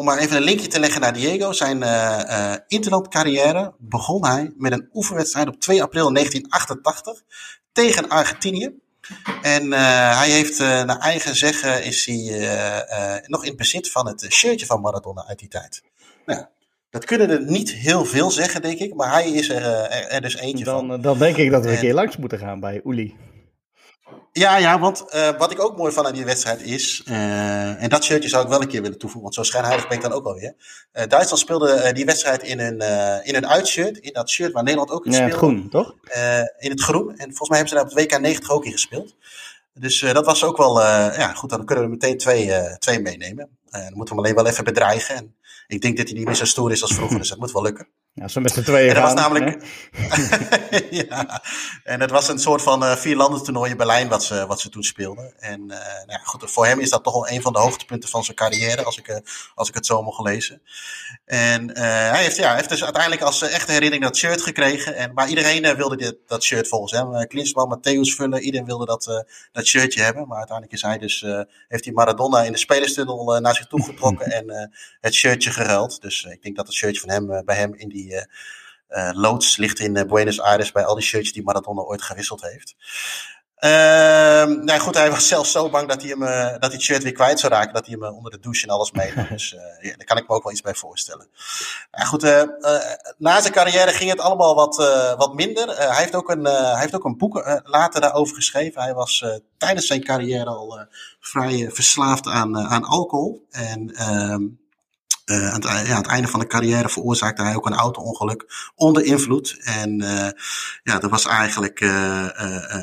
om 0.00 0.06
maar 0.06 0.18
even 0.18 0.36
een 0.36 0.42
linkje 0.42 0.66
te 0.66 0.80
leggen 0.80 1.00
naar 1.00 1.12
Diego. 1.12 1.52
Zijn 1.52 1.82
uh, 1.82 2.20
uh, 2.28 2.54
interlandcarrière 2.66 3.72
begon 3.78 4.26
hij 4.26 4.52
met 4.56 4.72
een 4.72 4.88
oefenwedstrijd 4.92 5.48
op 5.48 5.60
2 5.60 5.82
april 5.82 6.12
1988 6.12 7.22
tegen 7.72 8.08
Argentinië. 8.08 8.70
En 9.42 9.66
uh, 9.66 10.18
hij 10.18 10.30
heeft 10.30 10.58
naar 10.58 10.98
eigen 10.98 11.36
zeggen 11.36 11.84
is 11.84 12.06
hij 12.06 13.24
nog 13.26 13.44
in 13.44 13.56
bezit 13.56 13.90
van 13.90 14.06
het 14.06 14.26
shirtje 14.28 14.66
van 14.66 14.80
Maradona 14.80 15.24
uit 15.26 15.38
die 15.38 15.48
tijd. 15.48 15.82
Nou, 16.26 16.44
Dat 16.90 17.04
kunnen 17.04 17.30
er 17.30 17.44
niet 17.44 17.72
heel 17.72 18.04
veel 18.04 18.30
zeggen, 18.30 18.62
denk 18.62 18.78
ik. 18.78 18.94
Maar 18.94 19.12
hij 19.12 19.30
is 19.30 19.48
er, 19.48 19.62
er, 19.64 20.08
er 20.08 20.20
dus 20.20 20.36
eentje 20.36 20.64
dan, 20.64 20.86
van. 20.88 21.00
Dan 21.00 21.18
denk 21.18 21.36
ik 21.36 21.50
dat 21.50 21.62
we 21.62 21.68
een 21.68 21.74
En- 21.74 21.80
keer 21.80 21.94
langs 21.94 22.16
moeten 22.16 22.38
gaan 22.38 22.60
bij 22.60 22.80
Uli. 22.84 23.16
Ja, 24.32 24.56
ja, 24.56 24.78
want 24.78 25.08
eh, 25.08 25.38
wat 25.38 25.50
ik 25.50 25.60
ook 25.60 25.76
mooi 25.76 25.92
van 25.92 26.06
aan 26.06 26.12
die 26.12 26.24
wedstrijd 26.24 26.62
is, 26.62 27.02
eh, 27.06 27.82
en 27.82 27.88
dat 27.88 28.04
shirtje 28.04 28.28
zou 28.28 28.42
ik 28.44 28.48
wel 28.50 28.60
een 28.62 28.68
keer 28.68 28.82
willen 28.82 28.98
toevoegen, 28.98 29.22
want 29.22 29.34
zo 29.34 29.42
schijnheilig 29.42 29.88
ben 29.88 29.96
ik 29.96 30.02
dan 30.02 30.12
ook 30.12 30.26
alweer. 30.26 30.54
Eh 30.92 31.06
Duitsland 31.08 31.42
speelde 31.42 31.92
die 31.92 32.04
wedstrijd 32.04 32.42
in 32.42 32.60
een, 32.60 32.80
in 33.24 33.34
een 33.34 33.46
uitshirt, 33.48 33.98
in 33.98 34.12
dat 34.12 34.30
shirt 34.30 34.52
waar 34.52 34.62
Nederland 34.62 34.90
ook 34.90 35.06
in 35.06 35.12
Ja, 35.12 35.20
het 35.22 35.32
speelde. 35.34 35.54
groen, 35.54 35.68
toch? 35.68 35.94
In 36.58 36.70
het 36.70 36.80
groen. 36.80 37.08
En 37.10 37.26
volgens 37.26 37.48
mij 37.48 37.58
hebben 37.58 37.68
ze 37.68 37.74
daar 37.74 37.84
op 37.84 37.96
het 37.96 38.12
WK 38.12 38.20
90 38.20 38.50
ook 38.50 38.64
in 38.64 38.72
gespeeld. 38.72 39.14
Dus 39.74 40.00
dat 40.00 40.26
was 40.26 40.44
ook 40.44 40.56
wel, 40.56 40.80
ja 40.80 41.32
goed, 41.32 41.50
dan 41.50 41.64
kunnen 41.64 41.84
we 41.84 41.90
er 41.90 41.96
meteen 41.96 42.18
twee, 42.18 42.78
twee 42.78 43.00
meenemen. 43.00 43.48
Dan 43.70 43.80
moeten 43.82 43.98
we 44.04 44.08
hem 44.08 44.18
alleen 44.18 44.34
wel 44.34 44.46
even 44.46 44.64
bedreigen. 44.64 45.16
En 45.16 45.34
ik 45.66 45.80
denk 45.80 45.96
dat 45.96 46.06
hij 46.08 46.16
niet 46.16 46.26
meer 46.26 46.34
zo 46.34 46.44
stoer 46.44 46.72
is 46.72 46.82
als 46.82 46.94
vroeger, 46.94 47.18
dus 47.18 47.28
dat 47.28 47.38
moet 47.38 47.52
wel 47.52 47.62
lukken. 47.62 47.88
Ja, 48.20 48.26
we 48.34 48.40
met 48.40 48.52
z'n 48.52 48.62
tweeën 48.62 48.88
En 48.88 48.94
dat 48.94 49.02
was 49.02 49.14
namelijk. 49.14 49.64
ja, 51.08 51.42
en 51.84 52.00
het 52.00 52.10
was 52.10 52.28
een 52.28 52.38
soort 52.38 52.62
van 52.62 52.84
eh 52.84 52.96
vier 52.96 53.16
landen 53.16 53.42
toernooi 53.42 53.70
in 53.70 53.76
Berlijn 53.76 54.08
wat 54.08 54.24
ze, 54.24 54.46
wat 54.46 54.60
ze 54.60 54.68
toen 54.68 54.82
speelden. 54.82 55.34
En 55.38 55.70
eh, 55.70 55.78
nou 55.78 56.06
ja, 56.06 56.20
goed, 56.24 56.50
voor 56.50 56.66
hem 56.66 56.80
is 56.80 56.90
dat 56.90 57.04
toch 57.04 57.12
wel 57.12 57.28
een 57.28 57.42
van 57.42 57.52
de 57.52 57.58
hoogtepunten 57.58 58.08
van 58.08 58.24
zijn 58.24 58.36
carrière, 58.36 58.84
als 58.84 58.98
ik, 58.98 59.08
eh, 59.08 59.16
als 59.54 59.68
ik 59.68 59.74
het 59.74 59.86
zo 59.86 60.02
mocht 60.02 60.24
lezen. 60.26 60.62
En 61.24 61.76
hij, 61.78 62.22
heeft, 62.22 62.36
ja, 62.36 62.54
heeft 62.54 62.68
dus 62.68 62.84
uiteindelijk 62.84 63.22
als 63.22 63.42
echte 63.42 63.72
herinnering 63.72 64.02
dat 64.04 64.16
shirt 64.16 64.42
gekregen. 64.42 64.94
En, 64.94 65.12
maar 65.14 65.28
iedereen 65.28 65.76
wilde 65.76 65.96
dit, 65.96 66.16
dat 66.26 66.42
shirt 66.42 66.68
volgens 66.68 66.92
hem. 66.92 67.26
Klinsman, 67.26 67.78
Matthäus 67.78 68.14
Vullen, 68.14 68.42
iedereen 68.42 68.66
wilde 68.66 68.84
dat, 68.84 69.24
dat 69.52 69.66
shirtje 69.66 70.02
hebben. 70.02 70.28
Maar 70.28 70.38
uiteindelijk 70.38 70.76
is 70.76 70.82
hij 70.82 70.98
dus, 70.98 71.20
heeft 71.68 71.84
hij 71.84 71.92
Maradona 71.92 72.42
in 72.42 72.52
de 72.52 72.58
spelerstunnel 72.58 73.40
naar 73.40 73.54
zich 73.54 73.66
toe 73.66 73.84
getrokken 73.84 74.32
en 74.40 74.70
het 75.00 75.14
shirtje 75.14 75.50
geruild. 75.50 76.02
Dus 76.02 76.24
ik 76.24 76.42
denk 76.42 76.56
dat 76.56 76.66
het 76.66 76.76
shirtje 76.76 77.00
van 77.00 77.10
hem 77.10 77.44
bij 77.44 77.56
hem 77.56 77.74
in 77.74 77.88
die 77.88 78.09
eh, 78.14 79.08
eh, 79.08 79.14
loods 79.16 79.56
ligt 79.56 79.78
in 79.78 79.96
eh, 79.96 80.04
Buenos 80.04 80.40
Aires 80.40 80.72
bij 80.72 80.84
al 80.84 80.94
die 80.94 81.04
shirtjes 81.04 81.32
die 81.32 81.42
Maradona 81.42 81.80
ooit 81.80 82.02
gewisseld 82.02 82.42
heeft. 82.42 82.74
Ehm 83.56 84.64
nou 84.64 84.80
goed, 84.80 84.94
hij 84.94 85.10
was 85.10 85.28
zelfs 85.28 85.50
zo 85.52 85.70
bang 85.70 85.88
dat 85.88 86.02
hij, 86.02 86.10
hem, 86.10 86.20
dat 86.60 86.60
hij 86.60 86.70
het 86.70 86.82
shirt 86.82 87.02
weer 87.02 87.12
kwijt 87.12 87.40
zou 87.40 87.52
raken. 87.52 87.74
Dat 87.74 87.86
hij 87.86 87.96
hem 88.00 88.14
onder 88.14 88.30
de 88.30 88.38
douche 88.40 88.62
en 88.66 88.72
alles 88.72 88.90
meenam. 88.90 89.26
Dus 89.30 89.50
ja, 89.80 89.96
daar 89.96 90.06
kan 90.06 90.16
ik 90.16 90.28
me 90.28 90.34
ook 90.34 90.42
wel 90.42 90.52
iets 90.52 90.60
bij 90.60 90.74
voorstellen. 90.74 91.28
Ja, 91.90 92.04
goed, 92.04 92.22
na 93.18 93.40
zijn 93.40 93.52
carrière 93.52 93.90
ging 93.90 94.10
het 94.10 94.20
allemaal 94.20 94.54
wat, 94.54 94.76
wat 95.16 95.34
minder. 95.34 95.76
Hij, 95.76 95.96
heeft 95.96 96.14
ook 96.14 96.30
een, 96.30 96.44
hij 96.44 96.80
heeft 96.80 96.94
ook 96.94 97.04
een 97.04 97.16
boek 97.16 97.60
later 97.64 98.00
daarover 98.00 98.34
geschreven. 98.34 98.82
Hij 98.82 98.94
was 98.94 99.24
tijdens 99.58 99.86
zijn 99.86 100.04
carrière 100.04 100.50
al 100.50 100.86
vrij 101.20 101.70
verslaafd 101.70 102.26
aan, 102.26 102.58
aan 102.58 102.84
alcohol. 102.84 103.46
En 103.50 103.94
eh, 105.30 105.52
aan, 105.52 105.54
het, 105.54 105.86
ja, 105.86 105.94
aan 105.94 106.02
het 106.02 106.10
einde 106.10 106.28
van 106.28 106.40
de 106.40 106.46
carrière 106.46 106.88
veroorzaakte 106.88 107.42
hij 107.42 107.54
ook 107.54 107.66
een 107.66 107.74
auto-ongeluk 107.74 108.70
onder 108.74 109.04
invloed. 109.04 109.56
En 109.60 110.00
eh, 110.00 110.28
ja, 110.82 110.98
dat 110.98 111.10
was 111.10 111.26
eigenlijk 111.26 111.80
eh, 111.80 112.26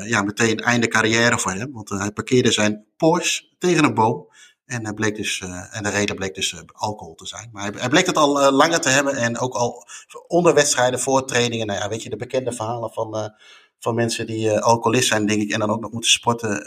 ja, 0.04 0.22
meteen 0.22 0.58
einde 0.58 0.88
carrière 0.88 1.38
voor 1.38 1.52
hem. 1.52 1.72
Want 1.72 1.88
hij 1.88 2.10
parkeerde 2.10 2.52
zijn 2.52 2.84
Porsche 2.96 3.44
tegen 3.58 3.84
een 3.84 3.94
boom. 3.94 4.26
En, 4.66 4.84
hij 4.84 4.94
bleek 4.94 5.16
dus, 5.16 5.42
en 5.70 5.82
de 5.82 5.88
reden 5.88 6.16
bleek 6.16 6.34
dus 6.34 6.62
alcohol 6.72 7.14
te 7.14 7.26
zijn. 7.26 7.48
Maar 7.52 7.62
hij, 7.62 7.72
hij 7.76 7.88
bleek 7.88 8.06
het 8.06 8.16
al 8.16 8.52
langer 8.52 8.80
te 8.80 8.88
hebben. 8.88 9.16
En 9.16 9.38
ook 9.38 9.54
al 9.54 9.86
onder 10.26 10.54
wedstrijden, 10.54 11.00
voor 11.00 11.26
trainingen. 11.26 11.66
Nou 11.66 11.78
ja, 11.78 11.88
weet 11.88 12.02
je, 12.02 12.10
de 12.10 12.16
bekende 12.16 12.52
verhalen 12.52 12.90
van, 12.90 13.34
van 13.78 13.94
mensen 13.94 14.26
die 14.26 14.60
alcoholist 14.60 15.08
zijn, 15.08 15.26
denk 15.26 15.40
ik. 15.40 15.50
En 15.50 15.58
dan 15.58 15.70
ook 15.70 15.80
nog 15.80 15.92
moeten 15.92 16.10
sporten. 16.10 16.62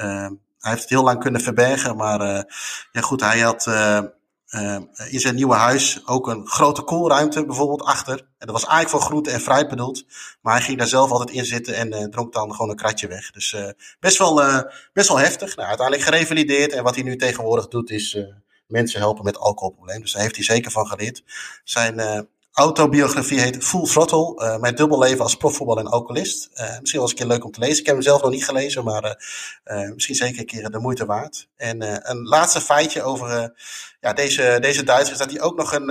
Hij 0.60 0.72
heeft 0.72 0.82
het 0.82 0.90
heel 0.90 1.04
lang 1.04 1.20
kunnen 1.20 1.42
verbergen. 1.42 1.96
Maar 1.96 2.20
ja, 2.92 3.02
goed, 3.02 3.22
hij 3.22 3.40
had... 3.40 3.68
eh, 4.52 4.78
in 5.10 5.20
zijn 5.20 5.36
nieuwe 5.36 5.56
huis 5.56 6.08
ook 6.08 6.28
een 6.28 6.48
grote 6.48 6.82
koelruimte 6.82 7.46
bijvoorbeeld 7.46 7.82
achter. 7.82 8.18
En 8.20 8.48
dat 8.48 8.52
was 8.52 8.66
eigenlijk 8.66 8.90
voor 8.90 9.02
groente 9.02 9.32
en 9.32 9.40
fruit 9.40 9.68
bedoeld. 9.68 10.06
Maar 10.42 10.54
hij 10.54 10.64
ging 10.64 10.78
daar 10.78 10.88
zelf 10.88 11.12
altijd 11.12 11.30
in 11.30 11.46
zitten 11.46 11.76
en 11.76 11.94
eh, 11.94 12.04
dronk 12.04 12.34
dan 12.34 12.52
gewoon 12.52 12.70
een 12.70 12.76
kratje 12.76 13.08
weg. 13.08 13.32
Dus 13.32 13.54
eh, 13.54 13.70
best, 14.00 14.18
wel, 14.18 14.36
best 14.94 15.08
wel 15.08 15.18
heftig. 15.18 15.56
Nou, 15.56 15.68
uiteindelijk 15.68 16.08
gerevalideerd. 16.08 16.72
En 16.72 16.84
wat 16.84 16.96
hij 16.96 17.04
nu 17.04 17.16
tegenwoordig 17.16 17.68
doet 17.68 17.90
is 17.90 18.18
mensen 18.68 19.00
helpen 19.00 19.24
met 19.24 19.38
alcoholprobleem. 19.38 20.02
Dus 20.02 20.12
daar 20.12 20.22
heeft 20.22 20.36
hij 20.36 20.46
zeker 20.46 20.72
van 20.72 20.88
geleerd. 20.88 21.24
Zijn 21.64 22.28
autobiografie 22.52 23.40
heet 23.40 23.64
Full 23.64 23.86
Throttle. 23.86 24.36
eh, 24.36 24.58
mijn 24.58 24.76
dubbelleven 24.76 25.24
als 25.24 25.36
profvoetballer 25.36 25.86
en 25.86 25.92
alcoholist. 25.92 26.50
Eh, 26.54 26.80
misschien 26.80 27.00
wel 27.00 27.02
eens 27.02 27.12
een 27.12 27.18
keer 27.18 27.28
leuk 27.28 27.46
om 27.46 27.52
te 27.52 27.60
lezen. 27.60 27.80
Ik 27.80 27.86
heb 27.86 27.96
hem 27.96 28.04
zelf 28.04 28.22
nog 28.22 28.32
niet 28.32 28.46
gelezen, 28.46 28.84
maar 28.84 29.18
eh, 29.64 29.90
misschien 29.92 30.16
zeker 30.16 30.40
een 30.40 30.46
keer 30.46 30.70
de 30.70 30.80
moeite 30.80 31.06
waard. 31.06 31.48
En 31.56 32.10
een 32.10 32.28
laatste 32.28 32.62
feitje 32.62 33.02
over 33.02 33.54
ja, 34.00 34.14
deze, 34.14 34.58
deze 34.62 34.84
Duitser 34.84 35.14
is 35.14 35.20
dat 35.20 35.32
hij 35.32 35.42
ook 35.42 35.58
nog 35.58 35.74
een, 35.74 35.90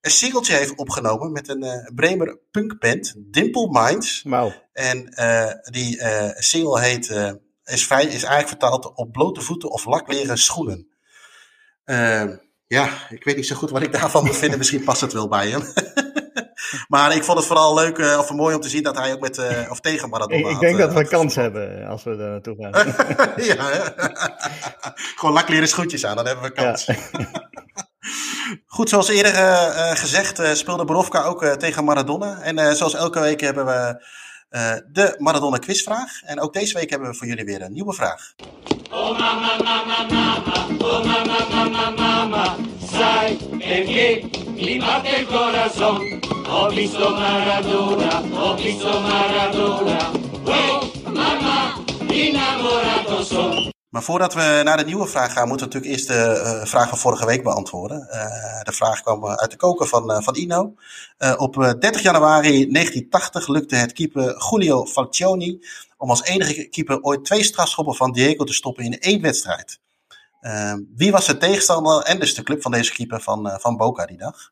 een 0.00 0.10
singeltje 0.10 0.54
heeft 0.54 0.74
opgenomen 0.74 1.32
met 1.32 1.48
een 1.48 1.90
Bremer 1.94 2.38
punkband, 2.50 3.14
Dimple 3.16 3.68
Minds. 3.70 4.22
Wauw. 4.22 4.52
En 4.72 5.04
die 5.70 6.02
single 6.36 6.80
heet, 6.80 7.10
is, 7.64 7.82
is 7.88 7.88
eigenlijk 7.90 8.48
vertaald 8.48 8.94
op 8.94 9.12
blote 9.12 9.40
voeten 9.40 9.70
of 9.70 9.84
lakleren 9.84 10.38
schoenen. 10.38 10.88
Ja, 12.68 12.88
ik 13.10 13.24
weet 13.24 13.36
niet 13.36 13.46
zo 13.46 13.56
goed 13.56 13.70
wat 13.70 13.82
ik 13.82 13.92
daarvan 13.92 14.24
moet 14.24 14.36
vinden. 14.36 14.58
Misschien 14.58 14.84
past 14.84 15.00
het 15.00 15.12
wel 15.12 15.28
bij 15.28 15.48
hem. 15.48 15.62
maar 16.88 17.16
ik 17.16 17.24
vond 17.24 17.38
het 17.38 17.46
vooral 17.46 17.74
leuk 17.74 17.98
eh, 17.98 18.18
of 18.18 18.30
mooi 18.30 18.54
om 18.54 18.60
te 18.60 18.68
zien 18.68 18.82
dat 18.82 18.96
hij 18.96 19.12
ook 19.12 19.20
met, 19.20 19.38
eh, 19.38 19.70
of 19.70 19.80
tegen 19.80 20.08
Maradona 20.08 20.48
Ik, 20.48 20.54
ik 20.54 20.60
denk 20.60 20.74
eh, 20.74 20.80
dat 20.80 20.92
we 20.92 20.98
had 20.98 21.08
kans 21.08 21.34
hebben 21.34 21.86
als 21.86 22.04
we 22.04 22.16
daar 22.16 22.30
naartoe 22.30 22.56
gaan. 22.58 22.94
ja, 23.44 23.94
gewoon 25.18 25.34
lakleren 25.34 25.68
schoentjes 25.68 26.04
aan, 26.06 26.16
dan 26.16 26.26
hebben 26.26 26.44
we 26.44 26.52
kans. 26.52 26.84
Ja. 26.84 26.94
Goed, 28.66 28.88
zoals 28.88 29.08
eerder 29.08 29.34
eh, 29.34 29.90
eh, 29.90 29.96
gezegd 29.98 30.38
eh, 30.38 30.52
speelde 30.52 30.84
Borovka 30.84 31.22
ook 31.22 31.42
eh, 31.42 31.52
tegen 31.52 31.84
Maradona. 31.84 32.40
En 32.40 32.58
eh, 32.58 32.72
zoals 32.72 32.94
elke 32.94 33.20
week 33.20 33.40
hebben 33.40 33.66
we 33.66 34.06
eh, 34.48 34.72
de 34.92 35.14
Maradona 35.18 35.58
quizvraag. 35.58 36.22
En 36.22 36.40
ook 36.40 36.52
deze 36.52 36.78
week 36.78 36.90
hebben 36.90 37.08
we 37.10 37.14
voor 37.16 37.26
jullie 37.26 37.44
weer 37.44 37.62
een 37.62 37.72
nieuwe 37.72 37.92
vraag. 37.92 38.34
Sai 42.90 43.36
perché 43.58 44.28
mi 44.54 44.78
batte 44.78 45.16
il 45.20 45.26
corazon 45.26 46.18
visto 46.70 47.10
Maradona, 47.10 48.20
ho 48.20 48.54
visto 48.54 49.00
Maradona 49.00 50.10
Oh 50.44 50.92
mamma, 51.04 51.84
innamorato 52.08 53.22
son 53.22 53.72
Maar 53.88 54.02
voordat 54.02 54.34
we 54.34 54.60
naar 54.64 54.76
de 54.76 54.84
nieuwe 54.84 55.06
vraag 55.06 55.32
gaan, 55.32 55.48
moeten 55.48 55.68
we 55.68 55.74
natuurlijk 55.74 55.92
eerst 55.92 56.08
de 56.08 56.40
eh, 56.40 56.66
vraag 56.66 56.88
van 56.88 56.98
vorige 56.98 57.26
week 57.26 57.42
beantwoorden. 57.42 58.08
Eh, 58.08 58.62
de 58.62 58.72
vraag 58.72 59.00
kwam 59.00 59.24
eh, 59.24 59.32
uit 59.32 59.50
de 59.50 59.56
koker 59.56 59.86
van, 59.86 60.22
van 60.22 60.36
Ino. 60.36 60.74
Op 61.36 61.62
eh, 61.62 61.72
30 61.78 62.02
januari 62.02 62.50
1980 62.50 63.48
lukte 63.48 63.76
het 63.76 63.92
keeper 63.92 64.46
Julio 64.50 64.86
Falcioni 64.86 65.60
om 65.96 66.10
als 66.10 66.22
enige 66.24 66.68
keeper 66.68 67.00
ooit 67.00 67.24
twee 67.24 67.42
strafschoppen 67.42 67.94
van 67.94 68.12
Diego 68.12 68.44
te 68.44 68.52
stoppen 68.52 68.84
in 68.84 68.98
één 68.98 69.20
wedstrijd. 69.20 69.80
Eh, 70.40 70.74
wie 70.96 71.12
was 71.12 71.26
de 71.26 71.36
tegenstander 71.36 72.02
en 72.02 72.18
dus 72.20 72.34
de 72.34 72.42
club 72.42 72.62
van 72.62 72.72
deze 72.72 72.92
keeper 72.92 73.20
van, 73.20 73.48
eh, 73.48 73.58
van 73.58 73.76
Boca 73.76 74.06
die 74.06 74.18
dag? 74.18 74.50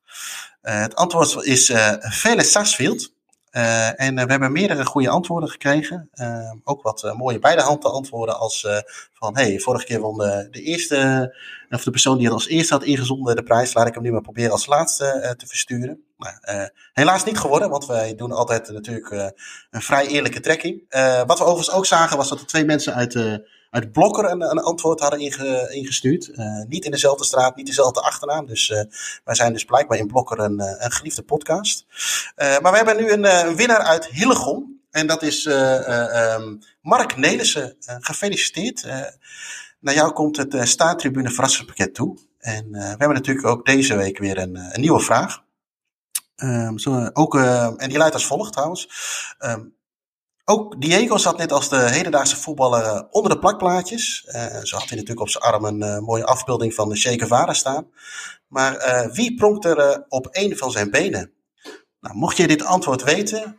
Eh, 0.63 0.81
het 0.81 0.95
antwoord 0.95 1.45
is 1.45 1.71
eh 1.71 1.93
Velez 1.99 2.51
Sarsfield. 2.51 3.15
Eh, 3.51 4.01
en 4.01 4.19
eh, 4.19 4.25
we 4.25 4.31
hebben 4.31 4.53
meerdere 4.53 4.85
goede 4.85 5.09
antwoorden 5.09 5.49
gekregen. 5.49 6.09
Eh, 6.13 6.53
ook 6.65 6.83
wat 6.83 7.03
eh, 7.05 7.15
mooie 7.15 7.39
beide 7.39 7.63
handen 7.63 7.93
antwoorden 7.93 8.39
als 8.39 8.65
eh, 8.65 8.79
van... 9.13 9.37
hey, 9.37 9.59
vorige 9.59 9.85
keer 9.85 10.01
won 10.01 10.19
de, 10.19 10.49
de 10.51 10.63
eerste... 10.63 11.37
of 11.71 11.83
de 11.83 11.91
persoon 11.91 12.17
die 12.17 12.25
het 12.25 12.35
als 12.35 12.47
eerste 12.47 12.75
had 12.75 12.83
ingezonden 12.83 13.37
de 13.37 13.43
prijs. 13.43 13.75
Laat 13.75 13.87
ik 13.87 13.95
hem 13.95 14.03
nu 14.03 14.13
maar 14.13 14.21
proberen 14.21 14.51
als 14.53 14.67
laatste 14.67 15.05
eh, 15.07 15.31
te 15.31 15.47
versturen. 15.47 16.05
Nou, 16.19 16.35
eh, 16.41 16.65
helaas 16.93 17.25
niet 17.25 17.39
geworden, 17.39 17.71
want 17.71 17.87
wij 17.87 18.15
doen 18.15 18.33
altijd 18.33 18.69
eh, 18.69 18.75
natuurlijk 18.75 19.11
eh, 19.11 19.27
een 19.71 19.83
vrij 19.83 20.07
eerlijke 20.07 20.41
trekking. 20.41 20.83
Eh, 20.89 21.23
wat 21.27 21.39
we 21.39 21.45
overigens 21.45 21.77
ook 21.77 21.87
zagen 21.87 22.17
was 22.17 22.29
dat 22.29 22.41
er 22.41 22.47
twee 22.47 22.65
mensen 22.65 22.95
uit... 22.95 23.15
eh, 23.15 23.35
uit 23.71 23.93
Blokker 23.93 24.25
een, 24.25 24.41
een 24.41 24.61
antwoord 24.61 25.01
hadden 25.01 25.21
inge, 25.21 25.69
ingestuurd. 25.71 26.29
Eh, 26.29 26.63
niet 26.69 26.85
in 26.85 26.91
dezelfde 26.91 27.25
straat, 27.25 27.57
niet 27.57 27.67
dezelfde 27.67 28.01
achternaam. 28.01 28.47
Dus 28.47 28.69
uh, 28.69 28.83
wij 29.25 29.35
zijn 29.35 29.53
dus 29.53 29.65
blijkbaar 29.65 29.99
in 29.99 30.07
Blokker 30.07 30.39
een, 30.39 30.61
een 30.85 30.93
geliefde 30.93 31.23
podcast. 31.23 31.87
Maar 32.37 32.71
we 32.71 32.77
hebben 32.77 32.97
nu 32.97 33.11
een, 33.11 33.47
een, 33.47 33.57
winnaar 33.57 33.81
uit 33.81 34.07
Hillegom. 34.07 34.81
En 34.91 35.07
dat 35.07 35.23
is 35.23 35.47
um, 35.47 36.59
Mark 36.81 37.17
Nelissen. 37.17 37.77
gefeliciteerd. 38.01 38.87
naar 39.81 39.95
jou 39.95 40.13
komt 40.13 40.37
het 40.37 40.69
staattribune 40.69 41.31
verrassingspakket 41.31 41.95
toe. 41.95 42.19
En 42.39 42.71
we 42.71 42.79
hebben 42.79 43.15
natuurlijk 43.15 43.47
ook 43.47 43.67
deze 43.67 43.97
week 43.97 44.19
weer 44.19 44.39
een, 44.39 44.57
een 44.57 44.81
nieuwe 44.81 45.01
vraag. 45.01 45.45
Um, 46.37 46.79
zo, 46.79 47.11
ook, 47.13 47.35
en 47.35 47.89
die 47.89 47.99
luidt 47.99 48.15
als 48.15 48.27
volgt 48.27 48.53
trouwens. 48.53 48.89
Um, 49.39 49.77
ook 50.49 50.81
Diego 50.81 51.17
zat 51.17 51.39
net 51.39 51.53
als 51.53 51.69
de 51.69 51.91
hedendaagse 51.91 52.37
voetballer 52.37 52.85
uh, 52.85 53.03
onder 53.11 53.31
de 53.33 53.39
plakplaatjes. 53.39 54.25
Uh, 54.27 54.43
zo 54.63 54.77
had 54.77 54.89
hij 54.89 54.97
natuurlijk 54.97 55.21
op 55.21 55.29
zijn 55.29 55.45
arm 55.45 55.65
een 55.65 55.83
uh, 55.83 55.99
mooie 55.99 56.25
afbeelding 56.25 56.75
van 56.75 56.89
de 56.89 56.97
Che 56.97 57.19
Guevara 57.19 57.53
staan. 57.53 57.87
Maar 58.49 59.09
wie 59.13 59.35
pronkt 59.35 59.65
er 59.65 60.05
op 60.09 60.29
een 60.31 60.57
van 60.57 60.71
zijn 60.71 60.91
benen? 60.91 61.33
Nou, 62.01 62.15
mocht 62.15 62.37
je 62.37 62.47
dit 62.47 62.65
antwoord 62.65 63.03
weten, 63.03 63.57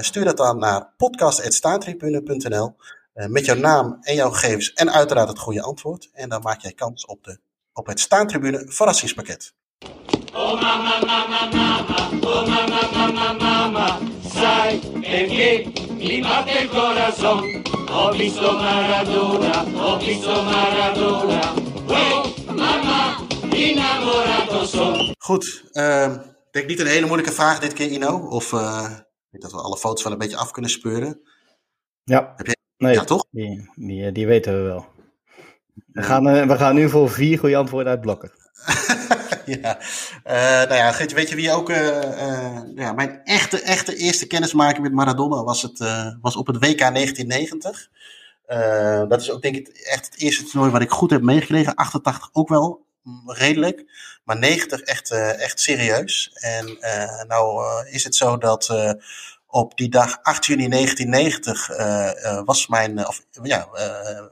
stuur 0.00 0.24
dat 0.24 0.36
dan 0.36 0.58
naar 0.58 0.92
podcast.staantribune.nl 0.96 2.76
met 3.12 3.44
jouw 3.44 3.56
naam 3.56 3.98
en 4.00 4.14
jouw 4.14 4.30
gegevens 4.30 4.72
en 4.72 4.92
uiteraard 4.92 5.28
het 5.28 5.38
goede 5.38 5.62
antwoord. 5.62 6.10
En 6.12 6.28
dan 6.28 6.42
maak 6.42 6.60
jij 6.60 6.72
kans 6.72 7.06
op, 7.06 7.24
de, 7.24 7.38
op 7.72 7.86
het 7.86 8.00
Staantribune 8.00 8.64
verrassingspakket. 8.66 9.54
Mama, 13.38 13.98
sai 14.40 14.78
perché 15.00 15.72
mi 15.90 16.20
batte 16.20 16.58
il 16.62 16.68
corazon. 16.68 17.62
Ho 17.90 18.10
visto 18.12 18.52
Maradona, 18.52 19.64
ho 19.64 19.98
visto 19.98 20.42
Maradona. 20.42 21.52
Oh 21.86 22.22
mama, 22.46 23.26
innamorato 23.54 24.64
son. 24.66 25.14
Goed, 25.18 25.64
ehm, 25.72 26.12
ik 26.12 26.50
denk 26.50 26.66
niet 26.68 26.80
een 26.80 26.86
hele 26.86 27.06
moeilijke 27.06 27.32
vraag 27.32 27.58
dit 27.58 27.72
keer, 27.72 27.90
Ino. 27.90 28.18
Of 28.28 28.52
eh, 28.52 28.86
ik 28.90 29.30
denk 29.30 29.42
dat 29.42 29.52
we 29.52 29.58
alle 29.60 29.76
foto's 29.76 30.02
wel 30.02 30.12
een 30.12 30.18
beetje 30.18 30.36
af 30.36 30.50
kunnen 30.50 30.70
speuren. 30.70 31.20
Ja, 32.04 32.32
Heb 32.36 32.46
je- 32.46 32.56
nee, 32.76 32.94
Ja, 32.94 33.04
toch? 33.04 33.24
Die, 33.30 33.70
die, 33.74 34.12
die 34.12 34.26
weten 34.26 34.52
we 34.52 34.62
wel. 34.68 34.86
We 35.92 36.02
gaan, 36.02 36.28
eh, 36.28 36.46
we 36.46 36.56
gaan 36.56 36.74
nu 36.74 36.88
voor 36.88 37.10
vier 37.10 37.38
goede 37.38 37.56
antwoorden 37.56 37.92
uitblokken. 37.92 38.30
ja. 39.62 39.78
Eh, 40.24 40.68
nou 40.68 40.74
ja, 40.74 40.94
weet 41.14 41.28
je- 41.28 41.34
wie 41.36 41.52
ook... 41.52 41.70
eh, 41.70 42.60
ja, 42.74 42.92
mijn 42.92 43.20
echte, 43.24 43.60
echte 43.62 43.96
eerste 43.96 44.26
kennismaking 44.26 44.82
met 44.82 44.92
Maradona 44.92 45.42
was, 45.42 45.62
het, 45.62 45.78
was 46.20 46.36
op 46.36 46.46
het 46.46 46.56
WK 46.56 46.78
1990. 46.78 47.88
Eh, 48.46 49.08
dat 49.08 49.20
is 49.20 49.30
ook 49.30 49.42
denk 49.42 49.56
ik 49.56 49.68
echt 49.68 50.04
het 50.04 50.18
eerste 50.20 50.44
toernooi 50.44 50.72
wat 50.72 50.82
ik 50.82 50.90
goed 50.90 51.10
heb 51.10 51.22
meegekregen. 51.22 51.74
88 51.74 52.28
ook 52.32 52.48
wel 52.48 52.84
mm, 53.02 53.30
redelijk. 53.32 53.84
Maar 54.24 54.38
90 54.38 54.80
echt, 54.80 55.10
echt 55.10 55.60
serieus. 55.60 56.30
En 56.34 56.76
nou 57.28 57.64
is 57.86 58.04
het 58.04 58.14
zo 58.14 58.38
dat 58.38 58.76
op 59.50 59.76
die 59.76 59.88
dag 59.88 60.18
8 60.22 60.46
juni 60.46 60.68
1990 60.68 61.70
eh, 61.70 62.24
eh, 62.24 62.44
was, 62.44 62.66
mijn, 62.66 62.98
eh, 62.98 63.08
of, 63.08 63.26
ja, 63.42 63.68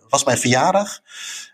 was 0.08 0.24
mijn 0.24 0.38
verjaardag. 0.38 1.00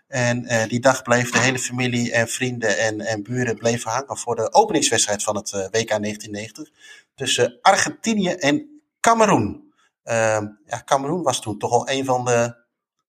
En 0.07 0.67
die 0.67 0.79
dag 0.79 1.01
bleef 1.01 1.31
de 1.31 1.39
hele 1.39 1.59
familie 1.59 2.11
en 2.11 2.27
vrienden 2.27 2.77
en, 2.77 3.01
en 3.01 3.23
buren 3.23 3.57
bleven 3.57 3.91
hangen 3.91 4.17
voor 4.17 4.35
de 4.35 4.53
openingswedstrijd 4.53 5.23
van 5.23 5.35
het 5.35 5.51
WK 5.51 5.71
1990. 5.71 6.69
Tussen 7.15 7.57
Argentinië 7.61 8.29
en 8.29 8.81
Cameroen. 8.99 9.73
Ehm, 10.03 10.47
ja, 10.65 10.81
Cameroen 10.85 11.23
was 11.23 11.41
toen 11.41 11.57
toch 11.57 11.71
al 11.71 11.89
een 11.89 12.05
van 12.05 12.25
de 12.25 12.55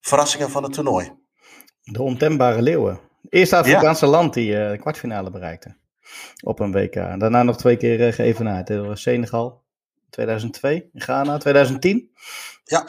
verrassingen 0.01 0.51
van 0.51 0.63
het 0.63 0.73
toernooi. 0.73 1.13
De 1.83 2.03
ontembare 2.03 2.63
leeuwen. 2.63 3.01
Het 3.23 3.33
eerste 3.33 3.57
Afrikaanse 3.57 4.07
land 4.07 4.35
die 4.35 4.53
de 4.53 4.77
kwartfinale 4.81 5.31
bereikte. 5.31 5.77
Op 6.45 6.61
een 6.61 6.73
WK. 6.73 6.95
Daarna 6.95 7.43
nog 7.43 7.57
twee 7.57 7.77
keer 7.77 8.13
geëvenaard. 8.13 8.69
Was 8.69 9.03
Senegal 9.03 9.64
2002, 10.15 10.91
Ghana 10.95 11.39
2010. 11.39 12.11
Ja. 12.65 12.87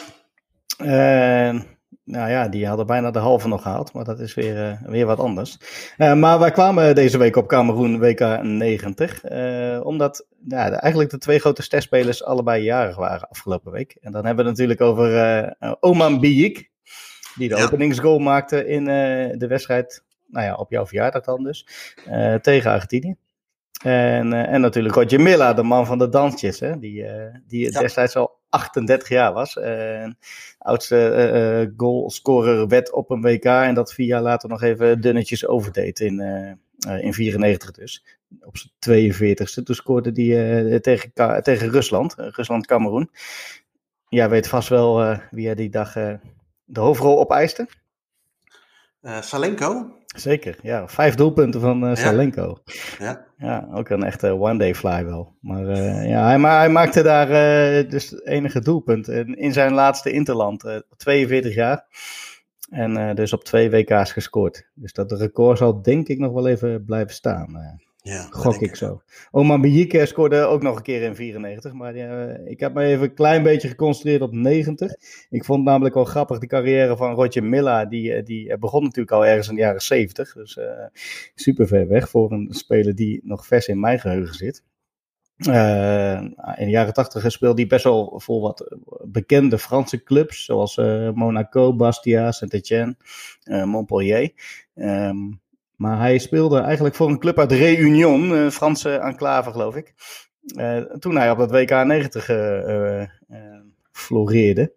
En 0.78 1.76
nou 2.04 2.30
ja, 2.30 2.48
die 2.48 2.68
hadden 2.68 2.86
bijna 2.86 3.12
de 3.12 3.20
halve 3.20 3.48
nog 3.48 3.62
gehaald, 3.62 3.94
maar 3.94 4.04
dat 4.04 4.20
is 4.20 4.34
weer, 4.34 4.56
uh, 4.56 4.82
weer 4.82 5.06
wat 5.06 5.20
anders. 5.20 5.58
Uh, 5.98 6.14
maar 6.14 6.40
wij 6.40 6.52
kwamen 6.52 6.96
deze 6.96 7.18
week 7.18 7.36
op 7.36 7.48
Cameroen 7.48 8.00
WK 8.00 8.20
90, 8.42 9.30
uh, 9.30 9.86
omdat 9.86 10.28
ja, 10.48 10.70
de, 10.70 10.76
eigenlijk 10.76 11.12
de 11.12 11.18
twee 11.18 11.40
grote 11.40 11.62
sterspelers 11.62 12.24
allebei 12.24 12.64
jarig 12.64 12.96
waren 12.96 13.30
afgelopen 13.30 13.72
week. 13.72 13.98
En 14.02 14.12
dan 14.12 14.26
hebben 14.26 14.44
we 14.44 14.50
het 14.50 14.60
natuurlijk 14.60 14.82
over 14.82 15.78
Oman 15.80 16.20
Biyik, 16.20 16.72
die 17.36 17.50
de 17.50 17.56
ja. 17.56 17.64
openingsgoal 17.64 18.20
maakte 18.20 18.68
in 18.68 18.86
de 19.38 19.46
wedstrijd, 19.48 20.04
nou 20.28 20.46
ja, 20.46 20.56
op 20.56 20.72
jouw 20.72 20.86
verjaardag 20.86 21.24
dan 21.24 21.44
dus, 21.44 21.68
tegen 22.42 22.72
Argentinië. 22.72 23.16
En, 23.86 24.34
en 24.34 24.62
natuurlijk 24.62 24.96
Roger 24.96 25.22
Milla, 25.22 25.54
de 25.54 25.64
man 25.64 25.86
van 25.86 25.98
de 25.98 26.10
dansjes, 26.10 26.60
hè, 26.60 26.80
die, 26.80 27.06
die 27.48 27.72
ja. 27.72 27.80
destijds 27.80 28.16
al 28.16 28.40
38 28.56 29.10
jaar 29.10 29.34
was. 29.34 29.56
Uh, 29.56 30.08
oudste 30.58 31.68
uh, 31.68 31.74
goalscorer 31.78 32.68
werd 32.68 32.92
op 32.92 33.10
een 33.10 33.22
WK 33.22 33.44
en 33.44 33.74
dat 33.74 33.94
vier 33.94 34.08
jaar 34.08 34.22
later 34.22 34.50
nog 34.50 34.62
even 34.62 35.02
dunnetjes 35.02 35.48
overdeed 35.48 36.00
in, 36.00 36.20
uh, 36.88 37.04
in 37.04 37.14
94 37.14 37.72
dus. 37.72 38.06
Op 38.42 38.58
zijn 38.58 39.14
42ste. 39.14 39.64
Toen 39.64 39.76
scoorde 39.76 40.12
hij 40.14 40.80
tegen, 40.80 41.12
tegen 41.44 41.70
Rusland, 41.70 42.16
Rusland-Cameroen. 42.18 43.10
Jij 44.10 44.30
weet 44.30 44.48
vast 44.48 44.70
wel 44.70 45.18
wie 45.32 45.46
hij 45.46 45.56
die 45.56 45.70
dag 45.70 45.94
de 46.64 46.80
hoofdrol 46.80 47.20
opeiste. 47.20 47.68
Salenko? 49.20 49.98
Zeker, 50.16 50.58
ja. 50.62 50.88
Vijf 50.88 51.16
doelpunten 51.16 51.62
van 51.62 51.90
uh, 51.90 51.96
Salenko. 51.96 52.58
Ja. 53.00 53.26
ja. 53.38 53.68
ook 53.74 53.90
een 53.90 54.04
echte 54.04 54.34
one-day 54.40 54.76
fly 54.76 55.06
wel. 55.06 55.36
Maar 55.42 55.64
uh, 55.64 56.10
ja, 56.10 56.26
hij, 56.26 56.38
ma 56.38 56.58
hij, 56.58 56.70
maakte 56.70 57.02
daar 57.02 57.28
uh, 57.28 57.90
dus 57.90 58.10
het 58.10 58.26
enige 58.26 58.60
doelpunt. 58.60 59.08
En 59.08 59.38
in 59.38 59.54
zijn 59.54 59.74
laatste 59.74 60.12
interland, 60.12 60.84
42 60.98 61.56
jaar. 61.56 61.86
En 62.70 63.16
dus 63.16 63.34
op 63.34 63.44
twee 63.44 63.70
WK's 63.70 64.12
gescoord. 64.12 64.70
Dus 64.74 64.94
dat 64.94 65.12
record 65.12 65.58
zal 65.58 65.82
denk 65.82 66.08
ik 66.08 66.20
nog 66.20 66.34
wel 66.34 66.48
even 66.48 66.86
blijven 66.86 67.14
staan. 67.14 67.80
Ja, 68.08 68.28
Gok 68.30 68.62
ik 68.62 68.76
zo. 68.76 69.02
Oman 69.32 69.62
Biyike 69.62 70.06
scoorde 70.06 70.42
ook 70.42 70.62
nog 70.62 70.76
een 70.76 70.82
keer 70.82 71.02
in 71.02 71.16
94. 71.16 71.74
Maar 71.74 71.96
uh, 71.96 72.48
ik 72.48 72.60
heb 72.60 72.74
me 72.74 72.84
even 72.84 73.04
een 73.04 73.14
klein 73.14 73.44
beetje 73.44 73.68
geconcentreerd 73.68 74.22
op 74.22 74.32
90. 74.32 74.96
Ik 75.30 75.46
vond 75.46 75.64
namelijk 75.64 75.96
wel 75.96 76.06
grappig 76.06 76.40
de 76.40 76.48
carrière 76.48 76.98
van 76.98 77.14
Roger 77.14 77.44
Milla. 77.44 77.86
Die, 77.86 78.24
die 78.24 78.58
begon 78.58 78.84
natuurlijk 78.84 79.12
al 79.12 79.26
ergens 79.26 79.48
in 79.48 79.56
de 79.56 79.62
jaren 79.62 79.82
70. 79.82 80.34
Dus 80.34 80.56
uh, 80.56 80.66
super 81.36 81.68
ver 81.68 81.88
weg 81.88 82.10
voor 82.10 82.32
een 82.32 82.48
speler 82.52 82.96
die 82.96 83.22
nog 83.24 83.48
vers 83.48 83.68
in 83.68 83.80
mijn 83.80 84.00
geheugen 84.00 84.36
zit. 84.36 84.64
Uh, 85.38 86.22
in 86.56 86.66
de 86.66 86.70
jaren 86.70 86.94
80 86.94 87.32
speelde 87.32 87.62
hij 87.62 87.70
best 87.70 87.84
wel 87.84 88.20
voor 88.20 88.42
wat 88.42 88.76
bekende 89.06 89.58
Franse 89.58 90.04
clubs. 90.04 90.46
Zoals 90.46 90.76
Monaco, 91.14 91.76
Bastia, 91.76 92.32
Saint-Etienne, 92.32 92.96
Montpellier. 93.66 94.32
Um, 94.76 95.44
maar 95.78 96.00
hij 96.00 96.18
speelde 96.18 96.60
eigenlijk 96.60 96.96
voor 96.96 97.10
een 97.10 97.20
club 97.20 97.40
uit 97.40 97.52
Réunion, 97.52 98.32
een 98.32 98.52
Franse 98.52 98.90
enclave 98.90 99.52
geloof 99.52 99.76
ik. 99.76 99.94
Uh, 100.58 100.78
toen 100.78 101.16
hij 101.16 101.32
op 101.32 101.38
dat 101.38 101.52
WK 101.52 101.70
90 101.70 102.30
uh, 102.30 103.00
uh, 103.00 103.08
floreerde. 103.92 104.74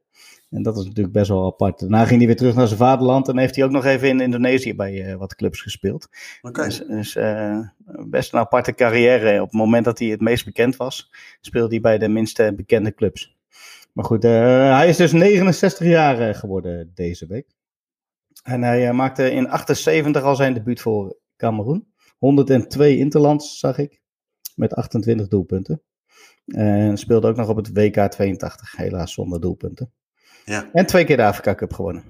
En 0.51 0.63
dat 0.63 0.77
is 0.77 0.85
natuurlijk 0.85 1.13
best 1.13 1.29
wel 1.29 1.47
apart. 1.47 1.81
Daarna 1.81 2.05
ging 2.05 2.19
hij 2.19 2.27
weer 2.27 2.37
terug 2.37 2.55
naar 2.55 2.67
zijn 2.67 2.79
vaderland 2.79 3.29
en 3.29 3.39
heeft 3.39 3.57
hij 3.57 3.65
ook 3.65 3.71
nog 3.71 3.85
even 3.85 4.09
in 4.09 4.21
Indonesië 4.21 4.75
bij 4.75 5.17
wat 5.17 5.35
clubs 5.35 5.61
gespeeld. 5.61 6.09
Okay. 6.43 6.65
Dus, 6.65 6.79
dus 6.87 7.19
best 8.07 8.33
een 8.33 8.39
aparte 8.39 8.75
carrière. 8.75 9.41
Op 9.43 9.51
het 9.51 9.59
moment 9.59 9.85
dat 9.85 9.99
hij 9.99 10.09
het 10.09 10.21
meest 10.21 10.45
bekend 10.45 10.77
was, 10.77 11.11
speelde 11.41 11.69
hij 11.69 11.81
bij 11.81 11.99
de 11.99 12.09
minste 12.09 12.53
bekende 12.57 12.95
clubs. 12.95 13.37
Maar 13.93 14.05
goed, 14.05 14.23
hij 14.23 14.89
is 14.89 14.97
dus 14.97 15.13
69 15.13 15.87
jaar 15.87 16.35
geworden 16.35 16.91
deze 16.95 17.27
week. 17.27 17.47
En 18.49 18.63
hij 18.63 18.89
uh, 18.89 18.95
maakte 18.95 19.31
in 19.31 19.49
78 19.49 20.23
al 20.23 20.37
zijn 20.37 20.55
debuut 20.55 20.81
voor 20.81 21.19
Cameroen. 21.37 21.93
102 22.19 22.97
interlands 22.97 23.59
zag 23.59 23.79
ik. 23.79 24.01
Met 24.55 24.75
28 24.75 25.29
doelpunten. 25.29 25.83
En 26.47 26.97
speelde 26.97 27.29
ook 27.29 27.37
nog 27.37 27.49
op 27.49 27.57
het 27.57 27.73
WK 27.73 28.11
82. 28.11 28.77
Helaas 28.77 29.13
zonder 29.13 29.41
doelpunten. 29.41 29.93
Ja. 30.45 30.71
En 30.73 30.87
twee 30.87 31.05
keer 31.05 31.17
de 31.17 31.25
Afrika 31.25 31.55
Cup 31.55 31.73
gewonnen. 31.73 32.05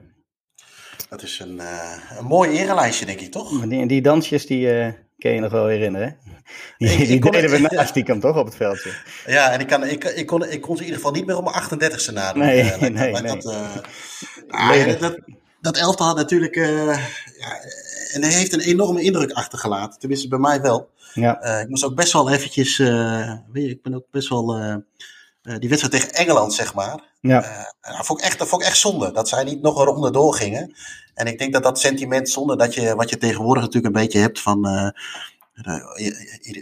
Dat 1.09 1.22
is 1.22 1.39
een, 1.39 1.57
uh, 1.57 2.18
een 2.18 2.24
mooi 2.24 2.59
erelijstje, 2.59 3.07
denk 3.07 3.20
ik, 3.20 3.30
toch? 3.30 3.66
Die, 3.66 3.86
die 3.86 4.03
dansjes, 4.03 4.47
die 4.47 4.74
uh, 4.74 4.93
kun 5.16 5.30
je 5.30 5.41
nog 5.41 5.53
wel 5.53 5.66
herinneren. 5.66 6.16
Die, 6.78 6.89
ik, 6.89 7.22
die 7.22 7.30
deden 7.30 7.51
we 7.51 7.59
naast 7.59 7.89
stiekem 7.89 8.20
toch 8.20 8.36
op 8.36 8.47
het 8.47 8.57
veldje. 8.57 8.93
Ja, 9.26 9.53
en 9.53 9.61
ik, 9.61 9.66
kan, 9.66 9.84
ik, 9.84 10.05
ik, 10.05 10.26
kon, 10.26 10.45
ik 10.45 10.61
kon 10.61 10.76
ze 10.76 10.82
in 10.82 10.89
ieder 10.89 11.01
geval 11.03 11.16
niet 11.16 11.26
meer 11.26 11.36
op 11.36 11.45
mijn 11.45 11.82
38e 12.03 12.12
nadoen. 12.12 12.43
Nee, 12.43 12.62
uh, 12.62 12.78
nee, 12.80 12.91
nee. 12.91 13.22
Dat, 13.22 13.47
ah, 14.49 15.01
dat, 15.01 15.18
dat 15.61 15.76
elftal 15.76 16.06
had 16.06 16.16
natuurlijk. 16.16 16.56
Uh, 16.56 16.86
ja, 17.38 17.61
en 18.12 18.22
hij 18.22 18.32
heeft 18.32 18.52
een 18.52 18.61
enorme 18.61 19.02
indruk 19.02 19.32
achtergelaten. 19.32 20.00
Tenminste, 20.00 20.28
bij 20.28 20.38
mij 20.38 20.61
wel. 20.61 20.90
Ja. 21.14 21.44
Uh, 21.44 21.61
ik 21.61 21.68
moest 21.68 21.84
ook 21.84 21.94
best 21.94 22.12
wel 22.12 22.30
eventjes. 22.30 22.78
Uh, 22.78 23.32
weet 23.52 23.64
je, 23.64 23.70
ik 23.70 23.82
ben 23.82 23.94
ook 23.94 24.06
best 24.11 24.28
wel. 24.28 24.46
die 25.42 25.68
wedstrijd 25.68 25.90
tegen 25.90 26.12
Engeland, 26.12 26.54
zeg 26.54 26.74
maar. 26.74 27.02
Ja. 27.20 27.40
dat, 27.80 28.06
vond 28.06 28.20
ik 28.20 28.26
echt, 28.26 28.38
dat 28.38 28.48
vond 28.48 28.62
ik 28.62 28.68
echt 28.68 28.78
zonde. 28.78 29.12
Dat 29.12 29.28
zij 29.28 29.44
niet 29.44 29.62
nog 29.62 29.78
een 29.78 29.84
ronde 29.84 30.11
doorgingen. 30.11 30.74
En 31.14 31.26
ik 31.26 31.38
denk 31.38 31.52
dat 31.52 31.62
dat 31.62 31.80
sentiment 31.80 32.28
zonde 32.28 32.56
dat 32.56 32.74
je. 32.74 32.94
Wat 32.94 33.11
je 33.11 33.18
tegenwoordig 33.18 33.62
natuurlijk 33.62 33.94
een 33.94 34.02
beetje 34.02 34.18
hebt 34.20 34.40
van. 34.40 34.92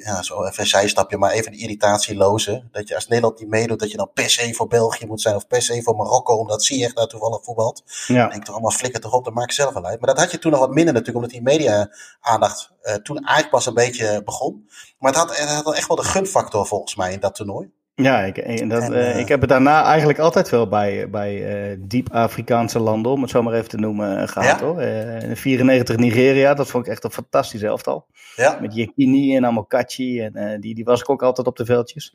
Ja, 0.04 0.22
zo 0.22 0.44
even 0.44 0.60
een 0.60 0.66
zijstapje, 0.66 1.16
maar 1.16 1.30
even 1.30 1.52
de 1.52 1.58
irritatieloze. 1.58 2.68
Dat 2.70 2.88
je 2.88 2.94
als 2.94 3.08
Nederland 3.08 3.40
niet 3.40 3.48
meedoet, 3.48 3.78
dat 3.78 3.90
je 3.90 3.96
dan 3.96 4.10
per 4.14 4.30
se 4.30 4.54
voor 4.54 4.66
België 4.66 5.06
moet 5.06 5.20
zijn 5.20 5.34
of 5.34 5.46
per 5.46 5.62
se 5.62 5.82
voor 5.82 5.96
Marokko, 5.96 6.34
omdat 6.34 6.62
Ziyech 6.64 6.92
daar 6.92 7.06
toevallig 7.06 7.44
voetbalt. 7.44 7.82
Ja. 8.06 8.24
Ik 8.24 8.30
denk 8.30 8.44
toch 8.44 8.54
allemaal 8.54 8.70
flikker 8.70 9.00
toch 9.00 9.12
op, 9.12 9.24
dat 9.24 9.34
maakt 9.34 9.54
zelf 9.54 9.74
wel 9.74 9.84
uit. 9.84 10.00
Maar 10.00 10.14
dat 10.14 10.22
had 10.22 10.30
je 10.30 10.38
toen 10.38 10.50
nog 10.50 10.60
wat 10.60 10.70
minder 10.70 10.94
natuurlijk, 10.94 11.24
omdat 11.24 11.30
die 11.30 11.42
media-aandacht 11.42 12.70
uh, 12.82 12.94
toen 12.94 13.16
eigenlijk 13.16 13.50
pas 13.50 13.66
een 13.66 13.74
beetje 13.74 14.22
begon. 14.24 14.68
Maar 14.98 15.12
het 15.12 15.20
had, 15.20 15.36
het 15.38 15.48
had 15.48 15.74
echt 15.74 15.88
wel 15.88 15.96
de 15.96 16.04
gunfactor 16.04 16.66
volgens 16.66 16.94
mij 16.94 17.12
in 17.12 17.20
dat 17.20 17.34
toernooi. 17.34 17.70
Ja, 18.02 18.22
ik, 18.22 18.68
dat, 18.68 18.82
en, 18.82 18.92
uh, 18.92 19.18
ik 19.18 19.28
heb 19.28 19.40
het 19.40 19.48
daarna 19.48 19.84
eigenlijk 19.84 20.18
altijd 20.18 20.50
wel 20.50 20.68
bij, 20.68 21.10
bij 21.10 21.68
uh, 21.70 21.76
diep 21.80 22.12
Afrikaanse 22.12 22.78
landen, 22.78 23.12
om 23.12 23.22
het 23.22 23.30
zo 23.30 23.42
maar 23.42 23.54
even 23.54 23.68
te 23.68 23.76
noemen, 23.76 24.28
gehad 24.28 24.60
ja? 24.60 24.66
hoor. 24.66 24.82
in 24.82 25.36
94 25.36 25.96
Nigeria, 25.96 26.54
dat 26.54 26.68
vond 26.68 26.86
ik 26.86 26.92
echt 26.92 27.04
een 27.04 27.10
fantastisch 27.10 27.62
elftal. 27.62 28.06
Ja. 28.34 28.58
Met 28.60 28.74
Yekini 28.74 29.36
en 29.36 29.46
Amokachi, 29.46 30.20
en 30.20 30.60
die, 30.60 30.74
die 30.74 30.84
was 30.84 31.00
ik 31.00 31.10
ook 31.10 31.22
altijd 31.22 31.46
op 31.46 31.56
de 31.56 31.64
veldjes. 31.64 32.14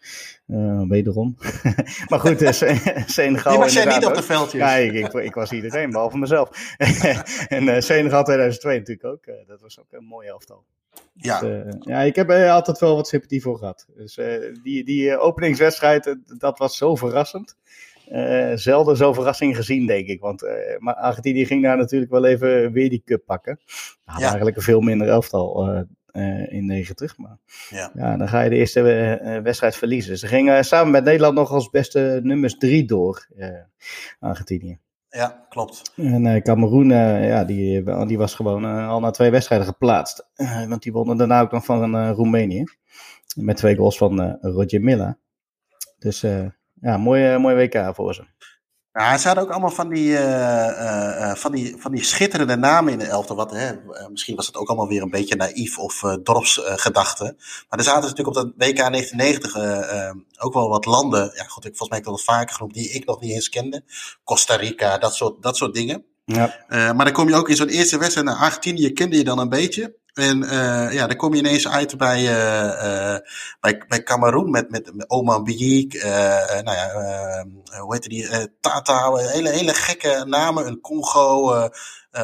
wederom. 0.88 1.38
maar 2.10 2.20
goed, 2.20 2.40
Senegal 3.06 3.52
Die 3.52 3.62
was 3.62 3.74
jij 3.74 3.86
niet 3.86 4.06
op 4.06 4.16
de 4.16 4.24
veldjes? 4.24 4.62
Ja, 4.62 4.76
ik, 4.76 4.94
ik, 4.94 5.14
ik 5.14 5.34
was 5.34 5.52
iedereen, 5.52 5.92
behalve 5.92 6.18
mezelf. 6.18 6.76
en 7.48 7.84
Senegal 7.84 8.24
2002 8.24 8.78
natuurlijk 8.78 9.08
ook, 9.08 9.26
dat 9.48 9.62
was 9.62 9.80
ook 9.80 9.92
een 9.92 10.06
mooi 10.06 10.28
elftal. 10.28 10.64
Ja, 11.14 11.40
Dus, 11.40 11.50
eh, 11.66 11.74
ja, 11.80 12.00
ik 12.02 12.16
heb 12.16 12.30
er 12.30 12.50
altijd 12.50 12.80
wel 12.80 12.96
wat 12.96 13.08
sympathie 13.08 13.42
voor 13.42 13.58
gehad. 13.58 13.86
Dus 13.96 14.18
eh, 14.18 14.54
die, 14.64 14.84
die 14.84 15.12
eh, 15.12 15.24
openingswedstrijd, 15.24 16.08
eh, 16.08 16.14
dat 16.38 16.58
was 16.58 16.78
zo 16.78 16.96
verrassend. 16.96 17.56
Eh, 18.08 18.52
zelden 18.56 18.98
zo'n 18.98 19.14
verrassing 19.14 19.56
gezien, 19.56 19.86
denk 19.86 20.08
ik. 20.08 20.20
Want 20.22 20.44
eh, 20.44 20.54
maar 20.80 20.94
Argentinië 20.96 21.46
ging 21.46 21.64
daar 21.64 21.78
natuurlijk 21.78 22.12
wel 22.12 22.26
even 22.26 22.72
weer 22.72 22.90
die 22.90 23.02
cup 23.06 23.26
pakken. 23.26 23.60
Nou, 24.06 24.20
Ja. 24.20 24.26
Eigenlijk 24.26 24.56
een 24.58 24.64
veel 24.64 24.82
minder 24.82 25.08
elftal 25.08 25.68
eh, 25.68 25.82
eh, 26.12 26.52
in 26.54 26.66
90. 26.66 27.18
Maar 27.18 27.38
Ja. 27.70 27.92
ja, 27.94 28.18
dan 28.18 28.28
ga 28.30 28.42
je 28.42 28.50
de 28.50 28.56
eerste 28.56 28.82
eh, 28.82 29.36
eh, 29.36 29.44
wedstrijd 29.44 29.76
verliezen. 29.76 30.18
Ze 30.18 30.28
gingen 30.28 30.66
samen 30.66 30.92
met 30.92 31.04
Nederland 31.04 31.36
nog 31.36 31.52
als 31.52 31.70
beste 31.70 32.20
nummers 32.24 32.58
drie 32.58 32.86
door, 32.86 33.28
eh, 33.38 33.50
Argentinië. 34.20 34.80
Ja, 35.12 35.46
klopt. 35.50 35.92
En 35.96 36.26
eh 36.26 36.42
Cameroen, 36.42 36.92
eh, 36.92 37.28
ja, 37.28 37.44
die, 37.44 37.84
die 38.06 38.18
was 38.18 38.36
gewoon 38.36 38.66
eh, 38.66 38.90
al 38.90 39.00
na 39.00 39.12
twee 39.12 39.32
wedstrijden 39.32 39.68
geplaatst. 39.68 40.30
Want 40.68 40.84
die 40.84 40.92
wonnen 40.92 41.18
daarna 41.18 41.42
ook 41.42 41.52
nog 41.52 41.66
van 41.66 42.10
Roemenië. 42.12 42.64
Met 43.36 43.58
twee 43.58 43.76
goals 43.76 43.98
van 43.98 44.38
Roger 44.42 44.82
Milla. 44.82 45.18
Dus 46.00 46.22
ja, 46.82 46.98
mooi, 46.98 47.38
mooi 47.38 47.56
WK 47.56 47.96
voor 47.96 48.14
ze. 48.14 48.24
Ja, 48.94 49.18
ze 49.18 49.28
hadden 49.28 49.44
ook 49.44 49.52
allemaal 49.52 49.72
van 49.72 49.90
die, 49.90 50.18
eh, 50.18 50.68
eh, 50.68 51.30
eh, 51.30 51.36
van 51.36 51.52
die, 51.52 51.76
van 51.78 51.92
die 51.92 52.04
schitterende 52.04 52.56
namen 52.56 52.94
in 52.94 53.00
de 53.00 53.06
elftal. 53.06 53.36
Wat, 53.36 53.52
hè, 53.52 53.74
misschien 54.10 54.36
was 54.36 54.48
het 54.48 54.56
ook 54.56 54.68
allemaal 54.68 54.88
weer 54.88 55.02
een 55.02 55.10
beetje 55.10 55.36
naïef 55.36 55.78
of 55.78 56.04
eh 56.04 56.16
dorpsgedachte. 56.24 57.24
maar 57.70 57.80
er 57.80 57.86
zaten 57.86 58.02
natuurlijk 58.02 58.28
op 58.28 58.34
dat 58.34 58.46
WK 58.46 58.78
1990 58.78 59.56
eh, 59.56 60.08
eh, 60.08 60.16
ook 60.38 60.54
wel 60.54 60.70
wat 60.70 60.86
landen. 60.86 61.32
Ja, 61.36 61.44
goed, 61.44 61.66
ik, 61.66 61.78
volgens 61.78 61.90
mij 61.90 61.98
heb 61.98 62.08
ik 62.08 62.14
dat 62.14 62.24
vaker 62.24 62.56
genoemd, 62.56 62.74
die 62.74 62.90
ik 62.90 63.06
nog 63.06 63.20
niet 63.22 63.32
eens 63.32 63.50
kende. 63.50 63.84
Costa 64.24 64.56
Rica, 64.56 64.98
dat 64.98 65.16
soort, 65.16 65.42
dat 65.42 65.58
soort 65.58 65.74
dingen. 65.74 66.06
Ja, 66.26 66.66
maar 66.70 67.06
dan 67.06 67.12
kom 67.12 67.28
je 67.28 67.36
ook 67.36 67.50
in 67.50 67.56
zo'n 67.56 67.68
eerste 67.68 67.98
wedstrijd 67.98 68.28
naar 68.28 68.36
Argentinië, 68.36 68.94
kende 68.94 69.18
je 69.18 69.24
dan 69.24 69.40
een 69.40 69.50
beetje. 69.50 69.96
En 70.14 70.44
eh, 70.44 70.94
ja, 70.94 71.08
dan 71.08 71.18
kom 71.18 71.34
je 71.34 71.40
ineens 71.40 71.68
uit 71.68 71.98
bij, 71.98 72.18
eh, 72.18 73.18
bij, 73.60 73.84
bij 73.88 74.04
Cameroen 74.04 74.50
met, 74.50 74.70
met, 74.70 74.96
met 74.96 75.10
Oman 75.10 75.44
Biek, 75.44 76.04
nou 76.64 76.72
ja, 76.72 77.46
hoe 77.80 77.94
heet 77.94 78.04
die, 78.04 78.28
Tata, 78.60 79.16
hele, 79.16 79.50
hele 79.50 79.74
gekke 79.74 80.24
namen, 80.28 80.68
een 80.68 80.82
Congo, 80.82 81.52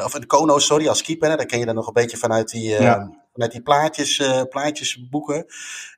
of 0.04 0.14
een 0.14 0.26
Kono, 0.26 0.58
sorry, 0.58 0.88
als 0.88 1.02
keeper. 1.02 1.30
Hè, 1.30 1.36
daar 1.36 1.46
ken 1.46 1.58
je 1.58 1.66
dan 1.66 1.74
nog 1.74 1.86
een 1.86 1.92
beetje 1.92 2.16
vanuit 2.16 2.48
die, 2.50 2.68
Ja. 2.70 3.10
vanuit 3.32 3.52
die 3.52 3.62
plaatjes, 3.62 4.22
plaatjesboeken. 4.48 5.46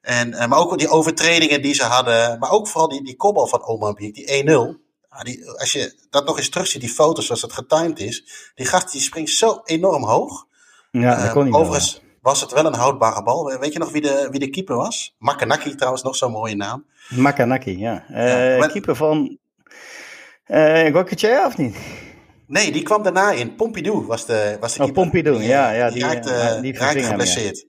En, 0.01 0.31
maar 0.31 0.59
ook 0.59 0.79
die 0.79 0.89
overtredingen 0.89 1.63
die 1.63 1.75
ze 1.75 1.85
hadden, 1.85 2.39
maar 2.39 2.51
ook 2.51 2.69
vooral 2.69 2.89
die, 2.89 3.05
die 3.05 3.17
kopbal 3.17 3.47
van 3.47 3.65
Oman 3.65 3.95
Biek, 3.95 4.15
die 4.15 4.45
1-0. 4.45 4.89
Ja, 5.11 5.23
die, 5.23 5.51
als 5.51 5.73
je 5.73 6.07
dat 6.11 6.27
nog 6.27 6.39
eens 6.39 6.49
terugziet, 6.49 6.81
die 6.81 6.91
foto's 6.91 7.27
zoals 7.27 7.43
het 7.43 7.53
getimed 7.53 7.99
is, 7.99 8.25
die 8.55 8.67
gast 8.67 8.93
die 8.93 9.01
springt 9.01 9.31
zo 9.31 9.61
enorm 9.65 10.05
hoog. 10.05 10.49
Ja 10.91 11.15
dat 11.17 11.25
Eh, 11.25 11.33
kon 11.33 11.45
niet. 11.45 11.53
wel. 11.53 11.61
overigens 11.63 12.01
was 12.23 12.41
het 12.41 12.53
wel 12.53 12.65
een 12.67 12.75
houdbare 12.75 13.23
bal. 13.23 13.59
Weet 13.59 13.73
je 13.73 13.79
nog 13.79 13.91
wie 13.93 14.01
de, 14.03 14.29
wie 14.31 14.41
de 14.41 14.51
keeper 14.51 14.77
was? 14.77 15.15
Makanaki 15.19 15.75
trouwens, 15.75 16.03
nog 16.03 16.17
zo'n 16.17 16.31
mooie 16.33 16.57
naam. 16.57 16.87
Makanaki, 17.09 17.79
ja. 17.79 18.05
Eh, 18.09 18.59
maar- 18.59 18.71
Keeper 18.71 18.97
van 18.97 19.39
uh, 20.47 21.45
of 21.47 21.57
niet? 21.57 21.77
Nee, 22.47 22.73
die 22.73 22.83
kwam 22.83 23.03
daarna 23.03 23.31
in. 23.31 23.55
Pompidou 23.55 24.07
was 24.07 24.27
de, 24.27 24.57
was 24.61 24.73
de 24.75 24.79
Oh, 24.79 24.85
keeper. 24.85 25.03
Pompidou, 25.03 25.39
Die, 25.39 25.49
ja, 25.49 25.71
eh, 25.73 25.79
ja, 25.79 25.85
Die, 25.87 25.95
die, 25.95 26.03
raakte, 26.03 26.29
die 26.29 26.73
raakte 26.73 26.77
verving 26.77 27.01
hem, 27.01 27.11
geblesseerd. 27.11 27.67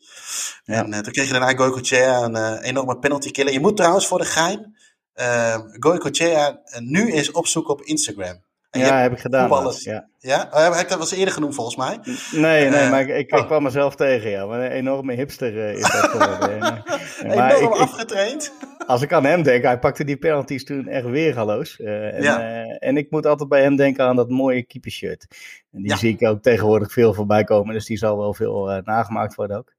Ja. 0.64 0.86
En 0.86 1.04
toen 1.04 1.12
kreeg 1.14 1.26
je 1.26 1.32
daarna 1.32 1.56
Goycochea 1.56 2.22
een 2.24 2.58
enorme 2.62 2.98
penalty 3.00 3.32
killer. 3.32 3.54
Je 3.54 3.60
moet 3.60 3.78
trouwens 3.78 4.08
voor 4.08 4.18
de 4.20 4.26
gein 4.26 4.76
uh, 5.16 5.58
Goycochea 5.80 6.50
uh, 6.50 6.80
nu 6.80 7.12
eens 7.12 7.32
opzoeken 7.32 7.74
op 7.74 7.82
Instagram. 7.82 8.42
En 8.72 8.80
ja, 8.80 9.02
heb 9.02 9.12
ik 9.12 9.20
gedaan. 9.20 9.48
voetballers- 9.48 9.84
Ja. 9.84 10.08
Ja, 10.18 10.48
oh, 10.52 10.64
heb 10.64 10.74
ik 10.74 10.90
dat 10.90 10.98
was 11.00 11.12
eerder 11.12 11.34
genoemd 11.34 11.56
volgens 11.56 11.76
mij. 11.76 12.00
Nee, 12.32 12.70
nee, 12.70 12.80
Eh, 12.80 12.90
maar 12.90 13.02
ik, 13.02 13.08
ik, 13.08 13.34
oh. 13.34 13.40
ik 13.40 13.46
kwam 13.46 13.64
mezelf 13.64 13.96
tegen, 13.96 14.30
ja. 14.30 14.46
Maar 14.46 14.60
een 14.60 14.72
enorme 14.72 15.14
hipster 15.14 15.60
eh, 15.68 15.74
is 15.74 15.82
dat 15.82 15.92
geworden. 15.92 16.62
Eh, 16.62 16.62
maar 17.38 17.56
Enorm 17.56 17.74
ik, 17.74 17.80
afgetraind. 17.80 18.54
als 18.88 19.02
ik 19.02 19.14
aan 19.14 19.26
hem 19.26 19.44
denk, 19.44 19.64
hij 19.64 19.80
pakte 19.80 20.04
die 20.04 20.18
penalties 20.18 20.66
toen 20.66 20.88
echt 20.88 21.06
weergaloos. 21.06 21.80
En, 21.80 22.22
Ja. 22.24 22.64
en 22.80 22.98
ik 22.98 23.12
moet 23.12 23.26
altijd 23.26 23.50
bij 23.50 23.62
hem 23.62 23.76
denken 23.76 24.06
aan 24.06 24.16
dat 24.16 24.30
mooie 24.30 24.64
keepershirt. 24.64 25.26
En 25.72 25.82
die 25.82 25.90
Ja. 25.92 25.98
zie 25.98 26.14
ik 26.20 26.28
ook 26.28 26.42
tegenwoordig 26.42 26.92
veel 26.92 27.14
voorbij 27.14 27.44
komen, 27.44 27.74
dus 27.74 27.86
die 27.86 27.98
zal 27.98 28.18
wel 28.18 28.34
veel 28.34 28.82
nagemaakt 28.84 29.36
worden 29.36 29.58
ook. 29.58 29.74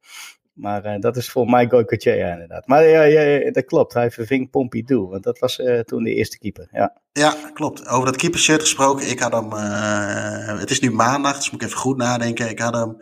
Maar 0.53 0.85
eh, 0.85 1.01
dat 1.01 1.17
is 1.17 1.31
voor 1.31 1.47
mij 1.47 1.69
Goycochea 1.69 2.33
inderdaad. 2.33 2.67
Maar 2.67 2.85
ja, 2.85 3.03
ja, 3.03 3.51
dat 3.51 3.65
klopt, 3.65 3.95
hij 3.95 4.11
verving 4.11 4.51
Pompidou, 4.51 5.09
want 5.09 5.23
dat 5.23 5.39
was 5.39 5.59
eh, 5.59 5.81
toen 5.81 6.03
de 6.03 6.15
eerste 6.15 6.39
keeper. 6.39 6.69
Ja. 6.73 7.01
Ja, 7.13 7.37
klopt. 7.55 7.89
Over 7.89 8.07
dat 8.07 8.17
keepershirt 8.17 8.61
gesproken. 8.61 9.09
Ik 9.09 9.19
had 9.19 9.33
hem. 9.33 9.53
eh, 9.53 10.59
het 10.59 10.71
is 10.71 10.81
nu 10.81 10.91
maandag, 10.91 11.37
dus 11.37 11.51
moet 11.51 11.61
ik 11.63 11.67
even 11.67 11.81
goed 11.81 11.97
nadenken. 11.97 12.49
Ik 12.49 12.59
had 12.59 12.75
hem 12.75 12.97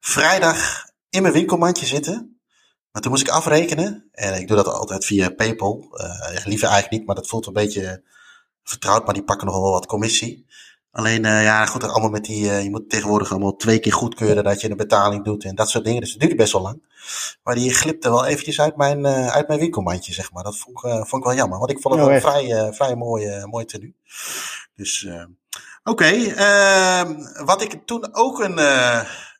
vrijdag 0.00 0.84
in 1.10 1.22
mijn 1.22 1.34
winkelmandje 1.34 1.86
zitten. 1.86 2.40
Maar 2.90 3.02
toen 3.02 3.10
moest 3.10 3.26
ik 3.26 3.32
afrekenen. 3.32 4.08
En 4.12 4.40
ik 4.40 4.48
doe 4.48 4.56
dat 4.56 4.66
altijd 4.68 5.04
via 5.04 5.30
PayPal. 5.30 5.88
Ja, 6.34 6.40
liever 6.44 6.68
eigenlijk 6.68 6.90
niet, 6.90 7.06
maar 7.06 7.14
dat 7.14 7.28
voelt 7.28 7.46
een 7.46 7.52
beetje 7.52 8.02
vertrouwd. 8.62 9.04
Maar 9.04 9.14
die 9.14 9.24
pakken 9.24 9.46
nogal 9.46 9.62
wel 9.62 9.72
wat 9.72 9.86
commissie. 9.86 10.46
Alleen, 10.96 11.24
eh, 11.24 11.42
ja, 11.42 11.66
goed, 11.66 11.84
allemaal 11.84 12.10
met 12.10 12.24
die. 12.24 12.50
eh, 12.50 12.62
je 12.62 12.70
moet 12.70 12.90
tegenwoordig 12.90 13.30
allemaal 13.30 13.56
twee 13.56 13.78
keer 13.78 13.92
goedkeuren 13.92 14.44
dat 14.44 14.60
je 14.60 14.70
een 14.70 14.76
betaling 14.76 15.24
doet 15.24 15.44
en 15.44 15.54
dat 15.54 15.70
soort 15.70 15.84
dingen. 15.84 16.00
Dus 16.00 16.10
het 16.10 16.20
duurde 16.20 16.34
best 16.36 16.52
wel 16.52 16.62
lang. 16.62 16.82
Maar 17.42 17.54
die 17.54 17.74
glipte 17.74 18.08
wel 18.10 18.24
eventjes 18.26 18.60
uit 18.60 18.76
mijn, 18.76 19.04
eh, 19.04 19.26
uit 19.28 19.48
mijn 19.48 19.60
winkelmandje, 19.60 20.12
zeg 20.12 20.32
maar. 20.32 20.44
Dat 20.44 20.58
vond 20.58 20.76
ik, 20.76 20.90
vond 21.06 21.22
ik 21.22 21.28
wel 21.28 21.34
jammer. 21.34 21.58
Want 21.58 21.70
ik 21.70 21.80
vond 21.80 21.94
het 21.94 22.02
Oh, 22.02 22.08
wel 22.08 22.16
een 22.16 22.46
vrij, 22.48 22.72
vrij 22.72 22.94
mooi, 22.96 23.44
mooi 23.46 23.64
tenue. 23.64 23.94
Dus, 24.76 25.08
oké. 25.84 26.04
ehm, 26.36 27.14
wat 27.44 27.62
ik 27.62 27.78
toen 27.84 28.14
ook 28.14 28.40
een, 28.40 28.58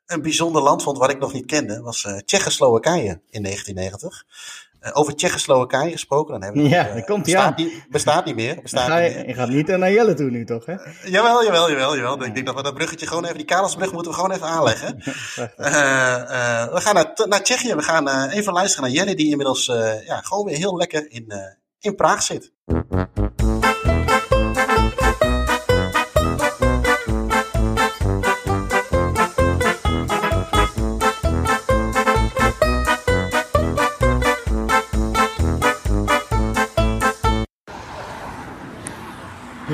een 0.07 0.23
bijzonder 0.23 0.63
land 0.63 0.83
vond, 0.83 0.99
wat 0.99 1.11
ik 1.11 1.19
nog 1.19 1.33
niet 1.33 1.47
kende, 1.47 1.81
was 1.81 2.07
Tsjechoslowakije 2.25 3.21
in 3.31 3.43
1990. 3.43 4.25
Eh, 4.87 4.93
over 4.93 5.17
Tsjechoslowakije 5.17 5.91
gesproken, 5.91 6.33
dan 6.33 6.43
hebben 6.43 6.63
we 6.63 6.69
Ja, 6.69 6.83
het, 6.85 6.97
eh, 6.97 7.05
komt 7.07 7.23
bestaat, 7.23 7.43
aan. 7.45 7.55
niet, 7.57 7.87
bestaat 7.91 8.25
niet 8.25 8.35
meer. 8.35 8.59
Bestaat 8.63 8.87
ga 8.89 8.99
niet 8.99 9.11
je, 9.13 9.17
meer. 9.19 9.29
je 9.29 9.35
gaat 9.35 9.49
niet 9.49 9.67
naar 9.67 9.93
Jelle 9.93 10.15
toe 10.15 10.31
nu 10.31 10.45
toch, 10.45 10.67
hè? 10.67 10.75
Jawel, 11.05 11.45
jawel, 11.45 11.71
jawel, 11.71 11.97
jawel. 11.97 12.25
Ik 12.25 12.35
denk 12.35 12.47
dat 12.47 12.55
we 12.55 12.63
dat 12.63 12.75
bruggetje 12.75 13.07
gewoon 13.07 13.25
even, 13.25 13.37
die 13.37 13.47
Karelsbrug 13.47 13.93
moeten 13.93 14.11
we 14.13 14.17
gewoon 14.19 14.33
even 14.33 14.47
aanleggen. 14.47 14.99
Eh, 15.57 16.63
eh, 16.63 16.73
we 16.73 16.81
gaan 16.81 16.95
naar, 16.95 17.13
naar 17.29 17.43
Tsjechië. 17.43 17.75
We 17.75 17.83
gaan 17.83 18.09
eh, 18.09 18.37
even 18.37 18.53
luisteren 18.53 18.85
naar 18.85 18.93
Jenny, 18.97 19.15
die 19.15 19.31
inmiddels 19.31 19.69
eh, 19.69 20.07
ja, 20.07 20.21
gewoon 20.21 20.45
weer 20.45 20.57
heel 20.57 20.77
lekker 20.77 21.11
in, 21.11 21.25
eh, 21.29 21.39
in 21.79 21.95
Praag 21.95 22.23
zit. 22.23 22.53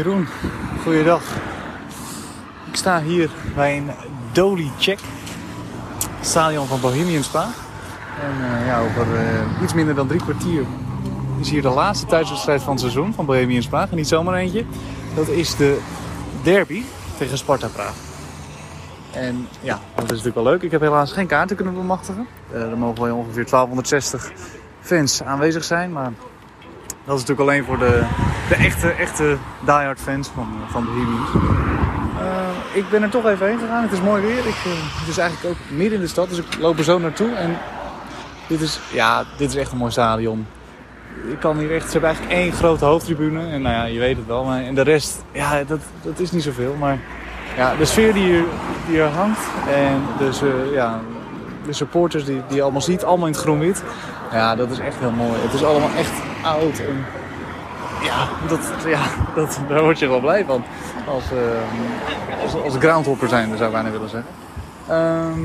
Jeroen, 0.03 0.26
goeiedag. 0.82 1.22
Ik 2.66 2.76
sta 2.76 3.03
hier 3.03 3.30
bij 3.55 3.76
een 3.76 3.90
Doli 4.32 4.70
Check, 4.78 4.98
stadion 6.20 6.66
van 6.66 6.80
Bohemian 6.80 7.22
Spa. 7.22 7.48
En 8.20 8.44
eh, 8.44 8.66
ja, 8.66 8.80
over 8.80 9.16
eh, 9.16 9.62
iets 9.62 9.74
minder 9.74 9.94
dan 9.94 10.07
drie 10.07 10.20
kwartier 10.20 10.64
is 11.40 11.50
hier 11.50 11.62
de 11.62 11.68
laatste 11.68 12.07
thuiswedstrijd 12.07 12.62
van 12.62 12.70
het 12.72 12.80
seizoen 12.80 13.14
van 13.14 13.26
Bohemian 13.26 13.62
Spa. 13.62 13.86
En 13.90 13.96
niet 13.96 14.09
zomaar 14.09 14.34
eentje. 14.34 14.64
Dat 15.14 15.28
is 15.28 15.57
de 15.57 15.80
derby 16.42 16.82
tegen 17.18 17.38
Sparta 17.38 17.68
Praag. 17.68 17.94
En 19.12 19.48
ja, 19.61 19.80
dat 19.94 20.05
is 20.05 20.09
natuurlijk 20.09 20.34
wel 20.34 20.44
leuk. 20.44 20.62
Ik 20.62 20.70
heb 20.70 20.80
helaas 20.80 21.12
geen 21.12 21.26
kaarten 21.26 21.57
kunnen 21.57 21.74
bemachtigen. 21.74 22.26
Eh, 22.53 22.70
er 22.70 22.78
mogen 22.78 23.03
wel 23.03 23.16
ongeveer 23.16 23.46
1260 23.46 24.32
fans 24.80 25.22
aanwezig 25.22 25.64
zijn. 25.64 25.92
Maar 25.92 26.12
dat 27.05 27.18
is 27.18 27.20
natuurlijk 27.20 27.40
alleen 27.40 27.64
voor 27.64 27.78
de, 27.78 28.05
de 28.48 28.55
echte, 28.55 28.90
echte 28.90 29.36
diehard 29.64 30.00
fans 30.00 30.28
van, 30.34 30.48
van 30.68 30.84
Bohemians. 30.84 31.28
Eh, 32.18 32.76
ik 32.76 32.90
ben 32.90 33.03
er 33.03 33.09
toch 33.09 33.26
even 33.26 33.46
heen 33.46 33.59
gegaan. 33.59 33.82
Het 33.82 33.92
is 33.92 34.00
mooi 34.00 34.22
weer. 34.22 34.38
Ik, 34.38 34.62
eh, 34.64 34.72
het 35.00 35.09
is 35.09 35.18
eigenlijk 35.18 35.55
ook 35.55 35.76
midden 35.76 35.94
in 35.94 36.05
de 36.05 36.11
stad, 36.11 36.28
dus 36.28 36.38
ik 36.38 36.59
loop 36.59 36.78
er 36.78 36.84
zo 36.84 36.98
naartoe. 36.98 37.34
En 37.34 37.59
dit 38.46 38.61
is, 38.61 38.80
ja, 38.92 39.24
dit 39.36 39.48
is 39.48 39.57
echt 39.57 39.72
een 39.72 39.78
mooi 39.78 39.90
stadion. 39.90 40.46
Ik 41.30 41.40
kan 41.40 41.59
hier 41.59 41.74
echt, 41.74 41.84
ze 41.84 41.92
hebben 41.92 42.11
eigenlijk 42.11 42.40
één 42.40 42.53
grote 42.53 42.84
hoofdtribune. 42.84 43.48
En 43.48 43.62
nou 43.62 43.74
ja, 43.74 43.84
je 43.84 43.98
weet 43.98 44.16
het 44.16 44.26
wel. 44.26 44.44
Maar, 44.44 44.62
en 44.62 44.74
de 44.74 44.82
rest, 44.82 45.24
ja, 45.32 45.64
dat, 45.64 45.80
dat 46.03 46.18
is 46.18 46.30
niet 46.30 46.42
zoveel. 46.42 46.74
Maar 46.78 46.98
ja, 47.57 47.74
de 47.76 47.84
sfeer 47.84 48.12
die 48.12 48.24
hier, 48.24 48.44
hier 48.86 49.05
hangt. 49.05 49.40
En 49.68 50.03
dus, 50.18 50.42
eh, 50.42 50.48
ja, 50.72 51.00
de 51.66 51.72
supporters 51.72 52.24
die, 52.24 52.42
die 52.46 52.57
je 52.57 52.62
allemaal 52.62 52.80
ziet, 52.80 53.05
allemaal 53.05 53.26
in 53.26 53.32
het 53.32 53.42
groen-wit. 53.42 53.82
Ja, 54.32 54.57
dat 54.57 54.70
is 54.70 54.78
echt 54.78 54.96
heel 54.98 55.11
mooi. 55.11 55.40
Het 55.42 55.53
is 55.53 55.64
allemaal 55.64 55.90
echt 55.96 56.12
oud. 56.43 56.78
En 56.78 57.05
ja, 58.03 58.28
dat, 58.49 58.61
ja 58.86 59.01
dat, 59.34 59.61
daar 59.68 59.82
word 59.82 59.99
je 59.99 60.09
wel 60.09 60.20
blij 60.20 60.45
van. 60.45 60.64
Als, 61.07 61.24
eh, 61.30 62.43
als, 62.43 62.55
als 62.62 62.76
groundhopper 62.76 63.28
zijn, 63.28 63.57
zou 63.57 63.64
ik 63.64 63.72
bijna 63.72 63.90
willen 63.90 64.09
zeggen. 64.09 64.30
Ehm, 64.88 65.40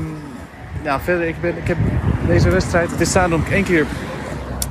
ja, 0.82 1.00
verder, 1.00 1.28
ik, 1.28 1.40
ben, 1.40 1.56
ik 1.56 1.66
heb 1.66 1.78
deze 2.26 2.50
wedstrijd, 2.50 2.90
stadion 3.00 3.38
heb 3.38 3.48
ik 3.48 3.54
één 3.54 3.64
keer 3.64 3.86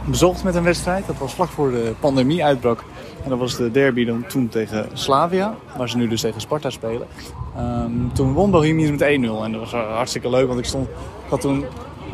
bezocht 0.06 0.44
met 0.44 0.56
een 0.56 0.64
wedstrijd. 0.64 1.08
Dat 1.08 1.18
was 1.18 1.34
vlak 1.34 1.50
voor 1.50 1.72
de 1.72 1.94
pandemie 2.00 2.46
uitbrak. 2.46 2.84
En 3.24 3.30
dat 3.30 3.40
was 3.40 3.56
de 3.56 3.72
derby 3.72 4.06
dan 4.06 4.26
toen 4.28 4.50
tegen 4.50 4.90
Slavia, 4.94 5.56
waar 5.78 5.90
ze 5.90 5.98
nu 5.98 6.08
dus 6.08 6.22
tegen 6.22 6.42
Sparta 6.42 6.70
spelen. 6.70 7.08
Ehm, 7.56 7.92
toen 8.14 8.34
won 8.34 8.52
Bohemians 8.52 8.92
met 8.92 9.02
1-0 9.02 9.44
en 9.44 9.52
dat 9.52 9.60
was 9.60 9.72
hartstikke 9.72 10.30
leuk, 10.30 10.48
want 10.48 10.60
ik 10.60 10.66
stond, 10.66 10.88
ik 10.88 11.30
had 11.30 11.42
toen 11.42 11.66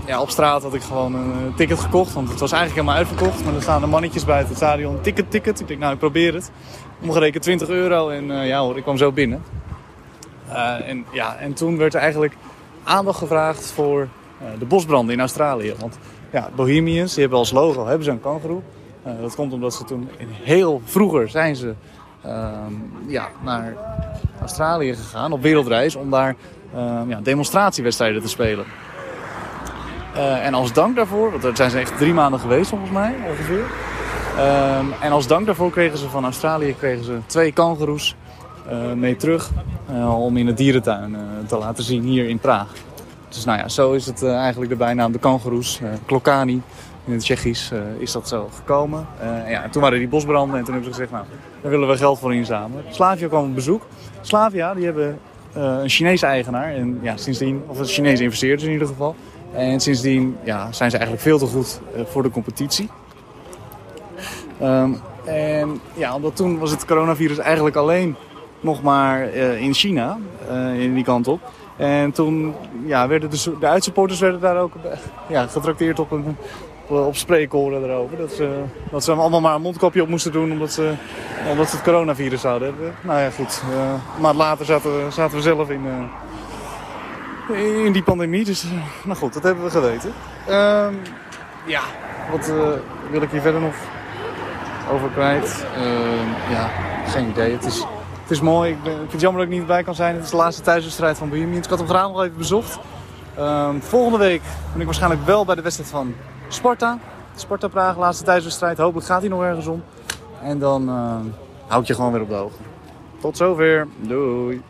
ja, 0.05 0.21
op 0.21 0.29
straat 0.29 0.63
had 0.63 0.73
ik 0.73 0.81
gewoon 0.81 1.15
een 1.15 1.53
ticket 1.55 1.79
gekocht. 1.79 2.13
Want 2.13 2.29
het 2.29 2.39
was 2.39 2.51
eigenlijk 2.51 2.81
helemaal 2.81 3.07
uitverkocht. 3.07 3.45
Maar 3.45 3.55
er 3.55 3.61
staan 3.61 3.81
de 3.81 3.87
mannetjes 3.87 4.25
buiten 4.25 4.47
het 4.47 4.57
stadion. 4.57 5.01
Ticket, 5.01 5.31
ticket. 5.31 5.59
Ik 5.59 5.67
denk, 5.67 5.79
nou, 5.79 5.93
ik 5.93 5.99
probeer 5.99 6.33
het. 6.33 6.51
Omgerekend 7.01 7.43
20 7.43 7.69
euro. 7.69 8.09
En 8.09 8.29
uh, 8.29 8.47
ja 8.47 8.59
hoor, 8.59 8.77
ik 8.77 8.83
kwam 8.83 8.97
zo 8.97 9.11
binnen. 9.11 9.43
Uh, 10.49 10.89
en, 10.89 11.05
ja, 11.11 11.35
en 11.35 11.53
toen 11.53 11.77
werd 11.77 11.93
er 11.93 11.99
eigenlijk 11.99 12.35
aandacht 12.83 13.17
gevraagd 13.17 13.71
voor 13.71 14.07
de 14.59 14.65
bosbranden 14.65 15.13
in 15.13 15.19
Australië. 15.19 15.73
Want 15.79 15.97
ja, 16.31 16.49
Bohemians, 16.55 17.11
die 17.11 17.21
hebben 17.21 17.39
als 17.39 17.51
logo 17.51 17.85
hebben 17.85 18.03
ze 18.03 18.11
een 18.11 18.21
kangeroe. 18.21 18.61
dat 19.21 19.35
komt 19.35 19.53
omdat 19.53 19.73
ze 19.73 19.83
toen 19.83 20.09
heel 20.43 20.81
vroeger 20.85 21.29
zijn 21.29 21.55
ze 21.55 21.73
ehm, 22.21 22.73
ja, 23.07 23.27
naar 23.43 23.75
Australië 24.39 24.95
gegaan 24.95 25.31
op 25.31 25.41
wereldreis 25.41 25.95
om 25.95 26.09
daar 26.09 26.35
ehm, 26.75 27.09
ja, 27.09 27.19
demonstratiewedstrijden 27.21 28.21
te 28.21 28.27
spelen. 28.27 28.65
Uh, 30.15 30.45
en 30.45 30.53
als 30.53 30.73
dank 30.73 30.95
daarvoor, 30.95 31.29
want 31.29 31.41
daar 31.41 31.55
zijn 31.55 31.69
ze 31.69 31.79
echt 31.79 31.97
drie 31.97 32.13
maanden 32.13 32.39
geweest 32.39 32.69
volgens 32.69 32.91
mij 32.91 33.15
ongeveer. 33.29 33.63
Um, 34.79 34.93
en 35.01 35.11
als 35.11 35.27
dank 35.27 35.45
daarvoor 35.45 35.71
kregen 35.71 35.97
ze 35.97 36.09
van 36.09 36.23
Australië 36.23 36.75
kregen 36.77 37.03
ze 37.03 37.17
twee 37.25 37.51
kangoeroes 37.51 38.15
uh, 38.71 38.93
mee 38.93 39.15
terug. 39.15 39.51
Uh, 39.91 40.23
om 40.23 40.37
in 40.37 40.45
de 40.45 40.53
dierentuin 40.53 41.17
te 41.47 41.57
laten 41.57 41.83
zien 41.83 42.03
hier 42.03 42.29
in 42.29 42.39
Praag. 42.39 42.67
Dus 43.29 43.45
nou 43.45 43.59
ja, 43.59 43.69
zo 43.69 43.91
is 43.91 44.05
het 44.05 44.23
eigenlijk 44.23 44.71
de 44.71 44.77
bijnaam 44.77 45.11
de 45.11 45.19
kangoeroes. 45.19 45.79
Klokani 46.05 46.61
in 47.05 47.13
het 47.13 47.21
Tsjechisch 47.21 47.71
is 47.97 48.11
dat 48.11 48.27
zo 48.27 48.49
gekomen. 48.55 49.07
En 49.19 49.49
ja, 49.49 49.69
toen 49.69 49.81
waren 49.81 49.99
die 49.99 50.07
bosbranden 50.07 50.57
en 50.57 50.63
toen 50.63 50.73
hebben 50.73 50.93
ze 50.93 50.99
gezegd, 50.99 51.11
nou, 51.11 51.25
daar 51.61 51.71
willen 51.71 51.87
we 51.87 51.97
geld 51.97 52.19
voor 52.19 52.33
inzamelen. 52.33 52.83
Slavia 52.89 53.27
kwam 53.27 53.43
op 53.43 53.55
bezoek. 53.55 53.85
Slavia, 54.21 54.73
die 54.73 54.85
hebben 54.85 55.19
een 55.53 55.89
Chinese 55.89 56.25
eigenaar. 56.25 56.73
En 56.73 56.99
ja, 57.01 57.17
sindsdien, 57.17 57.63
of 57.67 57.79
een 57.79 57.85
Chinese 57.85 58.23
investeerders 58.23 58.63
in 58.63 58.71
ieder 58.71 58.87
geval. 58.87 59.15
En 59.53 59.79
sindsdien 59.79 60.37
ja, 60.43 60.71
zijn 60.71 60.91
ze 60.91 60.97
eigenlijk 60.97 61.27
veel 61.27 61.37
te 61.37 61.45
goed 61.45 61.81
uh, 61.95 62.01
voor 62.05 62.23
de 62.23 62.29
competitie. 62.29 62.89
Um, 64.61 65.01
en 65.25 65.79
ja, 65.93 66.15
omdat 66.15 66.35
toen 66.35 66.59
was 66.59 66.71
het 66.71 66.85
coronavirus 66.85 67.37
eigenlijk 67.37 67.75
alleen 67.75 68.15
nog 68.59 68.81
maar 68.81 69.33
uh, 69.33 69.61
in 69.61 69.73
China, 69.73 70.17
uh, 70.51 70.81
in 70.81 70.93
die 70.93 71.03
kant 71.03 71.27
op. 71.27 71.39
En 71.77 72.11
toen 72.11 72.53
ja, 72.85 73.07
werden 73.07 73.29
de, 73.29 73.57
de 73.59 73.67
uitsupporters 73.67 74.19
werden 74.19 74.39
daar 74.39 74.57
ook 74.57 74.73
ja, 75.27 75.47
getrakteerd 75.47 75.99
op 75.99 76.11
een 76.11 76.37
op 76.87 77.15
spreekkoren 77.15 77.83
erover. 77.83 78.17
Dat 78.17 78.31
ze, 78.31 78.61
dat 78.91 79.03
ze 79.03 79.11
allemaal 79.11 79.41
maar 79.41 79.55
een 79.55 79.61
mondkapje 79.61 80.01
op 80.01 80.07
moesten 80.07 80.31
doen 80.31 80.51
omdat 80.51 80.71
ze, 80.71 80.93
omdat 81.49 81.69
ze 81.69 81.75
het 81.75 81.85
coronavirus 81.85 82.41
zouden 82.41 82.67
hebben. 82.67 82.93
Nou 83.01 83.19
ja, 83.19 83.29
goed. 83.29 83.61
een 84.15 84.21
maand 84.21 84.37
later 84.37 84.65
zaten, 84.65 85.11
zaten 85.11 85.35
we 85.37 85.41
zelf 85.41 85.69
in, 85.69 85.81
in 87.49 87.91
die 87.91 88.03
pandemie. 88.03 88.45
Dus, 88.45 88.65
nou 89.03 89.17
goed, 89.17 89.33
dat 89.33 89.43
hebben 89.43 89.63
we 89.63 89.69
geweten. 89.69 90.13
Um, 90.49 91.01
ja, 91.65 91.81
wat 92.31 92.49
uh, 92.49 92.55
wil 93.11 93.21
ik 93.21 93.29
hier 93.29 93.41
verder 93.41 93.61
nog 93.61 93.75
over 94.91 95.09
kwijt? 95.09 95.65
Uh, 95.77 96.51
ja, 96.51 96.69
geen 97.07 97.29
idee. 97.29 97.51
Het 97.51 97.65
is, 97.65 97.85
het 98.21 98.31
is 98.31 98.41
mooi. 98.41 98.71
Ik, 98.71 98.77
ik 98.77 98.91
vind 98.91 99.11
het 99.11 99.21
jammer 99.21 99.41
dat 99.41 99.51
ik 99.51 99.57
niet 99.57 99.67
bij 99.67 99.83
kan 99.83 99.95
zijn. 99.95 100.15
Het 100.15 100.23
is 100.23 100.29
de 100.29 100.35
laatste 100.35 100.63
thuiswedstrijd 100.63 101.17
van 101.17 101.29
Bohemians. 101.29 101.65
Ik 101.65 101.69
had 101.69 101.79
hem 101.79 101.87
graag 101.87 102.07
nog 102.07 102.23
even 102.23 102.37
bezocht. 102.37 102.79
Um, 103.39 103.81
volgende 103.81 104.17
week 104.17 104.41
ben 104.71 104.79
ik 104.79 104.85
waarschijnlijk 104.85 105.25
wel 105.25 105.45
bij 105.45 105.55
de 105.55 105.61
wedstrijd 105.61 105.89
van 105.89 106.15
Sparta. 106.47 106.97
Sparta 107.35 107.67
Praag, 107.67 107.97
laatste 107.97 108.23
thuiswedstrijd. 108.23 108.77
Hopelijk 108.77 109.07
gaat 109.07 109.21
hij 109.21 109.29
nog 109.29 109.41
ergens 109.41 109.67
om. 109.67 109.83
En 110.41 110.59
dan 110.59 110.89
uh, 110.89 111.15
hou 111.67 111.81
ik 111.81 111.87
je 111.87 111.95
gewoon 111.95 112.11
weer 112.11 112.21
op 112.21 112.29
de 112.29 112.35
hoogte. 112.35 112.61
Tot 113.19 113.37
zover. 113.37 113.87
Doei. 113.99 114.61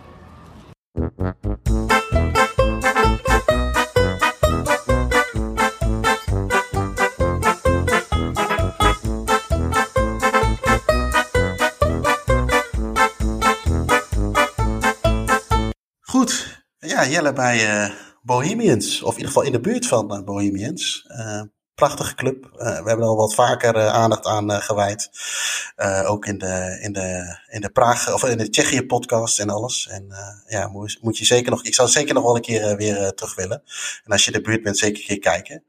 Goed, 16.24 16.66
ja, 16.80 17.08
Jelle 17.08 17.34
bij 17.34 17.86
uh, 17.86 17.94
Bohemians, 18.22 19.02
of 19.02 19.12
in 19.12 19.18
ieder 19.18 19.28
geval 19.28 19.44
in 19.44 19.52
de 19.52 19.60
buurt 19.60 19.88
van 19.88 20.18
uh, 20.18 20.24
Bohemians. 20.24 21.06
Uh, 21.08 21.42
prachtige 21.76 22.16
club. 22.16 22.50
we 22.54 22.64
hebben 22.64 22.98
er 22.98 23.04
al 23.04 23.16
wat 23.16 23.36
vaker 23.36 23.88
aandacht 23.88 24.26
aan 24.26 24.52
gewijd. 24.52 25.10
ook 26.06 26.26
in 26.26 26.38
de, 26.38 26.78
in 26.82 26.94
de, 26.94 27.38
in 27.50 27.62
de 27.62 27.70
Praag, 27.70 28.14
of 28.14 28.24
in 28.24 28.38
de 28.38 28.50
Tsjechië 28.50 28.86
podcast 28.86 29.40
en 29.40 29.50
alles. 29.50 29.88
En 29.88 30.08
ja, 30.48 30.68
moet, 30.68 30.98
moet, 31.02 31.18
je 31.18 31.26
zeker 31.26 31.52
nog, 31.52 31.64
ik 31.64 31.74
zou 31.74 31.90
zeker 31.90 32.14
nog 32.14 32.24
wel 32.24 32.36
een 32.36 32.42
keer 32.42 32.76
weer 32.76 33.14
terug 33.14 33.36
willen. 33.36 33.64
En 34.04 34.12
als 34.12 34.26
je 34.26 34.32
de 34.32 34.42
buurt 34.42 34.64
bent, 34.64 34.78
zeker 34.78 35.00
een 35.00 35.08
keer 35.08 35.20
kijken. 35.20 35.64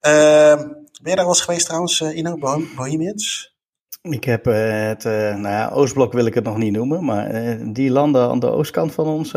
Ehm, 0.00 0.58
ben 1.02 1.10
je 1.10 1.16
daar 1.16 1.16
wel 1.16 1.28
eens 1.28 1.40
geweest 1.40 1.66
trouwens, 1.66 2.00
Ino, 2.00 2.38
Bohemians? 2.76 3.56
Ik 4.02 4.24
heb 4.24 4.44
het, 4.44 5.04
nou 5.04 5.48
ja, 5.48 5.68
Oostblok 5.68 6.12
wil 6.12 6.26
ik 6.26 6.34
het 6.34 6.44
nog 6.44 6.56
niet 6.56 6.72
noemen, 6.72 7.04
maar 7.04 7.58
die 7.72 7.90
landen 7.90 8.28
aan 8.28 8.38
de 8.38 8.50
oostkant 8.50 8.92
van 8.92 9.06
ons 9.06 9.32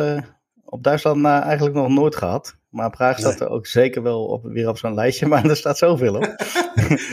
op 0.71 0.83
Duitsland 0.83 1.21
na 1.21 1.43
eigenlijk 1.43 1.75
nog 1.75 1.87
nooit 1.87 2.15
gehad. 2.15 2.59
Maar 2.69 2.89
Praag 2.89 3.19
staat 3.19 3.39
nee. 3.39 3.47
er 3.47 3.53
ook 3.53 3.67
zeker 3.67 4.03
wel 4.03 4.25
op, 4.25 4.43
weer 4.43 4.69
op 4.69 4.77
zo'n 4.77 4.93
lijstje, 4.93 5.27
maar 5.31 5.45
er 5.45 5.55
staat 5.55 5.77
zoveel 5.77 6.15
op. 6.15 6.21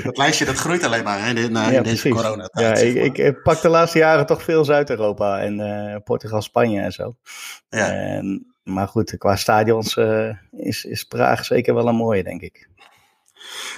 dat 0.04 0.16
lijstje 0.16 0.44
dat 0.44 0.56
groeit 0.56 0.84
alleen 0.84 1.04
maar 1.04 1.26
hè, 1.26 1.48
na 1.48 1.68
ja, 1.70 1.82
deze 1.82 2.08
corona. 2.08 2.48
Ja, 2.52 2.74
ik, 2.74 3.18
ik, 3.18 3.42
pak 3.42 3.60
de 3.60 3.68
laatste 3.68 3.98
jaren 3.98 4.26
toch 4.26 4.42
veel 4.42 4.64
Zuid-Europa 4.64 5.40
en 5.40 6.02
Portugal, 6.02 6.42
Spanje 6.42 6.80
en 6.80 6.92
zo. 6.92 7.16
Ja. 7.68 7.92
En, 7.92 8.54
maar 8.62 8.88
goed, 8.88 9.16
qua 9.18 9.36
stadions 9.36 9.96
is, 10.50 10.84
is 10.84 11.04
Praag 11.04 11.44
zeker 11.44 11.74
wel 11.74 11.88
een 11.88 11.94
mooie, 11.94 12.22
denk 12.22 12.40
ik. 12.40 12.68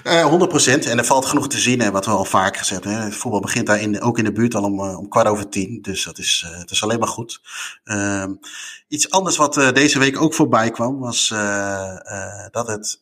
Uh, 0.04 0.48
100% 0.82 0.86
en 0.88 0.98
er 0.98 1.04
valt 1.04 1.24
genoeg 1.24 1.48
te 1.48 1.58
zien, 1.58 1.80
hè, 1.80 1.90
wat 1.90 2.04
we 2.04 2.10
al 2.10 2.24
vaker 2.24 2.58
gezegd 2.58 2.84
hebben. 2.84 3.02
Het 3.02 3.14
voetbal 3.14 3.40
begint 3.40 3.66
daar 3.66 3.80
in, 3.80 4.00
ook 4.00 4.18
in 4.18 4.24
de 4.24 4.32
buurt 4.32 4.54
al 4.54 4.64
om, 4.64 4.80
om 4.80 5.08
kwart 5.08 5.26
over 5.26 5.48
tien. 5.48 5.78
Dus 5.82 6.04
dat 6.04 6.18
is, 6.18 6.44
uh, 6.46 6.58
dat 6.58 6.70
is 6.70 6.82
alleen 6.82 6.98
maar 6.98 7.08
goed. 7.08 7.40
Uh, 7.84 8.24
iets 8.88 9.10
anders 9.10 9.36
wat 9.36 9.56
uh, 9.56 9.72
deze 9.72 9.98
week 9.98 10.20
ook 10.20 10.34
voorbij 10.34 10.70
kwam, 10.70 10.98
was 10.98 11.28
dat 12.50 12.66
het. 12.66 13.00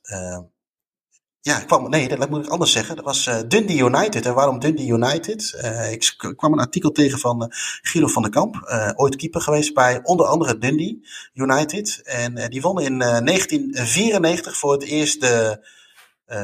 ja, 1.40 1.60
kwam, 1.60 1.90
nee, 1.90 2.08
dat 2.08 2.30
moet 2.30 2.44
ik 2.44 2.50
anders 2.50 2.72
zeggen. 2.72 2.96
Dat 2.96 3.04
was 3.04 3.30
Dundee 3.48 3.84
United. 3.84 4.26
En 4.26 4.34
waarom 4.34 4.58
Dundee 4.58 4.86
United? 4.86 5.60
ik 5.90 6.14
kwam 6.36 6.52
een 6.52 6.58
artikel 6.58 6.90
tegen 6.90 7.18
van 7.18 7.52
Guido 7.82 8.08
van 8.08 8.22
der 8.22 8.30
Kamp. 8.30 8.70
ooit 8.96 9.16
keeper 9.16 9.40
geweest 9.40 9.74
bij 9.74 10.00
onder 10.02 10.26
andere 10.26 10.58
Dundee 10.58 11.06
United. 11.34 12.00
En 12.04 12.50
die 12.50 12.60
won 12.60 12.80
in 12.80 12.98
1994 12.98 14.56
voor 14.56 14.72
het 14.72 14.82
eerst 14.82 15.20
de 15.20 15.58
uh, 15.60 15.76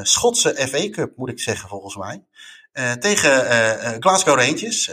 Schotse 0.02 0.54
FA 0.68 0.90
Cup, 0.90 1.16
moet 1.16 1.30
ik 1.30 1.40
zeggen, 1.40 1.68
volgens 1.68 1.96
mij. 1.96 2.24
Uh, 2.74 2.92
tegen 2.92 3.30
uh, 3.30 3.90
Glasgow 3.98 4.38
Rangers. 4.38 4.90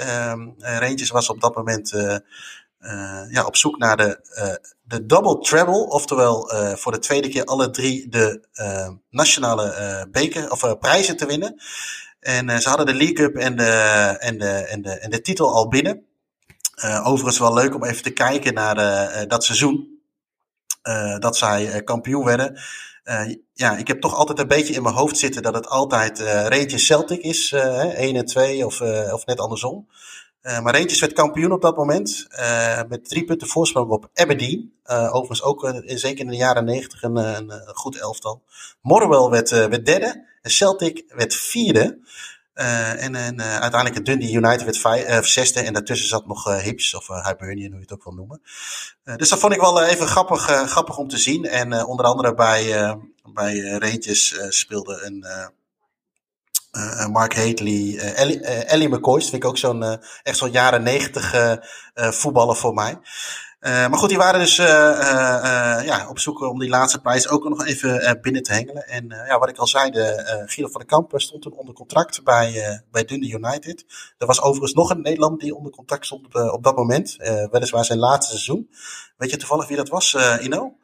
Rangers 0.58 1.10
was 1.10 1.30
op 1.30 1.42
dat 1.42 1.56
moment 1.56 1.90
ja, 3.30 3.46
op 3.46 3.56
zoek 3.56 3.78
naar 3.78 3.98
de, 3.98 4.20
de 4.82 5.06
double 5.06 5.40
treble. 5.40 5.88
Oftewel 5.88 6.52
voor 6.76 6.92
de 6.92 7.00
tweede 7.00 7.30
keer 7.30 7.44
alle 7.44 7.70
drie 7.70 8.10
de 8.10 8.48
nationale 9.10 10.08
beker 10.12 10.52
of 10.52 10.80
prijzen 10.80 11.18
te 11.18 11.26
winnen. 11.26 11.62
En 12.20 12.62
ze 12.62 12.70
hadden 12.70 12.86
de 12.86 12.94
League 12.94 13.16
Cup 13.16 13.36
en 13.36 13.56
de, 13.56 13.72
en 14.20 14.38
de, 14.38 14.50
en 14.50 14.82
de, 14.82 14.92
en 14.92 15.10
de 15.10 15.22
titel 15.22 15.54
al 15.54 15.68
binnen. 15.68 16.06
overigens 17.04 17.40
wel 17.40 17.54
leuk 17.54 17.76
om 17.76 17.84
even 17.84 18.04
te 18.04 18.14
kijken 18.14 18.54
naar 18.54 18.76
dat 19.28 19.44
seizoen. 19.44 20.02
dat 21.20 21.38
zij 21.38 21.84
kampioen 21.84 22.26
werden. 22.26 22.60
Uh, 23.04 23.36
ja, 23.54 23.78
ik 23.78 23.88
heb 23.88 24.02
toch 24.02 24.16
altijd 24.16 24.40
een 24.40 24.48
beetje 24.48 24.74
in 24.74 24.84
mijn 24.84 24.96
hoofd 24.96 25.18
zitten 25.18 25.42
dat 25.42 25.54
het 25.54 25.68
altijd 25.68 26.20
uh, 26.20 26.26
Rangers 26.48 26.86
Celtic 26.86 27.22
is. 27.22 27.52
Uh, 27.52 27.84
1 27.84 28.16
en 28.16 28.26
2 28.26 28.66
of, 28.66 28.82
of 29.12 29.26
net 29.26 29.40
andersom. 29.40 29.88
maar 30.42 30.76
Rangers 30.76 31.00
werd 31.00 31.14
kampioen 31.14 31.52
op 31.52 31.62
dat 31.62 31.78
moment. 31.78 32.28
met 32.88 33.10
drie 33.10 33.26
punten 33.26 33.48
voorsprong 33.48 33.90
op 33.90 34.10
Aberdeen. 34.14 34.74
overigens 34.86 35.44
ook 35.44 35.82
zeker 35.86 36.20
in 36.20 36.32
de 36.32 36.36
jaren 36.36 36.66
90 36.66 37.04
een, 37.04 37.16
een, 37.16 37.52
goed 37.74 38.00
elftal. 38.00 38.44
Motherwell 38.82 39.30
werd, 39.30 39.50
werd 39.50 39.86
derde. 39.86 40.26
En 40.42 40.52
Celtic 40.52 41.04
werd 41.08 41.34
vierde. 41.34 42.00
Uh, 42.62 43.04
en 43.04 43.16
en 43.16 43.40
uh, 43.40 43.52
uiteindelijk 43.52 43.96
het 43.96 44.06
Dundee 44.06 44.34
United 44.34 44.64
werd 44.64 45.10
uh, 45.10 45.22
zesde. 45.22 45.60
En 45.60 45.74
daartussen 45.74 46.08
zat 46.08 46.28
nog 46.28 46.62
Hips 46.62 46.96
of 46.96 47.08
Hibernian, 47.08 47.72
hoe 47.72 47.80
je 47.80 47.82
het 47.82 47.94
ook 47.94 48.04
wil 48.04 48.14
noemen. 48.14 48.42
dus 49.18 49.30
dat 49.30 49.40
vond 49.40 49.54
ik 49.54 49.62
wel 49.62 49.84
even 49.84 50.08
grappig, 50.08 50.42
grappig 50.46 50.98
om 50.98 51.08
te 51.08 51.18
zien. 51.18 51.46
En 51.46 51.86
onder 51.86 52.06
andere 52.06 52.34
bij, 52.34 52.96
bij 53.34 53.60
Rangers 53.60 54.36
speelde 54.50 55.02
een 55.02 55.26
Mark 57.12 57.36
Hately, 57.36 57.98
Ellie, 57.98 58.40
Ellie 58.46 58.90
McCoy. 58.90 59.22
vind 59.22 59.34
ik 59.34 59.46
ook 59.46 59.58
zo'n 59.58 60.00
echt 60.24 60.38
zo'n 60.38 60.52
jaren 60.52 60.84
negentig 60.84 61.60
voetballer 61.94 62.56
voor 62.56 62.74
mij. 62.74 62.98
Uh, 63.62 63.72
maar 63.72 63.98
goed, 63.98 64.10
die 64.10 64.18
waren 64.18 64.40
dus 64.40 64.58
uh, 64.58 64.66
uh, 64.66 65.86
ja, 65.86 66.06
op 66.10 66.20
zoek 66.20 66.42
om 66.42 66.60
die 66.60 66.70
laatste 66.70 67.02
prijs 67.02 67.28
ook 67.28 67.50
nog 67.50 67.66
even 67.66 68.20
binnen 68.22 68.44
te 68.44 68.54
hengelen. 68.54 68.88
En 68.88 69.08
ja, 69.08 69.40
wat 69.40 69.50
ik 69.50 69.58
al 69.58 69.68
zei, 69.68 69.92
de, 69.92 70.24
Guido 70.46 70.72
van 70.72 70.82
der 70.82 70.90
Kamp 70.90 71.12
stond 71.16 71.42
toen 71.42 71.54
onder 71.54 71.74
contract 71.74 72.24
bij, 72.24 72.82
bij 72.92 73.06
Dundee 73.06 73.34
United. 73.34 73.86
Er 74.18 74.28
was 74.28 74.42
overigens 74.42 74.74
nog 74.74 74.90
een 74.90 75.02
Nederland 75.02 75.40
die 75.40 75.56
onder 75.56 75.72
contract 75.72 76.06
stond 76.06 76.26
op, 76.26 76.36
op 76.36 76.64
dat 76.64 76.76
moment. 76.76 77.16
weliswaar 77.52 77.86
zijn 77.86 78.00
laatste 78.00 78.32
seizoen. 78.32 78.70
Weet 79.18 79.30
je 79.30 79.38
toevallig 79.38 79.68
wie 79.68 79.78
dat 79.78 79.90
was, 79.90 80.18
Ino? 80.42 80.76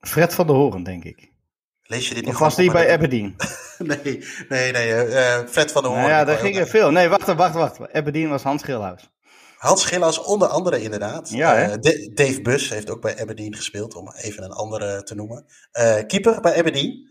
Fred 0.00 0.34
van 0.34 0.46
der 0.46 0.56
Horen, 0.56 0.82
denk 0.82 1.04
ik. 1.04 1.34
Lees 1.82 2.08
je 2.08 2.14
dit 2.14 2.24
niet 2.24 2.34
Of 2.34 2.40
was 2.40 2.56
die 2.56 2.72
bij 2.72 2.92
Aberdeen? 2.92 3.36
Nee, 3.78 4.24
nee, 4.48 4.72
nee. 4.72 4.92
eh, 4.92 5.34
eh, 5.34 5.46
Fred 5.48 5.72
van 5.72 5.82
der 5.82 5.90
Hoorn. 5.90 6.02
Nou 6.02 6.14
ja, 6.14 6.20
Ik 6.20 6.26
daar 6.26 6.38
gingen 6.38 6.68
veel. 6.68 6.90
Nee, 6.90 7.08
wacht, 7.08 7.34
wacht, 7.34 7.54
wacht. 7.54 7.92
Aberdeen 7.92 8.28
was 8.28 8.42
Hans 8.42 8.62
Schilhuis. 8.62 9.10
Hans 9.56 9.84
Gillas 9.84 10.18
onder 10.22 10.48
andere 10.48 10.82
inderdaad. 10.82 11.30
Ja? 11.30 11.56
Eh, 11.56 11.68
Da- 11.80 12.08
Dave 12.14 12.40
Bus 12.42 12.68
heeft 12.68 12.90
ook 12.90 13.00
bij 13.00 13.20
Aberdeen 13.20 13.54
gespeeld, 13.54 13.94
om 13.94 14.12
even 14.16 14.42
een 14.44 14.52
andere 14.52 15.02
te 15.02 15.14
noemen. 15.14 15.46
Eh, 15.72 15.94
keeper 16.06 16.40
bij 16.40 16.58
Aberdeen. 16.58 17.08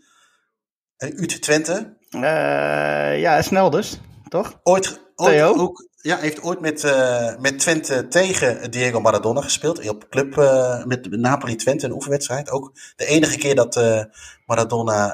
Uh, 0.98 1.10
Ut 1.20 1.42
Twente. 1.42 1.96
Eh, 2.10 3.20
ja, 3.20 3.42
snel 3.42 3.70
dus, 3.70 4.00
toch? 4.28 4.60
Ooit, 4.62 5.00
ooit 5.14 5.32
Theo? 5.32 5.54
ook, 5.56 5.88
ja, 5.96 6.16
heeft 6.18 6.42
ooit 6.42 6.60
met, 6.60 6.84
eh, 6.84 7.36
met 7.36 7.58
Twente 7.58 8.08
tegen 8.08 8.70
Diego 8.70 9.00
Maradona 9.00 9.40
gespeeld. 9.40 9.88
Op 9.88 10.08
club 10.10 10.38
eh, 10.38 10.84
met 10.84 11.10
Napoli 11.10 11.56
Twente 11.56 11.86
een 11.86 11.92
oefenwedstrijd. 11.92 12.50
Ook 12.50 12.72
de 12.96 13.06
enige 13.06 13.38
keer 13.38 13.54
dat 13.54 13.76
eh, 13.76 14.02
Maradona 14.46 15.08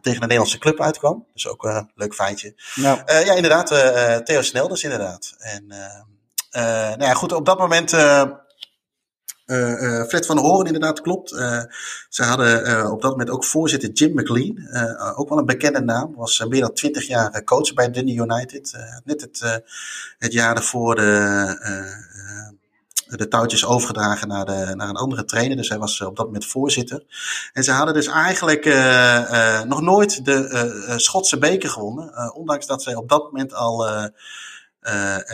tegen 0.00 0.22
een 0.22 0.28
Nederlandse 0.28 0.58
club 0.58 0.80
uitkwam. 0.80 1.26
Dus 1.32 1.48
ook 1.48 1.64
een 1.64 1.90
leuk 1.94 2.14
feitje. 2.14 2.54
Nou, 2.74 3.00
Eh, 3.04 3.24
ja, 3.26 3.32
inderdaad. 3.34 3.68
Theo 4.26 4.42
Snelders, 4.42 4.82
inderdaad. 4.82 5.34
En 5.38 5.64
eh, 5.70 5.84
eh, 5.84 6.02
nou 6.62 7.02
ja, 7.02 7.14
goed, 7.14 7.32
op 7.32 7.46
dat 7.46 7.58
moment. 7.58 7.92
eh 7.92 8.22
eh, 9.46 10.00
eh, 10.00 10.06
Fred 10.06 10.26
van 10.26 10.38
Horen, 10.38 10.66
inderdaad, 10.66 11.00
klopt. 11.00 11.32
Eh, 11.32 11.62
ze 12.08 12.22
hadden 12.22 12.64
eh, 12.64 12.90
op 12.92 13.02
dat 13.02 13.10
moment 13.10 13.30
ook 13.30 13.44
voorzitter 13.44 13.90
Jim 13.90 14.14
McLean. 14.14 14.56
eh, 14.56 15.18
ook 15.18 15.28
wel 15.28 15.38
een 15.38 15.46
bekende 15.46 15.80
naam. 15.80 16.14
Was 16.16 16.40
eh, 16.40 16.46
meer 16.46 16.60
dan 16.60 16.72
twintig 16.72 17.06
jaar 17.06 17.30
eh, 17.30 17.44
coach 17.44 17.74
bij 17.74 17.90
Dundee 17.90 18.14
United. 18.16 18.72
Eh, 18.72 18.82
net 19.04 19.20
het, 19.20 19.40
eh, 19.42 19.54
het 20.18 20.32
jaar 20.32 20.56
ervoor 20.56 20.94
de, 20.94 21.02
eh, 21.60 21.78
eh, 21.80 22.48
de 23.06 23.28
touwtjes 23.28 23.64
overgedragen 23.66 24.28
naar, 24.28 24.44
de, 24.44 24.72
naar 24.74 24.88
een 24.88 24.96
andere 24.96 25.24
trainer. 25.24 25.56
Dus 25.56 25.68
hij 25.68 25.78
was 25.78 26.00
eh, 26.00 26.06
op 26.06 26.16
dat 26.16 26.26
moment 26.26 26.46
voorzitter. 26.46 27.04
En 27.52 27.64
ze 27.64 27.70
hadden 27.72 27.94
dus 27.94 28.06
eigenlijk 28.06 28.64
eh, 28.64 29.58
eh, 29.58 29.62
nog 29.66 29.80
nooit 29.80 30.24
de 30.24 30.48
eh, 30.48 30.92
eh, 30.92 30.98
Schotse 30.98 31.38
beker 31.38 31.70
gewonnen. 31.70 32.12
Eh, 32.14 32.36
ondanks 32.36 32.66
dat 32.66 32.82
ze 32.82 32.96
op 32.96 33.08
dat 33.08 33.24
moment 33.24 33.54
al 33.54 33.86
eh, 33.86 33.94
eh, 33.94 34.04
eh, 34.04 34.10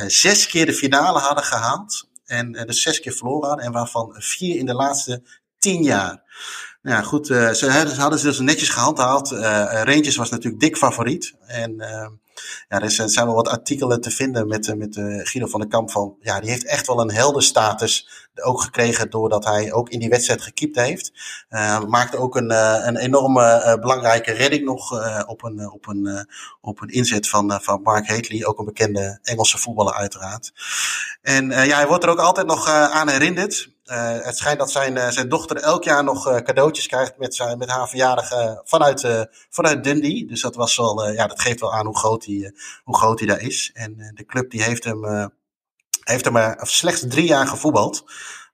zes 0.07 0.47
keer 0.47 0.67
de 0.67 0.75
finale 0.75 1.19
hadden 1.19 1.45
gehaald. 1.45 2.11
En 2.25 2.55
eh, 2.55 2.67
dus 2.67 2.83
zes 2.83 3.01
keer 3.01 3.13
verloren. 3.13 3.59
En 3.59 3.73
waarvan 3.73 4.15
vier 4.19 4.57
in 4.57 4.67
de 4.67 4.75
laatste 4.75 5.23
tien 5.59 5.83
jaar. 5.83 6.23
Nou 6.83 6.97
ja, 6.97 7.03
goed. 7.03 7.31
eh, 7.31 7.51
ze 7.51 7.71
hadden, 7.71 8.19
ze 8.19 8.27
dus 8.27 8.39
netjes 8.39 8.69
gehandhaafd. 8.69 9.33
Eh, 9.33 9.81
eh, 9.81 9.95
Rangers 9.95 10.17
was 10.17 10.31
natuurlijk 10.31 10.63
dik 10.63 10.77
favoriet. 10.77 11.35
En 11.47 11.81
eh, 11.81 12.09
ja, 12.69 12.81
er 12.81 12.91
zijn, 12.91 13.27
wel 13.27 13.35
wat 13.35 13.49
artikelen 13.49 14.01
te 14.01 14.11
vinden 14.11 14.47
met, 14.47 14.69
eh, 14.69 14.75
met 14.75 14.97
eh, 14.97 15.05
Guido 15.05 15.47
van 15.47 15.61
der 15.61 15.69
Kamp 15.69 15.91
van... 15.91 16.17
Ja, 16.21 16.41
die 16.41 16.51
heeft 16.51 16.65
echt 16.65 16.87
wel 16.87 17.01
een 17.01 17.13
heldenstatus 17.13 18.09
ook 18.35 18.61
gekregen 18.61 19.11
doordat 19.11 19.45
hij 19.45 19.73
ook 19.73 19.89
in 19.89 19.99
die 19.99 20.09
wedstrijd 20.09 20.43
gekiept 20.43 20.77
heeft. 20.77 21.13
Eh, 21.49 21.85
maakte 21.85 22.17
ook 22.17 22.37
een, 22.37 22.51
een 22.87 22.97
enorme 22.97 23.77
belangrijke 23.81 24.33
redding 24.33 24.65
nog 24.65 24.93
op, 25.27 25.43
een, 25.43 25.71
op, 25.73 25.87
een, 25.87 26.27
op 26.61 26.81
een 26.81 26.89
inzet 26.89 27.29
van, 27.29 27.61
van 27.63 27.83
Mark 27.83 28.09
Hatley. 28.09 28.47
Ook 28.47 28.59
een 28.59 28.65
bekende 28.65 29.19
Engelse 29.23 29.59
voetballer 29.59 29.95
uiteraard. 29.95 30.53
En 31.23 31.51
ja, 31.51 31.77
hij 31.77 31.87
wordt 31.87 32.05
er 32.05 32.11
ook 32.11 32.19
altijd 32.19 32.47
nog 32.47 32.69
aan 32.69 33.09
herinnerd. 33.09 33.72
Eh, 33.85 34.19
het 34.21 34.37
schijnt 34.37 34.59
dat 34.59 34.71
zijn, 34.71 34.97
eh, 34.97 35.09
zijn 35.09 35.29
dochter 35.29 35.57
elk 35.57 35.85
jaar 35.85 36.05
nog 36.05 36.29
eh, 36.29 36.37
cadeautjes 36.37 36.87
krijgt 36.87 37.19
met, 37.19 37.35
zijn, 37.35 37.59
met 37.59 37.71
haar 37.71 37.89
verjaardag 37.89 38.29
vanuit, 38.65 39.29
vanuit 39.51 39.85
Dundee. 39.85 40.27
Dus 40.27 40.41
dat, 40.41 40.55
was 40.55 40.77
wel, 40.77 41.11
ja, 41.11 41.27
dat 41.27 41.41
geeft 41.41 41.61
wel 41.61 41.73
aan 41.73 41.87
hoe 41.87 41.99
groot 41.99 42.25
hij, 42.25 42.55
hoe 42.85 42.97
groot 42.97 43.19
hij 43.19 43.29
daar 43.29 43.41
is. 43.41 43.71
En 43.75 44.13
de 44.15 44.25
club 44.25 44.51
die 44.51 44.63
heeft 44.63 44.85
hem, 44.85 45.31
heeft 46.05 46.25
hem 46.25 46.33
maar 46.33 46.59
slechts 46.63 47.05
drie 47.09 47.27
jaar 47.27 47.47
gevoetbald. 47.47 48.05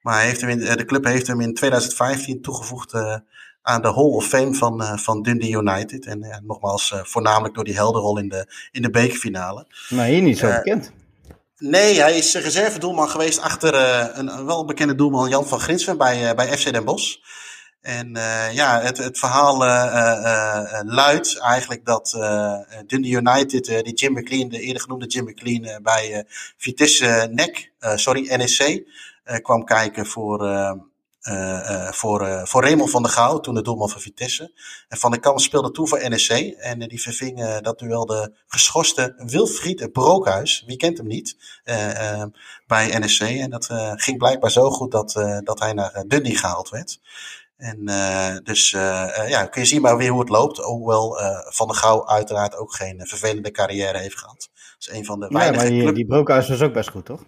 Maar 0.01 0.23
heeft 0.23 0.41
hem 0.41 0.51
in, 0.51 0.77
de 0.77 0.85
club 0.85 1.05
heeft 1.05 1.27
hem 1.27 1.41
in 1.41 1.55
2015 1.55 2.43
toegevoegd 2.43 2.95
aan 3.63 3.83
de 3.83 3.93
Hall 3.93 4.05
of 4.05 4.27
Fame 4.27 4.55
van, 4.55 4.99
van 4.99 5.23
Dundee 5.23 5.57
United. 5.57 6.07
En 6.07 6.43
nogmaals, 6.47 6.93
voornamelijk 7.03 7.55
door 7.55 7.65
die 7.65 7.75
helderrol 7.75 8.19
in 8.19 8.29
de, 8.29 8.69
in 8.71 8.83
de 8.83 8.91
bekerfinale. 8.91 9.67
maar 9.89 10.07
hier 10.07 10.23
niet 10.23 10.39
zo 10.39 10.53
bekend. 10.53 10.93
Nee, 11.59 12.01
hij 12.01 12.17
is 12.17 12.35
reservedoelman 12.35 13.09
geweest 13.09 13.41
achter 13.41 13.75
eh, 13.75 14.07
een, 14.13 14.39
een 14.39 14.47
wel 14.47 14.65
bekende 14.65 14.95
doelman 14.95 15.29
Jan 15.29 15.47
van 15.47 15.61
Grinsven 15.61 15.99
bij, 15.99 16.29
eh, 16.29 16.35
bij 16.35 16.59
FC 16.59 16.73
Den 16.73 16.85
Bosch. 16.85 17.17
En 17.81 18.17
eh, 18.17 18.55
ja, 18.55 18.81
het, 18.81 18.99
het 18.99 19.19
verhaal 19.19 19.59
luidt 20.85 21.39
eigenlijk 21.39 21.85
dat 21.85 22.11
Dundee 22.87 23.13
United, 23.13 23.65
die 23.65 23.95
Jim 23.95 24.13
McLean, 24.13 24.49
de 24.49 24.61
eerder 24.61 24.83
genoemde 24.83 25.07
Jim 25.07 25.25
McLean, 25.25 25.83
bij 25.83 26.25
Vitesse 26.57 27.29
NEC, 27.33 27.73
sorry, 27.95 28.35
NEC, 28.35 28.85
kwam 29.43 29.65
kijken 29.65 30.07
voor, 30.07 30.39
voor, 31.93 32.27
eh, 32.27 32.45
voor 32.45 32.63
Raymond 32.63 32.91
van 32.91 33.03
der 33.03 33.13
Gouw, 33.13 33.39
toen 33.39 33.55
de 33.55 33.63
doelman 33.63 33.89
van 33.91 34.01
Vitesse. 34.01 34.53
En 34.89 34.99
Van 34.99 35.11
der 35.11 35.21
Kamp 35.21 35.41
speelde 35.41 35.71
toen 35.71 35.89
voor 35.89 36.09
NEC. 36.09 36.29
En 36.59 36.81
eh, 36.83 36.89
die 36.89 37.01
verving 37.03 37.43
eh, 37.43 37.57
dat 37.61 37.79
duel 37.79 38.07
de 38.07 38.33
geschorste 38.47 39.15
Wilfried 39.17 39.93
Brookhuis. 39.93 40.65
Wie 40.67 40.77
kent 40.77 40.99
hem 40.99 41.07
niet? 41.07 41.37
eh, 41.65 42.21
eh, 42.21 42.27
bij 42.67 42.99
NEC. 42.99 43.21
En 43.41 43.51
dat 43.51 43.69
eh, 43.69 43.93
ging 43.95 44.19
blijkbaar 44.19 44.51
zo 44.51 44.71
goed 44.71 44.91
dat, 44.91 45.17
eh, 45.17 45.39
dat 45.43 45.59
hij 45.61 45.73
naar 45.73 45.93
eh, 45.93 46.03
Dundee 46.07 46.37
gehaald 46.37 46.69
werd. 46.69 47.01
En 47.57 47.83
eh, 47.89 48.37
dus 48.43 48.73
eh, 48.73 49.19
eh, 49.19 49.29
ja, 49.29 49.47
kun 49.47 49.61
je 49.63 49.67
zien 49.69 49.83
maar 49.83 49.97
weer 49.97 50.11
hoe 50.11 50.21
het 50.21 50.29
loopt. 50.29 50.57
Hoewel 50.59 51.21
eh, 51.21 51.39
Van 51.49 51.67
der 51.67 51.77
Gouw 51.77 52.07
uiteraard 52.09 52.57
ook 52.57 52.75
geen 52.75 53.01
eh, 53.01 53.07
vervelende 53.07 53.51
carrière 53.51 53.99
heeft 53.99 54.19
gehad. 54.19 54.49
Dat 54.79 54.89
is 54.89 54.99
een 54.99 55.05
van 55.05 55.21
de 55.21 55.27
Ja, 55.31 55.39
weinige 55.39 55.63
maar 55.63 55.71
die, 55.73 55.83
club- 55.83 55.95
die 55.95 56.07
Brookhuis 56.07 56.49
was 56.49 56.61
ook 56.63 56.73
best 56.73 56.91
goed, 56.91 57.05
toch? 57.05 57.21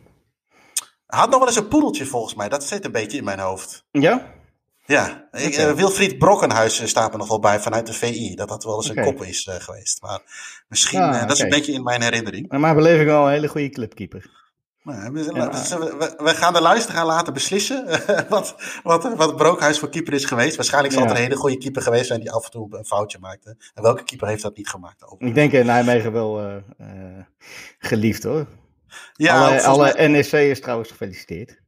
Hij 1.11 1.19
had 1.19 1.31
nog 1.31 1.39
wel 1.39 1.49
eens 1.49 1.57
een 1.57 1.69
poedeltje 1.69 2.07
volgens 2.07 2.35
mij. 2.35 2.49
Dat 2.49 2.65
zit 2.65 2.85
een 2.85 2.93
beetje 2.93 3.19
in 3.19 3.25
mijn 3.25 3.39
hoofd. 3.39 3.85
Ja? 3.91 4.27
Ja, 4.87 5.29
ik, 5.33 5.55
eh, 5.55 5.73
Wilfried 5.73 6.19
Brokkenhuis 6.19 6.89
staat 6.89 7.13
er 7.13 7.19
nog 7.19 7.29
wel 7.29 7.39
bij 7.41 7.61
vanuit 7.61 7.87
de 7.87 7.93
VI. 7.93 8.35
Dat 8.35 8.49
dat 8.49 8.65
wel 8.65 8.77
eens 8.77 8.89
een 8.89 9.05
kop 9.05 9.23
is 9.23 9.47
eh, 9.47 9.55
geweest. 9.55 10.03
Maar 10.03 10.21
misschien, 10.69 10.99
Ja, 10.99 11.15
eh, 11.15 11.21
dat 11.27 11.37
is 11.37 11.43
een 11.43 11.49
beetje 11.49 11.73
in 11.73 11.83
mijn 11.83 12.03
herinnering. 12.03 12.49
Maar 12.49 12.61
mijn 12.61 12.75
beleving 12.75 13.09
wel 13.09 13.25
een 13.25 13.31
hele 13.33 13.49
goede 13.49 13.69
clubkeeper. 13.69 14.39
We, 14.83 14.93
Ja. 15.35 15.49
dus, 15.49 15.69
we, 15.69 16.15
we 16.19 16.35
gaan 16.35 16.53
de 16.53 16.61
luisteraar 16.61 17.07
laten 17.07 17.33
beslissen 17.33 17.87
wat, 18.29 18.55
wat, 18.83 19.15
wat 19.17 19.37
Brookhuis 19.37 19.79
voor 19.79 19.89
keeper 19.89 20.13
is 20.13 20.25
geweest. 20.25 20.57
Waarschijnlijk 20.57 20.93
zal 20.95 21.03
Ja. 21.03 21.09
het 21.09 21.17
een 21.17 21.23
hele 21.25 21.37
goede 21.37 21.59
keeper 21.59 21.83
geweest 21.83 22.07
zijn 22.07 22.21
die 22.21 22.31
af 22.33 22.45
en 22.45 22.51
toe 22.51 22.67
een 22.79 22.85
foutje 22.85 23.19
maakte. 23.19 23.57
En 23.75 23.83
welke 23.83 24.03
keeper 24.05 24.29
heeft 24.29 24.43
dat 24.43 24.57
niet 24.57 24.69
gemaakt? 24.69 25.05
Over? 25.05 25.27
Ik 25.27 25.35
denk 25.35 25.53
in 25.53 25.67
Nijmegen 25.67 26.13
wel 26.13 26.63
geliefd 27.79 28.23
hoor. 28.23 28.47
Ja, 29.13 29.47
alle 29.47 29.63
alle 29.63 29.93
mij- 29.97 30.09
NEC'ers 30.09 30.61
trouwens 30.61 30.91
gefeliciteerd. 30.91 31.59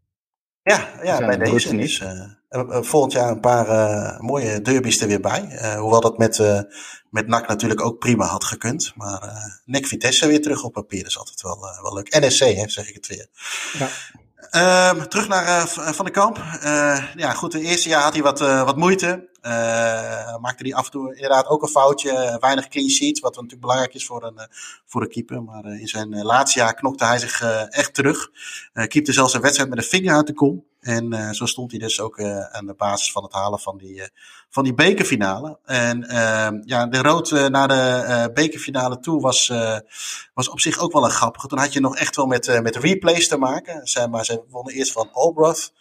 ja, 0.63 0.89
ja 1.03 1.19
bij 1.19 1.37
deze. 1.37 1.75
niet. 1.75 1.81
Dus, 1.83 2.01
eh, 2.01 2.11
eh, 2.49 2.61
eh, 2.61 2.83
volgend 2.83 3.13
jaar 3.13 3.31
een 3.31 3.41
paar 3.41 3.69
eh, 3.69 4.21
mooie 4.21 4.61
derbies 4.61 5.01
er 5.01 5.09
weer 5.09 5.21
bij. 5.21 5.75
Hoewel 5.77 6.01
dat 6.01 6.19
met, 6.19 6.39
met 7.11 7.27
NAC 7.27 7.49
natuurlijk 7.49 7.81
ook 7.81 7.99
prima 7.99 8.25
had 8.27 8.45
gekund. 8.45 8.93
Maar 8.97 9.23
eh 9.23 9.45
NEC 9.65 9.87
Vitesse 9.87 10.27
weer 10.27 10.43
terug 10.43 10.65
op 10.65 10.73
papier 10.73 11.07
is 11.07 11.19
altijd 11.19 11.43
wel, 11.43 11.61
wel 11.83 11.95
leuk. 11.95 12.21
NSC, 12.21 12.41
hè, 12.41 12.69
zeg 12.69 12.89
ik 12.89 12.95
het 12.95 13.07
weer. 13.07 13.27
Ja. 13.73 13.89
Ehm, 14.51 15.07
terug 15.09 15.29
naar 15.29 15.69
Van 15.69 16.05
de 16.05 16.11
Kamp. 16.11 16.37
Ja, 17.17 17.33
goed, 17.33 17.53
het 17.53 17.63
eerste 17.63 17.89
jaar 17.89 18.03
had 18.03 18.13
hij 18.13 18.23
wat, 18.23 18.39
wat 18.39 18.77
moeite. 18.77 19.31
Eh, 19.43 20.37
maakte 20.37 20.63
hij 20.63 20.75
af 20.75 20.85
en 20.85 20.91
toe 20.91 21.15
inderdaad 21.15 21.47
ook 21.47 21.63
een 21.63 21.69
foutje. 21.69 22.37
weinig 22.41 22.69
clean 22.69 22.89
sheets, 22.89 23.21
wat 23.21 23.35
natuurlijk 23.35 23.61
belangrijk 23.61 23.95
is 23.95 24.07
voor 24.07 24.25
een, 24.25 24.39
eh, 24.39 24.47
voor 24.87 25.03
een 25.03 25.09
keeper. 25.09 25.43
Maar 25.43 25.65
eh, 25.65 25.81
in 25.81 25.89
zijn 25.89 26.23
laatste 26.23 26.59
jaar 26.59 26.75
knokte 26.75 27.05
hij 27.05 27.19
zich 27.19 27.43
echt 27.71 27.95
terug. 27.95 28.31
Uh, 28.75 28.87
keepte 28.87 29.13
zelfs 29.13 29.35
een 29.35 29.41
wedstrijd 29.41 29.69
met 29.69 29.79
een 29.79 29.85
vinger 29.85 30.15
uit 30.15 30.27
de 30.27 30.33
kom. 30.33 30.65
En 30.81 31.35
zo 31.35 31.47
stond 31.47 31.71
hij 31.71 31.81
dus 31.81 32.01
ook 32.01 32.23
aan 32.51 32.67
de 32.67 32.75
basis 32.75 33.13
van 33.13 33.23
het 33.23 33.33
halen 33.33 33.59
van 33.59 33.79
die, 33.79 34.03
van 34.51 34.65
die 34.65 34.75
bekerfinale. 34.75 35.59
En 35.65 36.09
ehm, 36.09 36.61
ja, 36.65 36.87
de 36.87 37.03
rood 37.03 37.31
naar 37.31 37.69
de 37.69 38.31
bekerfinale 38.35 39.01
toe 39.01 39.21
was, 39.21 39.53
was 40.35 40.49
op 40.49 40.61
zich 40.61 40.79
ook 40.79 40.93
wel 40.93 41.05
een 41.05 41.11
grappige. 41.11 41.47
Toen 41.47 41.59
had 41.59 41.73
je 41.73 41.81
nog 41.81 41.97
echt 41.97 42.17
wel 42.17 42.27
met, 42.27 42.63
met 42.63 42.77
replays 42.77 43.29
te 43.29 43.37
maken. 43.37 43.87
Zij, 43.87 44.09
maar 44.09 44.25
ze 44.25 44.43
wonnen 44.49 44.75
eerst 44.75 44.93
van 44.93 45.09
Albroth. 45.13 45.73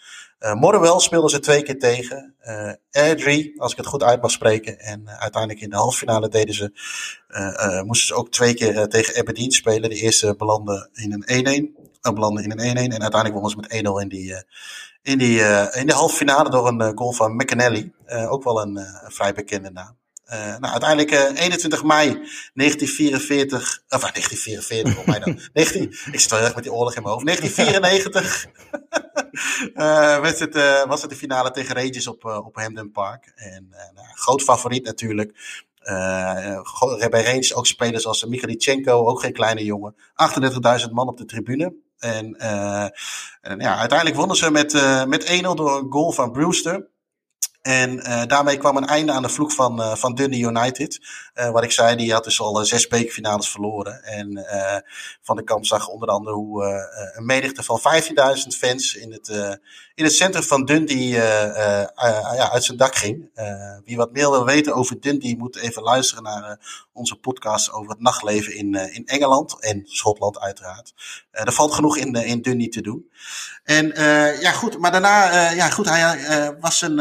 Uh, 0.42 0.98
speelden 0.98 1.30
ze 1.30 1.40
twee 1.40 1.64
keer 1.64 1.80
tegen. 1.80 2.36
Uh, 2.44 2.72
Airdrie, 2.92 3.62
als 3.62 3.72
ik 3.72 3.78
het 3.78 3.86
goed 3.86 4.04
uit 4.04 4.22
mag 4.22 4.32
spreken. 4.32 4.80
En 4.80 5.02
uh, 5.06 5.20
uiteindelijk 5.20 5.62
in 5.62 5.70
de 5.70 5.76
halve 5.76 5.98
finale 5.98 6.30
deden 6.30 6.56
ze, 6.56 6.72
moesten 7.86 8.08
ze 8.08 8.14
ook 8.14 8.32
twee 8.32 8.54
keer 8.54 8.88
tegen 8.88 9.20
Aberdeen 9.20 9.52
spelen. 9.52 9.90
De 9.90 9.96
eerste 9.96 10.36
belandde 10.38 10.90
in 10.94 11.24
een 11.26 11.76
1-1. 11.78 11.82
Uh, 12.02 12.14
belandde 12.14 12.44
in 12.44 12.52
een 12.52 12.78
1-1. 12.78 12.94
En 12.94 13.02
uiteindelijk 13.02 13.34
wonnen 13.34 13.52
ze 13.52 13.58
met 13.58 14.00
1-0 14.00 14.02
in 14.02 14.10
die, 14.10 14.44
in 15.02 15.18
die, 15.18 15.40
in 15.72 15.88
de 15.88 15.94
halve 15.94 16.16
finale 16.16 16.50
door 16.50 16.68
een 16.68 16.98
goal 16.98 17.12
van 17.12 17.36
McAnally. 17.36 17.92
ook 18.08 18.44
wel 18.44 18.62
een 18.62 18.80
vrij 19.08 19.34
bekende 19.34 19.72
naam. 19.72 20.01
Uh, 20.32 20.38
nou, 20.38 20.72
uiteindelijk 20.72 21.12
uh, 21.12 21.42
21 21.42 21.84
mei 21.84 22.08
1944, 22.54 23.84
of 23.90 24.04
uh, 24.04 24.12
1944, 24.12 24.98
op 24.98 25.06
mij 25.06 25.20
dan. 25.20 25.40
19, 25.54 25.84
ik 26.12 26.20
zit 26.20 26.30
wel 26.30 26.40
erg 26.40 26.56
met 26.56 26.64
die 26.64 26.74
oorlog 26.74 26.96
in 26.96 27.02
mijn 27.02 27.14
hoofd. 27.14 27.26
1994 27.26 28.48
uh, 29.74 30.20
werd 30.26 30.40
het, 30.40 30.86
was 30.88 31.02
het 31.02 31.10
de 31.10 31.16
finale 31.16 31.52
tegen 31.52 31.76
Rangers 31.76 32.08
op, 32.08 32.26
op 32.26 32.56
Hampden 32.56 32.92
Park. 32.92 33.32
En 33.36 33.68
nou, 33.94 34.08
groot 34.14 34.42
favoriet 34.42 34.86
natuurlijk. 34.86 35.60
Uh, 35.84 37.10
bij 37.10 37.24
Rangers 37.24 37.54
ook 37.54 37.68
spelers 37.68 38.06
als 38.06 38.26
Michalichenko, 38.26 39.08
ook 39.08 39.22
geen 39.22 39.34
kleine 39.34 39.64
jongen. 39.64 39.96
38.000 40.86 40.92
man 40.92 41.08
op 41.08 41.18
de 41.18 41.26
tribune. 41.26 41.76
En, 42.00 42.36
en 43.42 43.60
ja, 43.60 43.78
uiteindelijk 43.78 44.18
wonnen 44.18 44.38
ze 44.38 44.52
met, 44.52 44.74
met 45.08 45.42
1-0 45.42 45.42
door 45.42 45.78
een 45.78 45.92
goal 45.92 46.12
van 46.12 46.32
Brewster. 46.32 46.90
En 47.62 47.98
uh, 47.98 48.26
daarmee 48.26 48.58
kwam 48.58 48.78
een 48.78 48.88
einde 48.88 49.12
aan 49.12 49.22
de 49.22 49.30
vloek 49.30 49.52
van, 49.52 49.80
uh, 49.80 49.96
van 49.96 50.16
Dundee 50.16 50.42
United. 50.42 51.00
Uh, 51.36 51.50
wat 51.50 51.64
ik 51.64 51.72
zei, 51.72 51.96
die 51.96 52.14
had 52.14 52.24
dus 52.24 52.42
al 52.42 52.66
zes 52.66 52.88
bekerfinales 52.88 53.50
verloren. 53.50 54.04
En 54.04 54.46
Van 55.22 55.36
de 55.36 55.44
Kamp 55.44 55.66
zag 55.66 55.88
onder 55.88 56.10
andere 56.10 56.36
hoe 56.36 56.64
een 57.16 57.26
menigte 57.26 57.64
van 57.64 57.80
15.000 57.80 58.58
fans 58.58 58.96
in 58.96 59.12
het, 59.12 59.30
in 59.96 60.04
het 60.04 60.14
centrum 60.14 60.44
van 60.44 60.66
Dundee 60.66 61.08
ja, 61.08 62.50
uit 62.52 62.64
zijn 62.64 62.78
dak 62.78 62.96
ging. 62.96 63.30
wie 63.86 63.98
wat 63.98 64.12
meer 64.12 64.30
wil 64.30 64.46
weten 64.46 64.74
over 64.74 65.00
Dundee 65.00 65.38
moet 65.38 65.56
even 65.56 65.82
luisteren 65.82 66.24
naar 66.24 66.60
onze 66.94 67.16
podcast 67.16 67.72
over 67.72 67.92
het 67.92 68.00
nachtleven 68.00 68.56
in, 68.56 68.76
in 68.76 69.06
Engeland 69.06 69.60
en 69.60 69.84
Schotland 69.86 70.40
uiteraard. 70.40 70.94
er 71.32 71.52
valt 71.52 71.74
genoeg 71.74 71.98
in, 71.98 72.14
in 72.14 72.42
Dundee 72.42 72.70
te 72.70 72.82
doen. 72.82 73.10
En 73.64 73.88
ja 74.40 74.52
goed, 74.52 74.78
maar 74.78 74.92
daarna 74.92 75.50
ja, 75.52 75.70
goed, 75.70 75.90
hij 75.90 76.58
was 76.60 76.82
een 76.82 77.00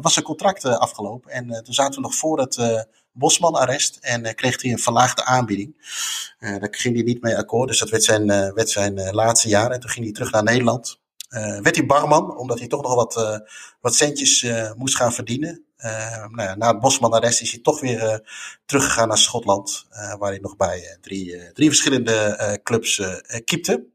was 0.00 0.12
zijn 0.12 0.24
contract 0.24 0.64
uh, 0.64 0.76
afgelopen. 0.76 1.30
En 1.30 1.50
uh, 1.50 1.58
toen 1.58 1.74
zaten 1.74 1.94
we 1.94 2.00
nog 2.00 2.14
voor 2.14 2.40
het 2.40 2.86
Bosman-arrest 3.12 3.98
en 4.00 4.34
kreeg 4.34 4.62
hij 4.62 4.72
een 4.72 4.78
verlaagde 4.78 5.24
aanbieding. 5.24 5.74
daar 6.38 6.68
ging 6.70 6.94
hij 6.94 7.04
niet 7.04 7.22
mee 7.22 7.36
akkoord, 7.36 7.68
dus 7.68 7.78
dat 7.78 7.90
werd 7.90 8.04
zijn, 8.04 8.26
werd 8.54 8.70
zijn 8.70 9.14
laatste 9.14 9.48
jaar. 9.48 9.70
En 9.70 9.80
toen 9.80 9.90
ging 9.90 10.04
hij 10.04 10.14
terug 10.14 10.30
naar 10.30 10.42
Nederland. 10.42 11.00
werd 11.62 11.76
hij 11.76 11.86
barman, 11.86 12.36
omdat 12.36 12.58
hij 12.58 12.68
toch 12.68 12.82
nog 12.82 12.94
wat, 12.94 13.42
wat 13.80 13.94
centjes 13.94 14.46
moest 14.76 14.96
gaan 14.96 15.12
verdienen. 15.12 15.64
nou 16.28 16.42
ja, 16.42 16.54
na 16.54 16.68
het 16.68 16.80
Bosman-arrest 16.80 17.40
is 17.40 17.50
hij 17.50 17.60
toch 17.60 17.80
weer 17.80 18.30
teruggegaan 18.66 19.08
naar 19.08 19.18
Schotland, 19.18 19.86
waar 20.18 20.30
hij 20.30 20.38
nog 20.38 20.56
bij 20.56 20.98
drie, 21.00 21.52
drie 21.52 21.68
verschillende 21.68 22.60
clubs 22.62 23.02
keepte. 23.44 23.86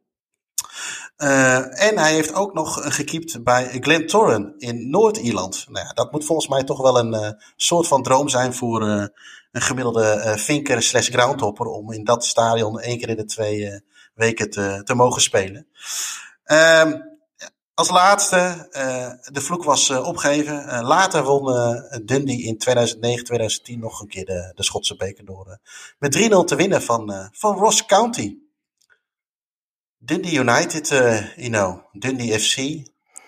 Uh, 1.24 1.84
en 1.84 1.97
hij 1.97 2.13
heeft 2.13 2.34
ook 2.34 2.53
nog 2.53 2.95
gekiept 2.95 3.43
bij 3.43 3.78
Glentoran 3.80 4.53
in 4.57 4.89
Noord-Ierland. 4.89 5.65
Nou 5.69 5.86
ja, 5.86 5.93
dat 5.93 6.11
moet 6.11 6.26
volgens 6.26 6.47
mij 6.47 6.63
toch 6.63 6.82
wel 6.82 6.97
een 6.97 7.13
uh, 7.13 7.30
soort 7.55 7.88
van 7.88 8.03
droom 8.03 8.30
zijn 8.30 8.53
voor 8.53 8.82
een 8.82 9.11
gemiddelde 9.51 10.34
vinker 10.38 10.84
slash 10.84 11.09
groundhopper. 11.09 11.65
Om 11.65 11.91
in 11.91 12.03
dat 12.03 12.26
stadion 12.26 12.80
één 12.80 12.97
keer 12.97 13.09
in 13.09 13.15
de 13.15 13.26
twee 13.26 13.84
weken 14.13 14.49
te, 14.49 14.82
te 14.84 14.93
mogen 14.93 15.21
spelen. 15.21 15.67
Ehm, 16.43 16.93
als 17.74 17.89
laatste, 17.89 18.67
de 19.32 19.41
vloek 19.41 19.63
was 19.63 19.89
opgegeven. 19.89 20.84
later 20.84 21.24
won 21.24 21.53
Dundee 22.05 22.43
in 22.43 22.57
2009-2010 23.76 23.80
nog 23.80 24.01
een 24.01 24.07
keer 24.07 24.26
de, 24.26 24.51
de 24.55 24.63
Schotse 24.63 24.95
beker 24.95 25.26
door 25.26 25.59
met 25.99 26.17
3-0 26.17 26.19
te 26.45 26.55
winnen 26.55 26.82
van, 26.82 27.30
van 27.32 27.57
Ross 27.57 27.86
County. 27.86 28.43
Dundee 30.06 30.39
United, 30.39 30.91
uh, 30.91 31.36
you 31.36 31.49
know, 31.49 31.80
Dundee 31.91 32.39
FC. 32.39 32.58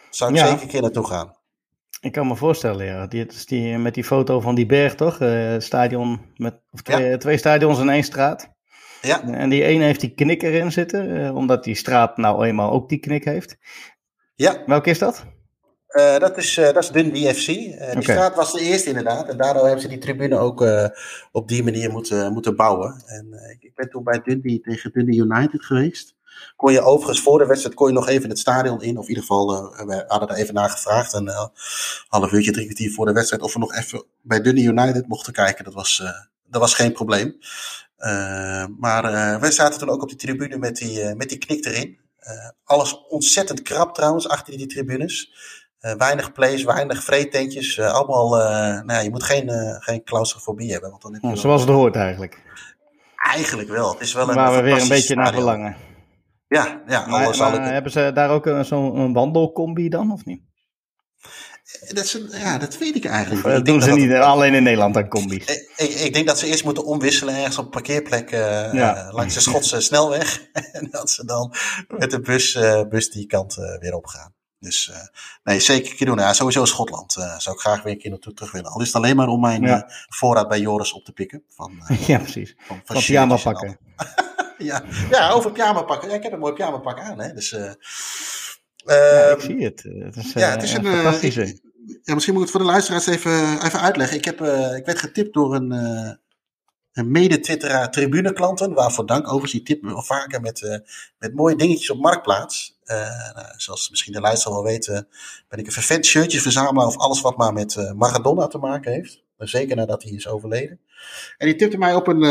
Zou 0.09 0.31
ik 0.31 0.37
zeker 0.37 0.61
een 0.61 0.67
keer 0.67 0.81
naartoe 0.81 1.07
gaan. 1.07 1.35
Ik 2.01 2.11
kan 2.11 2.27
me 2.27 2.35
voorstellen, 2.35 2.85
ja. 2.85 3.07
Die, 3.07 3.27
die, 3.45 3.77
met 3.77 3.93
die 3.93 4.03
foto 4.03 4.39
van 4.39 4.55
die 4.55 4.65
berg, 4.65 4.95
toch? 4.95 5.19
Uh, 5.19 5.55
stadion 5.57 6.21
met, 6.35 6.55
of 6.71 6.81
twee, 6.81 7.17
twee 7.17 7.37
stadions 7.37 7.79
in 7.79 7.89
één 7.89 8.03
straat. 8.03 8.49
Ja. 9.01 9.23
En 9.23 9.49
die 9.49 9.63
ene 9.63 9.83
heeft 9.83 9.99
die 9.99 10.13
knik 10.13 10.43
erin 10.43 10.71
zitten, 10.71 11.09
uh, 11.09 11.35
omdat 11.35 11.63
die 11.63 11.75
straat 11.75 12.17
nou 12.17 12.45
eenmaal 12.45 12.71
ook 12.71 12.89
die 12.89 12.99
knik 12.99 13.23
heeft. 13.23 13.57
Ja. 14.35 14.63
Welke 14.65 14.89
is 14.89 14.99
dat? 14.99 15.25
Uh, 15.89 16.17
dat, 16.17 16.37
is, 16.37 16.53
dat 16.53 16.77
is 16.77 16.89
Dundee 16.89 17.33
FC. 17.33 17.47
Uh, 17.47 17.91
die 17.93 18.03
straat 18.03 18.35
was 18.35 18.53
de 18.53 18.61
eerste 18.61 18.89
inderdaad. 18.89 19.29
En 19.29 19.37
daardoor 19.37 19.63
hebben 19.63 19.81
ze 19.81 19.87
die 19.87 19.97
tribune 19.97 20.37
ook 20.37 20.65
op 21.31 21.47
die 21.47 21.63
manier 21.63 21.91
moeten, 21.91 22.33
moeten 22.33 22.55
bouwen. 22.55 23.03
En 23.05 23.27
ik, 23.51 23.63
ik 23.63 23.75
ben 23.75 23.89
toen 23.89 24.03
bij 24.03 24.21
Dundee 24.23 24.59
tegen 24.59 24.91
Dundee 24.91 25.19
United 25.19 25.65
geweest 25.65 26.15
kon 26.55 26.71
je 26.71 26.81
overigens 26.81 27.21
voor 27.21 27.39
de 27.39 27.45
wedstrijd 27.45 27.75
kon 27.75 27.87
je 27.87 27.93
nog 27.93 28.07
even 28.07 28.29
het 28.29 28.39
stadion 28.39 28.81
in. 28.81 28.97
Of 28.97 29.03
in 29.03 29.09
ieder 29.09 29.23
geval, 29.23 29.53
uh, 29.53 29.85
we 29.85 30.03
hadden 30.07 30.29
er 30.29 30.35
even 30.35 30.53
naar 30.53 30.69
gevraagd. 30.69 31.13
Een 31.13 31.27
uh, 31.27 31.45
half 32.07 32.31
uurtje, 32.31 32.51
drie 32.51 32.65
kwartier 32.65 32.91
voor 32.91 33.05
de 33.05 33.13
wedstrijd. 33.13 33.41
Of 33.41 33.53
we 33.53 33.59
nog 33.59 33.73
even 33.73 34.05
bij 34.21 34.41
Dundee 34.41 34.63
United 34.65 35.07
mochten 35.07 35.33
kijken. 35.33 35.63
Dat 35.63 35.73
was, 35.73 35.99
uh, 36.03 36.09
dat 36.45 36.61
was 36.61 36.73
geen 36.73 36.91
probleem. 36.91 37.37
maar 38.79 39.03
wij 39.39 39.51
zaten 39.51 39.79
toen 39.79 39.89
ook 39.89 40.01
op 40.01 40.07
die 40.09 40.17
tribune 40.17 40.57
met 40.57 40.75
die, 40.75 41.15
met 41.15 41.29
die 41.29 41.37
knik 41.37 41.65
erin. 41.65 41.99
alles 42.63 43.05
ontzettend 43.09 43.61
krap 43.61 43.93
trouwens, 43.93 44.27
achter 44.27 44.57
die 44.57 44.67
tribunes. 44.67 45.33
weinig 45.79 46.31
place, 46.31 46.65
weinig 46.65 47.03
vreetentjes. 47.03 47.79
allemaal, 47.79 48.29
nou 48.29 48.91
ja, 48.91 48.99
je 48.99 49.09
moet 49.09 49.23
geen, 49.23 49.49
geen 49.79 50.03
claustrofobie 50.03 50.71
hebben. 50.71 50.89
Want 50.89 51.01
dan 51.01 51.13
heb 51.13 51.21
je 51.21 51.35
Zoals 51.35 51.61
het 51.61 51.69
hoort 51.69 51.95
eigenlijk. 51.95 52.41
Eigenlijk 53.15 53.69
wel. 53.69 53.91
Het 53.91 54.01
is 54.01 54.13
wel 54.13 54.29
een 54.29 54.35
Waar 54.35 54.55
we 54.55 54.61
weer 54.61 54.81
een 54.81 54.87
beetje 54.87 55.15
naar 55.15 55.33
verlangen. 55.33 55.75
Ja, 56.47 56.81
ja. 56.87 57.07
Maar, 57.07 57.37
maar 57.37 57.73
hebben 57.73 57.91
ze 57.91 58.11
daar 58.13 58.29
ook 58.29 58.49
zo'n 58.61 59.13
wandelcombi 59.13 59.89
dan, 59.89 60.11
of 60.11 60.25
niet? 60.25 60.41
Dat, 61.93 62.03
is 62.03 62.13
een, 62.13 62.29
ja, 62.31 62.57
dat 62.57 62.77
weet 62.77 62.95
ik 62.95 63.05
eigenlijk 63.05 63.45
niet. 63.45 63.53
Dat 63.53 63.65
doen 63.65 63.81
ze 63.81 63.91
niet 63.91 64.11
alleen 64.11 64.53
in 64.53 64.63
Nederland 64.63 64.97
aan 64.97 65.07
combi's. 65.07 65.45
Ik, 65.45 65.71
ik, 65.77 65.89
ik, 65.89 66.13
denk 66.13 66.27
dat 66.27 66.39
ze 66.39 66.47
eerst 66.47 66.63
moeten 66.63 66.85
omwisselen 66.85 67.35
ergens 67.35 67.57
op 67.57 67.65
een 67.65 67.71
parkeerplek 67.71 68.31
uh, 68.31 68.39
ja. 68.73 69.07
uh, 69.07 69.13
langs 69.13 69.33
de 69.33 69.39
Schotse 69.39 69.81
snelweg. 69.81 70.47
en 70.71 70.87
dat 70.91 71.11
ze 71.11 71.25
dan 71.25 71.53
met 71.87 72.11
de 72.11 72.19
bus, 72.19 72.55
uh, 72.55 72.81
bus 72.89 73.11
die 73.11 73.25
kant 73.25 73.55
weer 73.79 73.93
opgaan. 73.93 74.33
Dus 74.59 74.91
nee, 75.43 75.59
zeker 75.59 75.91
een 75.91 75.97
keer 75.97 76.07
doen. 76.07 76.17
Ja, 76.17 76.33
sowieso 76.33 76.65
Schotland 76.65 77.11
zou 77.11 77.55
ik 77.55 77.61
graag 77.61 77.83
weer 77.83 77.93
een 77.93 77.99
keer 77.99 78.11
naartoe 78.11 78.33
terug 78.33 78.51
willen. 78.51 78.71
Al 78.71 78.81
is 78.81 78.87
het 78.87 78.95
alleen 78.95 79.15
maar 79.15 79.27
om 79.27 79.39
mijn 79.41 79.61
ja. 79.61 79.89
voorraad 80.09 80.47
bij 80.47 80.59
Joris 80.59 80.93
op 80.93 81.05
te 81.05 81.11
pikken. 81.11 81.43
Van, 81.49 81.81
ja, 82.07 82.17
precies. 82.17 82.55
Van, 82.57 82.81
van, 82.85 83.41
pakken. 83.41 83.77
ja. 84.69 84.83
ja, 85.09 85.31
over 85.31 85.51
pyjama 85.51 85.81
pakken. 85.81 86.09
Ja, 86.09 86.15
ik 86.15 86.23
heb 86.23 86.31
een 86.31 86.39
mooi 86.39 86.53
pyjama 86.53 86.77
pak 86.77 86.99
aan. 86.99 87.19
Hè. 87.19 87.33
Dus, 87.33 87.51
uh, 87.51 87.71
ja, 88.85 89.29
ik 89.29 89.41
zie 89.41 89.63
het. 89.63 89.83
Het 89.83 90.15
is, 90.15 90.33
ja, 90.33 90.49
het 90.49 90.63
is 90.63 90.73
een 90.73 90.85
fantastische. 90.85 91.59
ja, 92.03 92.13
misschien 92.13 92.33
moet 92.33 92.43
ik 92.43 92.49
het 92.49 92.57
voor 92.57 92.65
de 92.65 92.71
luisteraars 92.71 93.07
even, 93.07 93.63
even 93.65 93.79
uitleggen. 93.79 94.17
Ik, 94.17 94.25
heb, 94.25 94.41
ik 94.75 94.85
werd 94.85 94.99
getipt 94.99 95.33
door 95.33 95.55
een, 95.55 95.71
een 96.93 97.11
mede-twitteraar 97.11 97.91
tribuneklanten. 97.91 98.73
Waarvoor 98.73 99.05
dank. 99.05 99.23
Overigens, 99.23 99.51
die 99.51 99.63
tip 99.63 99.81
me 99.81 100.03
vaker 100.03 100.41
met, 100.41 100.61
uh, 100.61 100.77
met 101.19 101.35
mooie 101.35 101.55
dingetjes 101.55 101.89
op 101.89 101.99
Marktplaats. 101.99 102.79
Nou, 102.85 103.47
zoals 103.57 103.89
misschien 103.89 104.13
de 104.13 104.19
luisteraar 104.19 104.55
wel 104.55 104.71
weten, 104.71 105.07
ben 105.49 105.59
ik 105.59 105.65
een 105.65 105.71
vervent 105.71 106.05
shirtje 106.05 106.41
verzamelaar 106.41 106.87
of 106.87 106.97
alles 106.97 107.21
wat 107.21 107.37
maar 107.37 107.53
met 107.53 107.93
Maradona 107.95 108.47
te 108.47 108.57
maken 108.57 108.91
heeft. 108.91 109.23
Zeker 109.37 109.75
nadat 109.75 110.03
hij 110.03 110.11
is 110.11 110.27
overleden. 110.27 110.79
En 111.37 111.47
die 111.47 111.55
tipte 111.55 111.77
mij 111.77 111.95
op 111.95 112.07
een, 112.07 112.21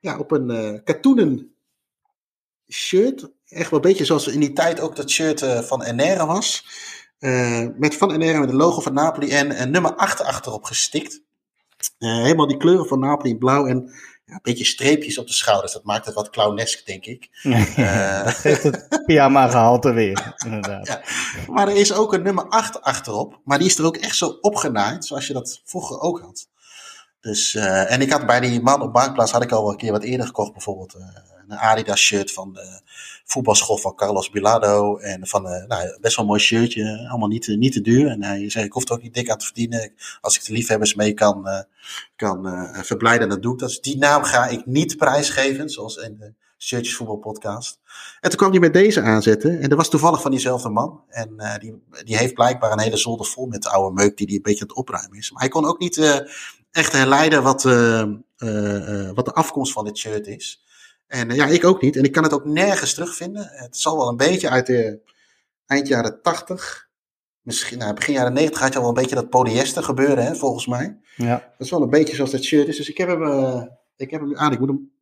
ja, 0.00 0.18
op 0.18 0.30
een 0.30 0.80
katoenen 0.84 1.54
shirt. 2.72 3.30
Echt 3.48 3.70
wel 3.70 3.80
een 3.80 3.88
beetje 3.88 4.04
zoals 4.04 4.26
in 4.26 4.40
die 4.40 4.52
tijd 4.52 4.80
ook 4.80 4.96
dat 4.96 5.10
shirt 5.10 5.42
uh, 5.42 5.58
van 5.58 5.82
Enera 5.82 6.26
was. 6.26 6.64
Uh, 7.18 7.66
met 7.76 7.96
van 7.96 8.12
Enera 8.12 8.38
met 8.38 8.48
de 8.48 8.56
logo 8.56 8.80
van 8.80 8.92
Napoli 8.92 9.30
en 9.30 9.60
een 9.62 9.70
nummer 9.70 9.94
8 9.94 10.22
achterop 10.22 10.64
gestikt. 10.64 11.22
Uh, 11.98 12.22
helemaal 12.22 12.46
die 12.46 12.56
kleuren 12.56 12.86
van 12.86 12.98
Napoli 12.98 13.30
in 13.30 13.38
blauw 13.38 13.66
en 13.66 13.92
ja, 14.24 14.34
een 14.34 14.40
beetje 14.42 14.64
streepjes 14.64 15.18
op 15.18 15.26
de 15.26 15.32
schouders. 15.32 15.72
Dat 15.72 15.84
maakt 15.84 16.06
het 16.06 16.14
wat 16.14 16.30
clownesk, 16.30 16.86
denk 16.86 17.04
ik. 17.04 17.28
dat 18.24 18.34
geeft 18.34 18.62
het 18.62 19.02
pyjama 19.06 19.48
gehalte 19.48 19.92
weer, 19.92 20.34
inderdaad. 20.44 20.86
Ja, 20.86 21.02
maar 21.46 21.68
er 21.68 21.76
is 21.76 21.92
ook 21.92 22.12
een 22.12 22.22
nummer 22.22 22.48
8 22.48 22.82
achterop. 22.82 23.40
Maar 23.44 23.58
die 23.58 23.66
is 23.66 23.78
er 23.78 23.84
ook 23.84 23.96
echt 23.96 24.16
zo 24.16 24.38
opgenaaid, 24.40 25.04
zoals 25.04 25.26
je 25.26 25.32
dat 25.32 25.62
vroeger 25.64 26.00
ook 26.00 26.20
had. 26.20 26.48
Dus, 27.20 27.54
en 27.54 28.00
ik 28.00 28.12
had 28.12 28.26
bij 28.26 28.40
die 28.40 28.60
man 28.60 28.82
op 28.82 28.92
Bankplaats 28.92 29.32
had 29.32 29.42
ik 29.42 29.52
al 29.52 29.70
een 29.70 29.76
keer 29.76 29.92
wat 29.92 30.02
eerder 30.02 30.26
gekocht, 30.26 30.52
bijvoorbeeld 30.52 30.96
een 31.50 31.58
Adidas 31.58 32.00
shirt 32.00 32.32
van 32.32 32.52
de 32.52 32.80
voetbalschool 33.24 33.76
van 33.76 33.94
Carlos 33.94 34.30
Bilado. 34.30 34.96
En 34.98 35.26
van 35.26 35.46
uh, 35.46 35.64
nou, 35.66 35.98
best 36.00 36.16
wel 36.16 36.24
een 36.24 36.30
mooi 36.30 36.40
shirtje. 36.40 37.06
Allemaal 37.08 37.28
niet, 37.28 37.46
niet 37.48 37.72
te 37.72 37.80
duur. 37.80 38.10
En 38.10 38.22
hij 38.22 38.50
zei, 38.50 38.64
ik 38.64 38.72
hoef 38.72 38.88
er 38.88 38.94
ook 38.94 39.02
niet 39.02 39.14
dik 39.14 39.30
aan 39.30 39.38
te 39.38 39.44
verdienen. 39.44 39.92
Als 40.20 40.36
ik 40.36 40.44
de 40.44 40.52
liefhebbers 40.52 40.94
mee 40.94 41.12
kan, 41.14 41.48
uh, 41.48 41.60
kan 42.16 42.46
uh, 42.46 42.82
verblijden, 42.82 43.28
dan 43.28 43.40
doe 43.40 43.52
ik 43.52 43.58
dat. 43.58 43.68
Dus 43.68 43.80
die 43.80 43.98
naam 43.98 44.22
ga 44.22 44.46
ik 44.46 44.66
niet 44.66 44.96
prijsgeven. 44.96 45.70
Zoals 45.70 45.96
in 45.96 46.16
de 46.18 46.32
Shirtjes 46.58 46.94
Voetbal 46.96 47.16
podcast. 47.16 47.78
En 48.20 48.28
toen 48.30 48.38
kwam 48.38 48.50
hij 48.50 48.60
met 48.60 48.72
deze 48.72 49.00
aanzetten. 49.00 49.60
En 49.60 49.68
dat 49.68 49.78
was 49.78 49.90
toevallig 49.90 50.20
van 50.20 50.30
diezelfde 50.30 50.68
man. 50.68 51.02
En 51.08 51.58
die, 51.60 51.82
die 52.04 52.16
heeft 52.16 52.34
blijkbaar 52.34 52.72
een 52.72 52.80
hele 52.80 52.96
zolder 52.96 53.26
vol 53.26 53.46
met 53.46 53.66
oude 53.66 53.94
meuk 53.94 54.16
die 54.16 54.26
hij 54.26 54.36
een 54.36 54.42
beetje 54.42 54.60
aan 54.60 54.68
het 54.68 54.76
opruimen 54.76 55.18
is. 55.18 55.30
Maar 55.30 55.40
hij 55.40 55.50
kon 55.50 55.64
ook 55.64 55.78
niet 55.78 56.26
echt 56.70 56.92
herleiden 56.92 57.42
wat, 57.42 57.62
wat 59.14 59.24
de 59.24 59.32
afkomst 59.32 59.72
van 59.72 59.84
dit 59.84 59.98
shirt 59.98 60.26
is. 60.26 60.64
En 61.10 61.34
ja, 61.34 61.46
ik 61.46 61.64
ook 61.64 61.82
niet. 61.82 61.96
En 61.96 62.04
ik 62.04 62.12
kan 62.12 62.22
het 62.22 62.32
ook 62.32 62.44
nergens 62.44 62.94
terugvinden. 62.94 63.48
Het 63.50 63.76
zal 63.76 63.96
wel 63.96 64.08
een 64.08 64.16
beetje 64.16 64.48
uit 64.48 64.66
de 64.66 65.00
eind 65.66 65.88
jaren 65.88 66.22
80. 66.22 66.88
Misschien, 67.40 67.78
nou, 67.78 67.94
begin 67.94 68.14
jaren 68.14 68.32
90 68.32 68.60
had 68.60 68.72
je 68.72 68.74
al 68.74 68.80
wel 68.80 68.94
een 68.94 69.00
beetje 69.00 69.14
dat 69.14 69.30
polyester 69.30 69.82
gebeuren, 69.82 70.24
hè, 70.24 70.34
volgens 70.34 70.66
mij. 70.66 70.98
Ja. 71.16 71.34
Dat 71.34 71.66
is 71.66 71.70
wel 71.70 71.82
een 71.82 71.90
beetje 71.90 72.14
zoals 72.14 72.30
dat 72.30 72.42
shirt 72.42 72.68
is. 72.68 72.76
Dus 72.76 72.88
ik 72.88 72.98
heb 72.98 73.08
hem, 73.08 73.22
uh, 73.22 73.62
ik 73.96 74.10
heb 74.10 74.20
hem 74.20 74.28
nu 74.28 74.36
aan. 74.36 74.52
Ik 74.52 74.58
moet 74.58 74.68
hem 74.68 74.92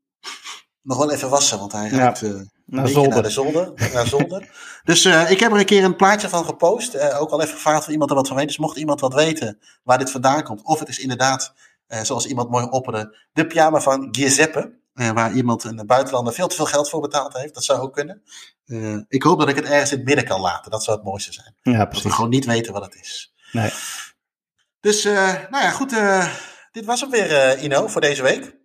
nog 0.82 0.98
wel 0.98 1.12
even 1.12 1.30
wassen, 1.30 1.58
want 1.58 1.72
hij 1.72 1.88
gaat 1.88 2.20
uh, 2.20 2.40
naar, 2.64 2.88
zolder. 2.88 3.12
naar 3.12 3.22
de 3.22 3.30
zolder. 3.30 3.72
naar 3.92 4.06
zolder. 4.06 4.50
Dus 4.84 5.04
uh, 5.04 5.30
ik 5.30 5.40
heb 5.40 5.52
er 5.52 5.58
een 5.58 5.64
keer 5.64 5.84
een 5.84 5.96
plaatje 5.96 6.28
van 6.28 6.44
gepost. 6.44 6.98
ook 7.14 7.30
al 7.30 7.42
even 7.42 7.54
gevraagd 7.54 7.86
of 7.86 7.88
iemand 7.88 8.10
er 8.10 8.16
wat 8.16 8.28
van 8.28 8.36
weet. 8.36 8.46
Dus 8.46 8.58
mocht 8.58 8.76
iemand 8.76 9.00
wat 9.00 9.14
weten 9.14 9.58
waar 9.82 9.98
dit 9.98 10.10
vandaan 10.10 10.42
komt. 10.42 10.62
Of 10.62 10.78
het 10.78 10.88
is 10.88 10.98
inderdaad, 10.98 11.54
zoals 12.02 12.26
iemand 12.26 12.50
mooi 12.50 12.64
opperde, 12.64 13.16
de 13.32 13.46
pyjama 13.46 13.80
van 13.80 14.08
Giuseppe. 14.10 14.77
Uh, 14.98 15.10
waar 15.10 15.32
iemand 15.32 15.64
in 15.64 15.76
de 15.76 15.84
buitenlander 15.84 16.32
veel 16.32 16.48
te 16.48 16.56
veel 16.56 16.66
geld 16.66 16.88
voor 16.88 17.00
betaald 17.00 17.32
heeft. 17.32 17.54
Dat 17.54 17.64
zou 17.64 17.80
ook 17.80 17.92
kunnen. 17.92 18.22
Uh, 18.66 18.98
ik 19.08 19.22
hoop 19.22 19.38
dat 19.38 19.48
ik 19.48 19.56
het 19.56 19.64
ergens 19.64 19.90
in 19.90 19.96
het 19.96 20.06
midden 20.06 20.24
kan 20.24 20.40
laten. 20.40 20.70
Dat 20.70 20.84
zou 20.84 20.96
het 20.96 21.06
mooiste 21.06 21.32
zijn. 21.32 21.54
Ja, 21.62 21.84
dat 21.84 22.02
we 22.02 22.10
gewoon 22.10 22.30
niet 22.30 22.44
weten 22.44 22.72
wat 22.72 22.84
het 22.84 22.94
is. 22.94 23.34
Nee. 23.52 23.70
Dus, 24.80 25.04
uh, 25.04 25.32
nou 25.50 25.64
ja, 25.64 25.70
goed. 25.70 25.90
Dit 26.72 26.84
was 26.84 27.00
hem 27.00 27.10
weer, 27.10 27.58
Ino, 27.58 27.86
voor 27.86 28.00
deze 28.00 28.22
week. 28.22 28.56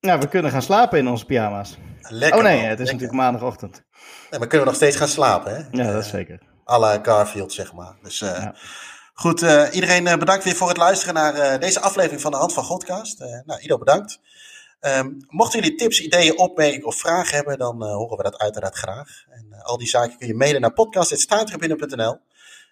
Nou, 0.00 0.20
we 0.20 0.28
kunnen 0.28 0.50
gaan 0.50 0.62
slapen 0.62 0.98
in 0.98 1.08
onze 1.08 1.24
pyjama's. 1.24 1.76
Lekker. 2.00 2.38
Oh 2.38 2.44
nee, 2.44 2.60
man, 2.60 2.68
het 2.68 2.80
is 2.80 2.86
lekker. 2.86 2.94
natuurlijk 2.94 3.12
maandagochtend. 3.12 3.82
Nee, 4.30 4.38
maar 4.38 4.48
kunnen 4.48 4.60
we 4.60 4.72
nog 4.72 4.74
steeds 4.74 4.96
gaan 4.96 5.08
slapen, 5.08 5.54
hè? 5.54 5.82
Ja, 5.82 5.92
dat 5.92 6.04
is 6.04 6.10
zeker. 6.10 6.40
la 6.64 6.98
Garfield, 7.02 7.52
zeg 7.52 7.72
maar. 7.72 7.96
Dus 8.02 8.18
ja. 8.18 8.54
goed, 9.14 9.40
iedereen 9.70 10.18
bedankt 10.18 10.44
weer 10.44 10.54
voor 10.56 10.68
het 10.68 10.76
luisteren 10.76 11.14
naar 11.14 11.60
deze 11.60 11.80
aflevering 11.80 12.20
van 12.20 12.30
de 12.30 12.36
Hand 12.36 12.52
van 12.52 12.64
Godcast. 12.64 13.18
nou, 13.44 13.60
Ido, 13.60 13.78
bedankt. 13.78 14.20
Um, 14.86 15.16
mochten 15.28 15.60
jullie 15.60 15.76
tips, 15.76 16.00
ideeën, 16.00 16.38
opmerkingen 16.38 16.86
of 16.86 16.96
vragen 16.96 17.36
hebben, 17.36 17.58
dan 17.58 17.82
uh, 17.82 17.94
horen 17.94 18.16
we 18.16 18.22
dat 18.22 18.38
uiteraard 18.38 18.74
graag. 18.74 19.24
En 19.30 19.46
uh, 19.50 19.62
al 19.62 19.78
die 19.78 19.88
zaken 19.88 20.18
kun 20.18 20.26
je 20.26 20.34
mailen 20.34 20.60
naar 20.60 20.72
podcast.staantribune.nl. 20.72 22.18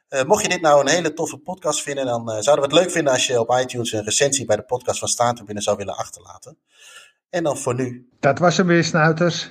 Uh, 0.08 0.22
mocht 0.22 0.42
je 0.42 0.48
dit 0.48 0.60
nou 0.60 0.80
een 0.80 0.88
hele 0.88 1.12
toffe 1.12 1.38
podcast 1.38 1.82
vinden, 1.82 2.06
dan 2.06 2.42
zouden 2.42 2.68
we 2.68 2.74
het 2.74 2.84
leuk 2.84 2.90
vinden 2.90 3.12
als 3.12 3.26
je 3.26 3.40
op 3.40 3.50
iTunes 3.50 3.92
een 3.92 4.04
recensie 4.04 4.44
bij 4.44 4.56
de 4.56 4.62
podcast 4.62 4.98
van 4.98 5.08
Staantribune 5.08 5.60
zou 5.60 5.76
willen 5.76 5.96
achterlaten. 5.96 6.58
En 7.30 7.42
dan 7.42 7.56
voor 7.56 7.74
nu. 7.74 8.08
Dat 8.20 8.38
was 8.38 8.56
hem 8.56 8.66
weer, 8.66 8.84
snuiters. 8.84 9.50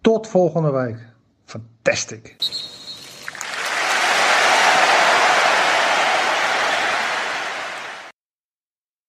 Tot 0.00 0.28
volgende 0.28 0.70
week. 0.70 0.98
Fantastic. 1.44 2.36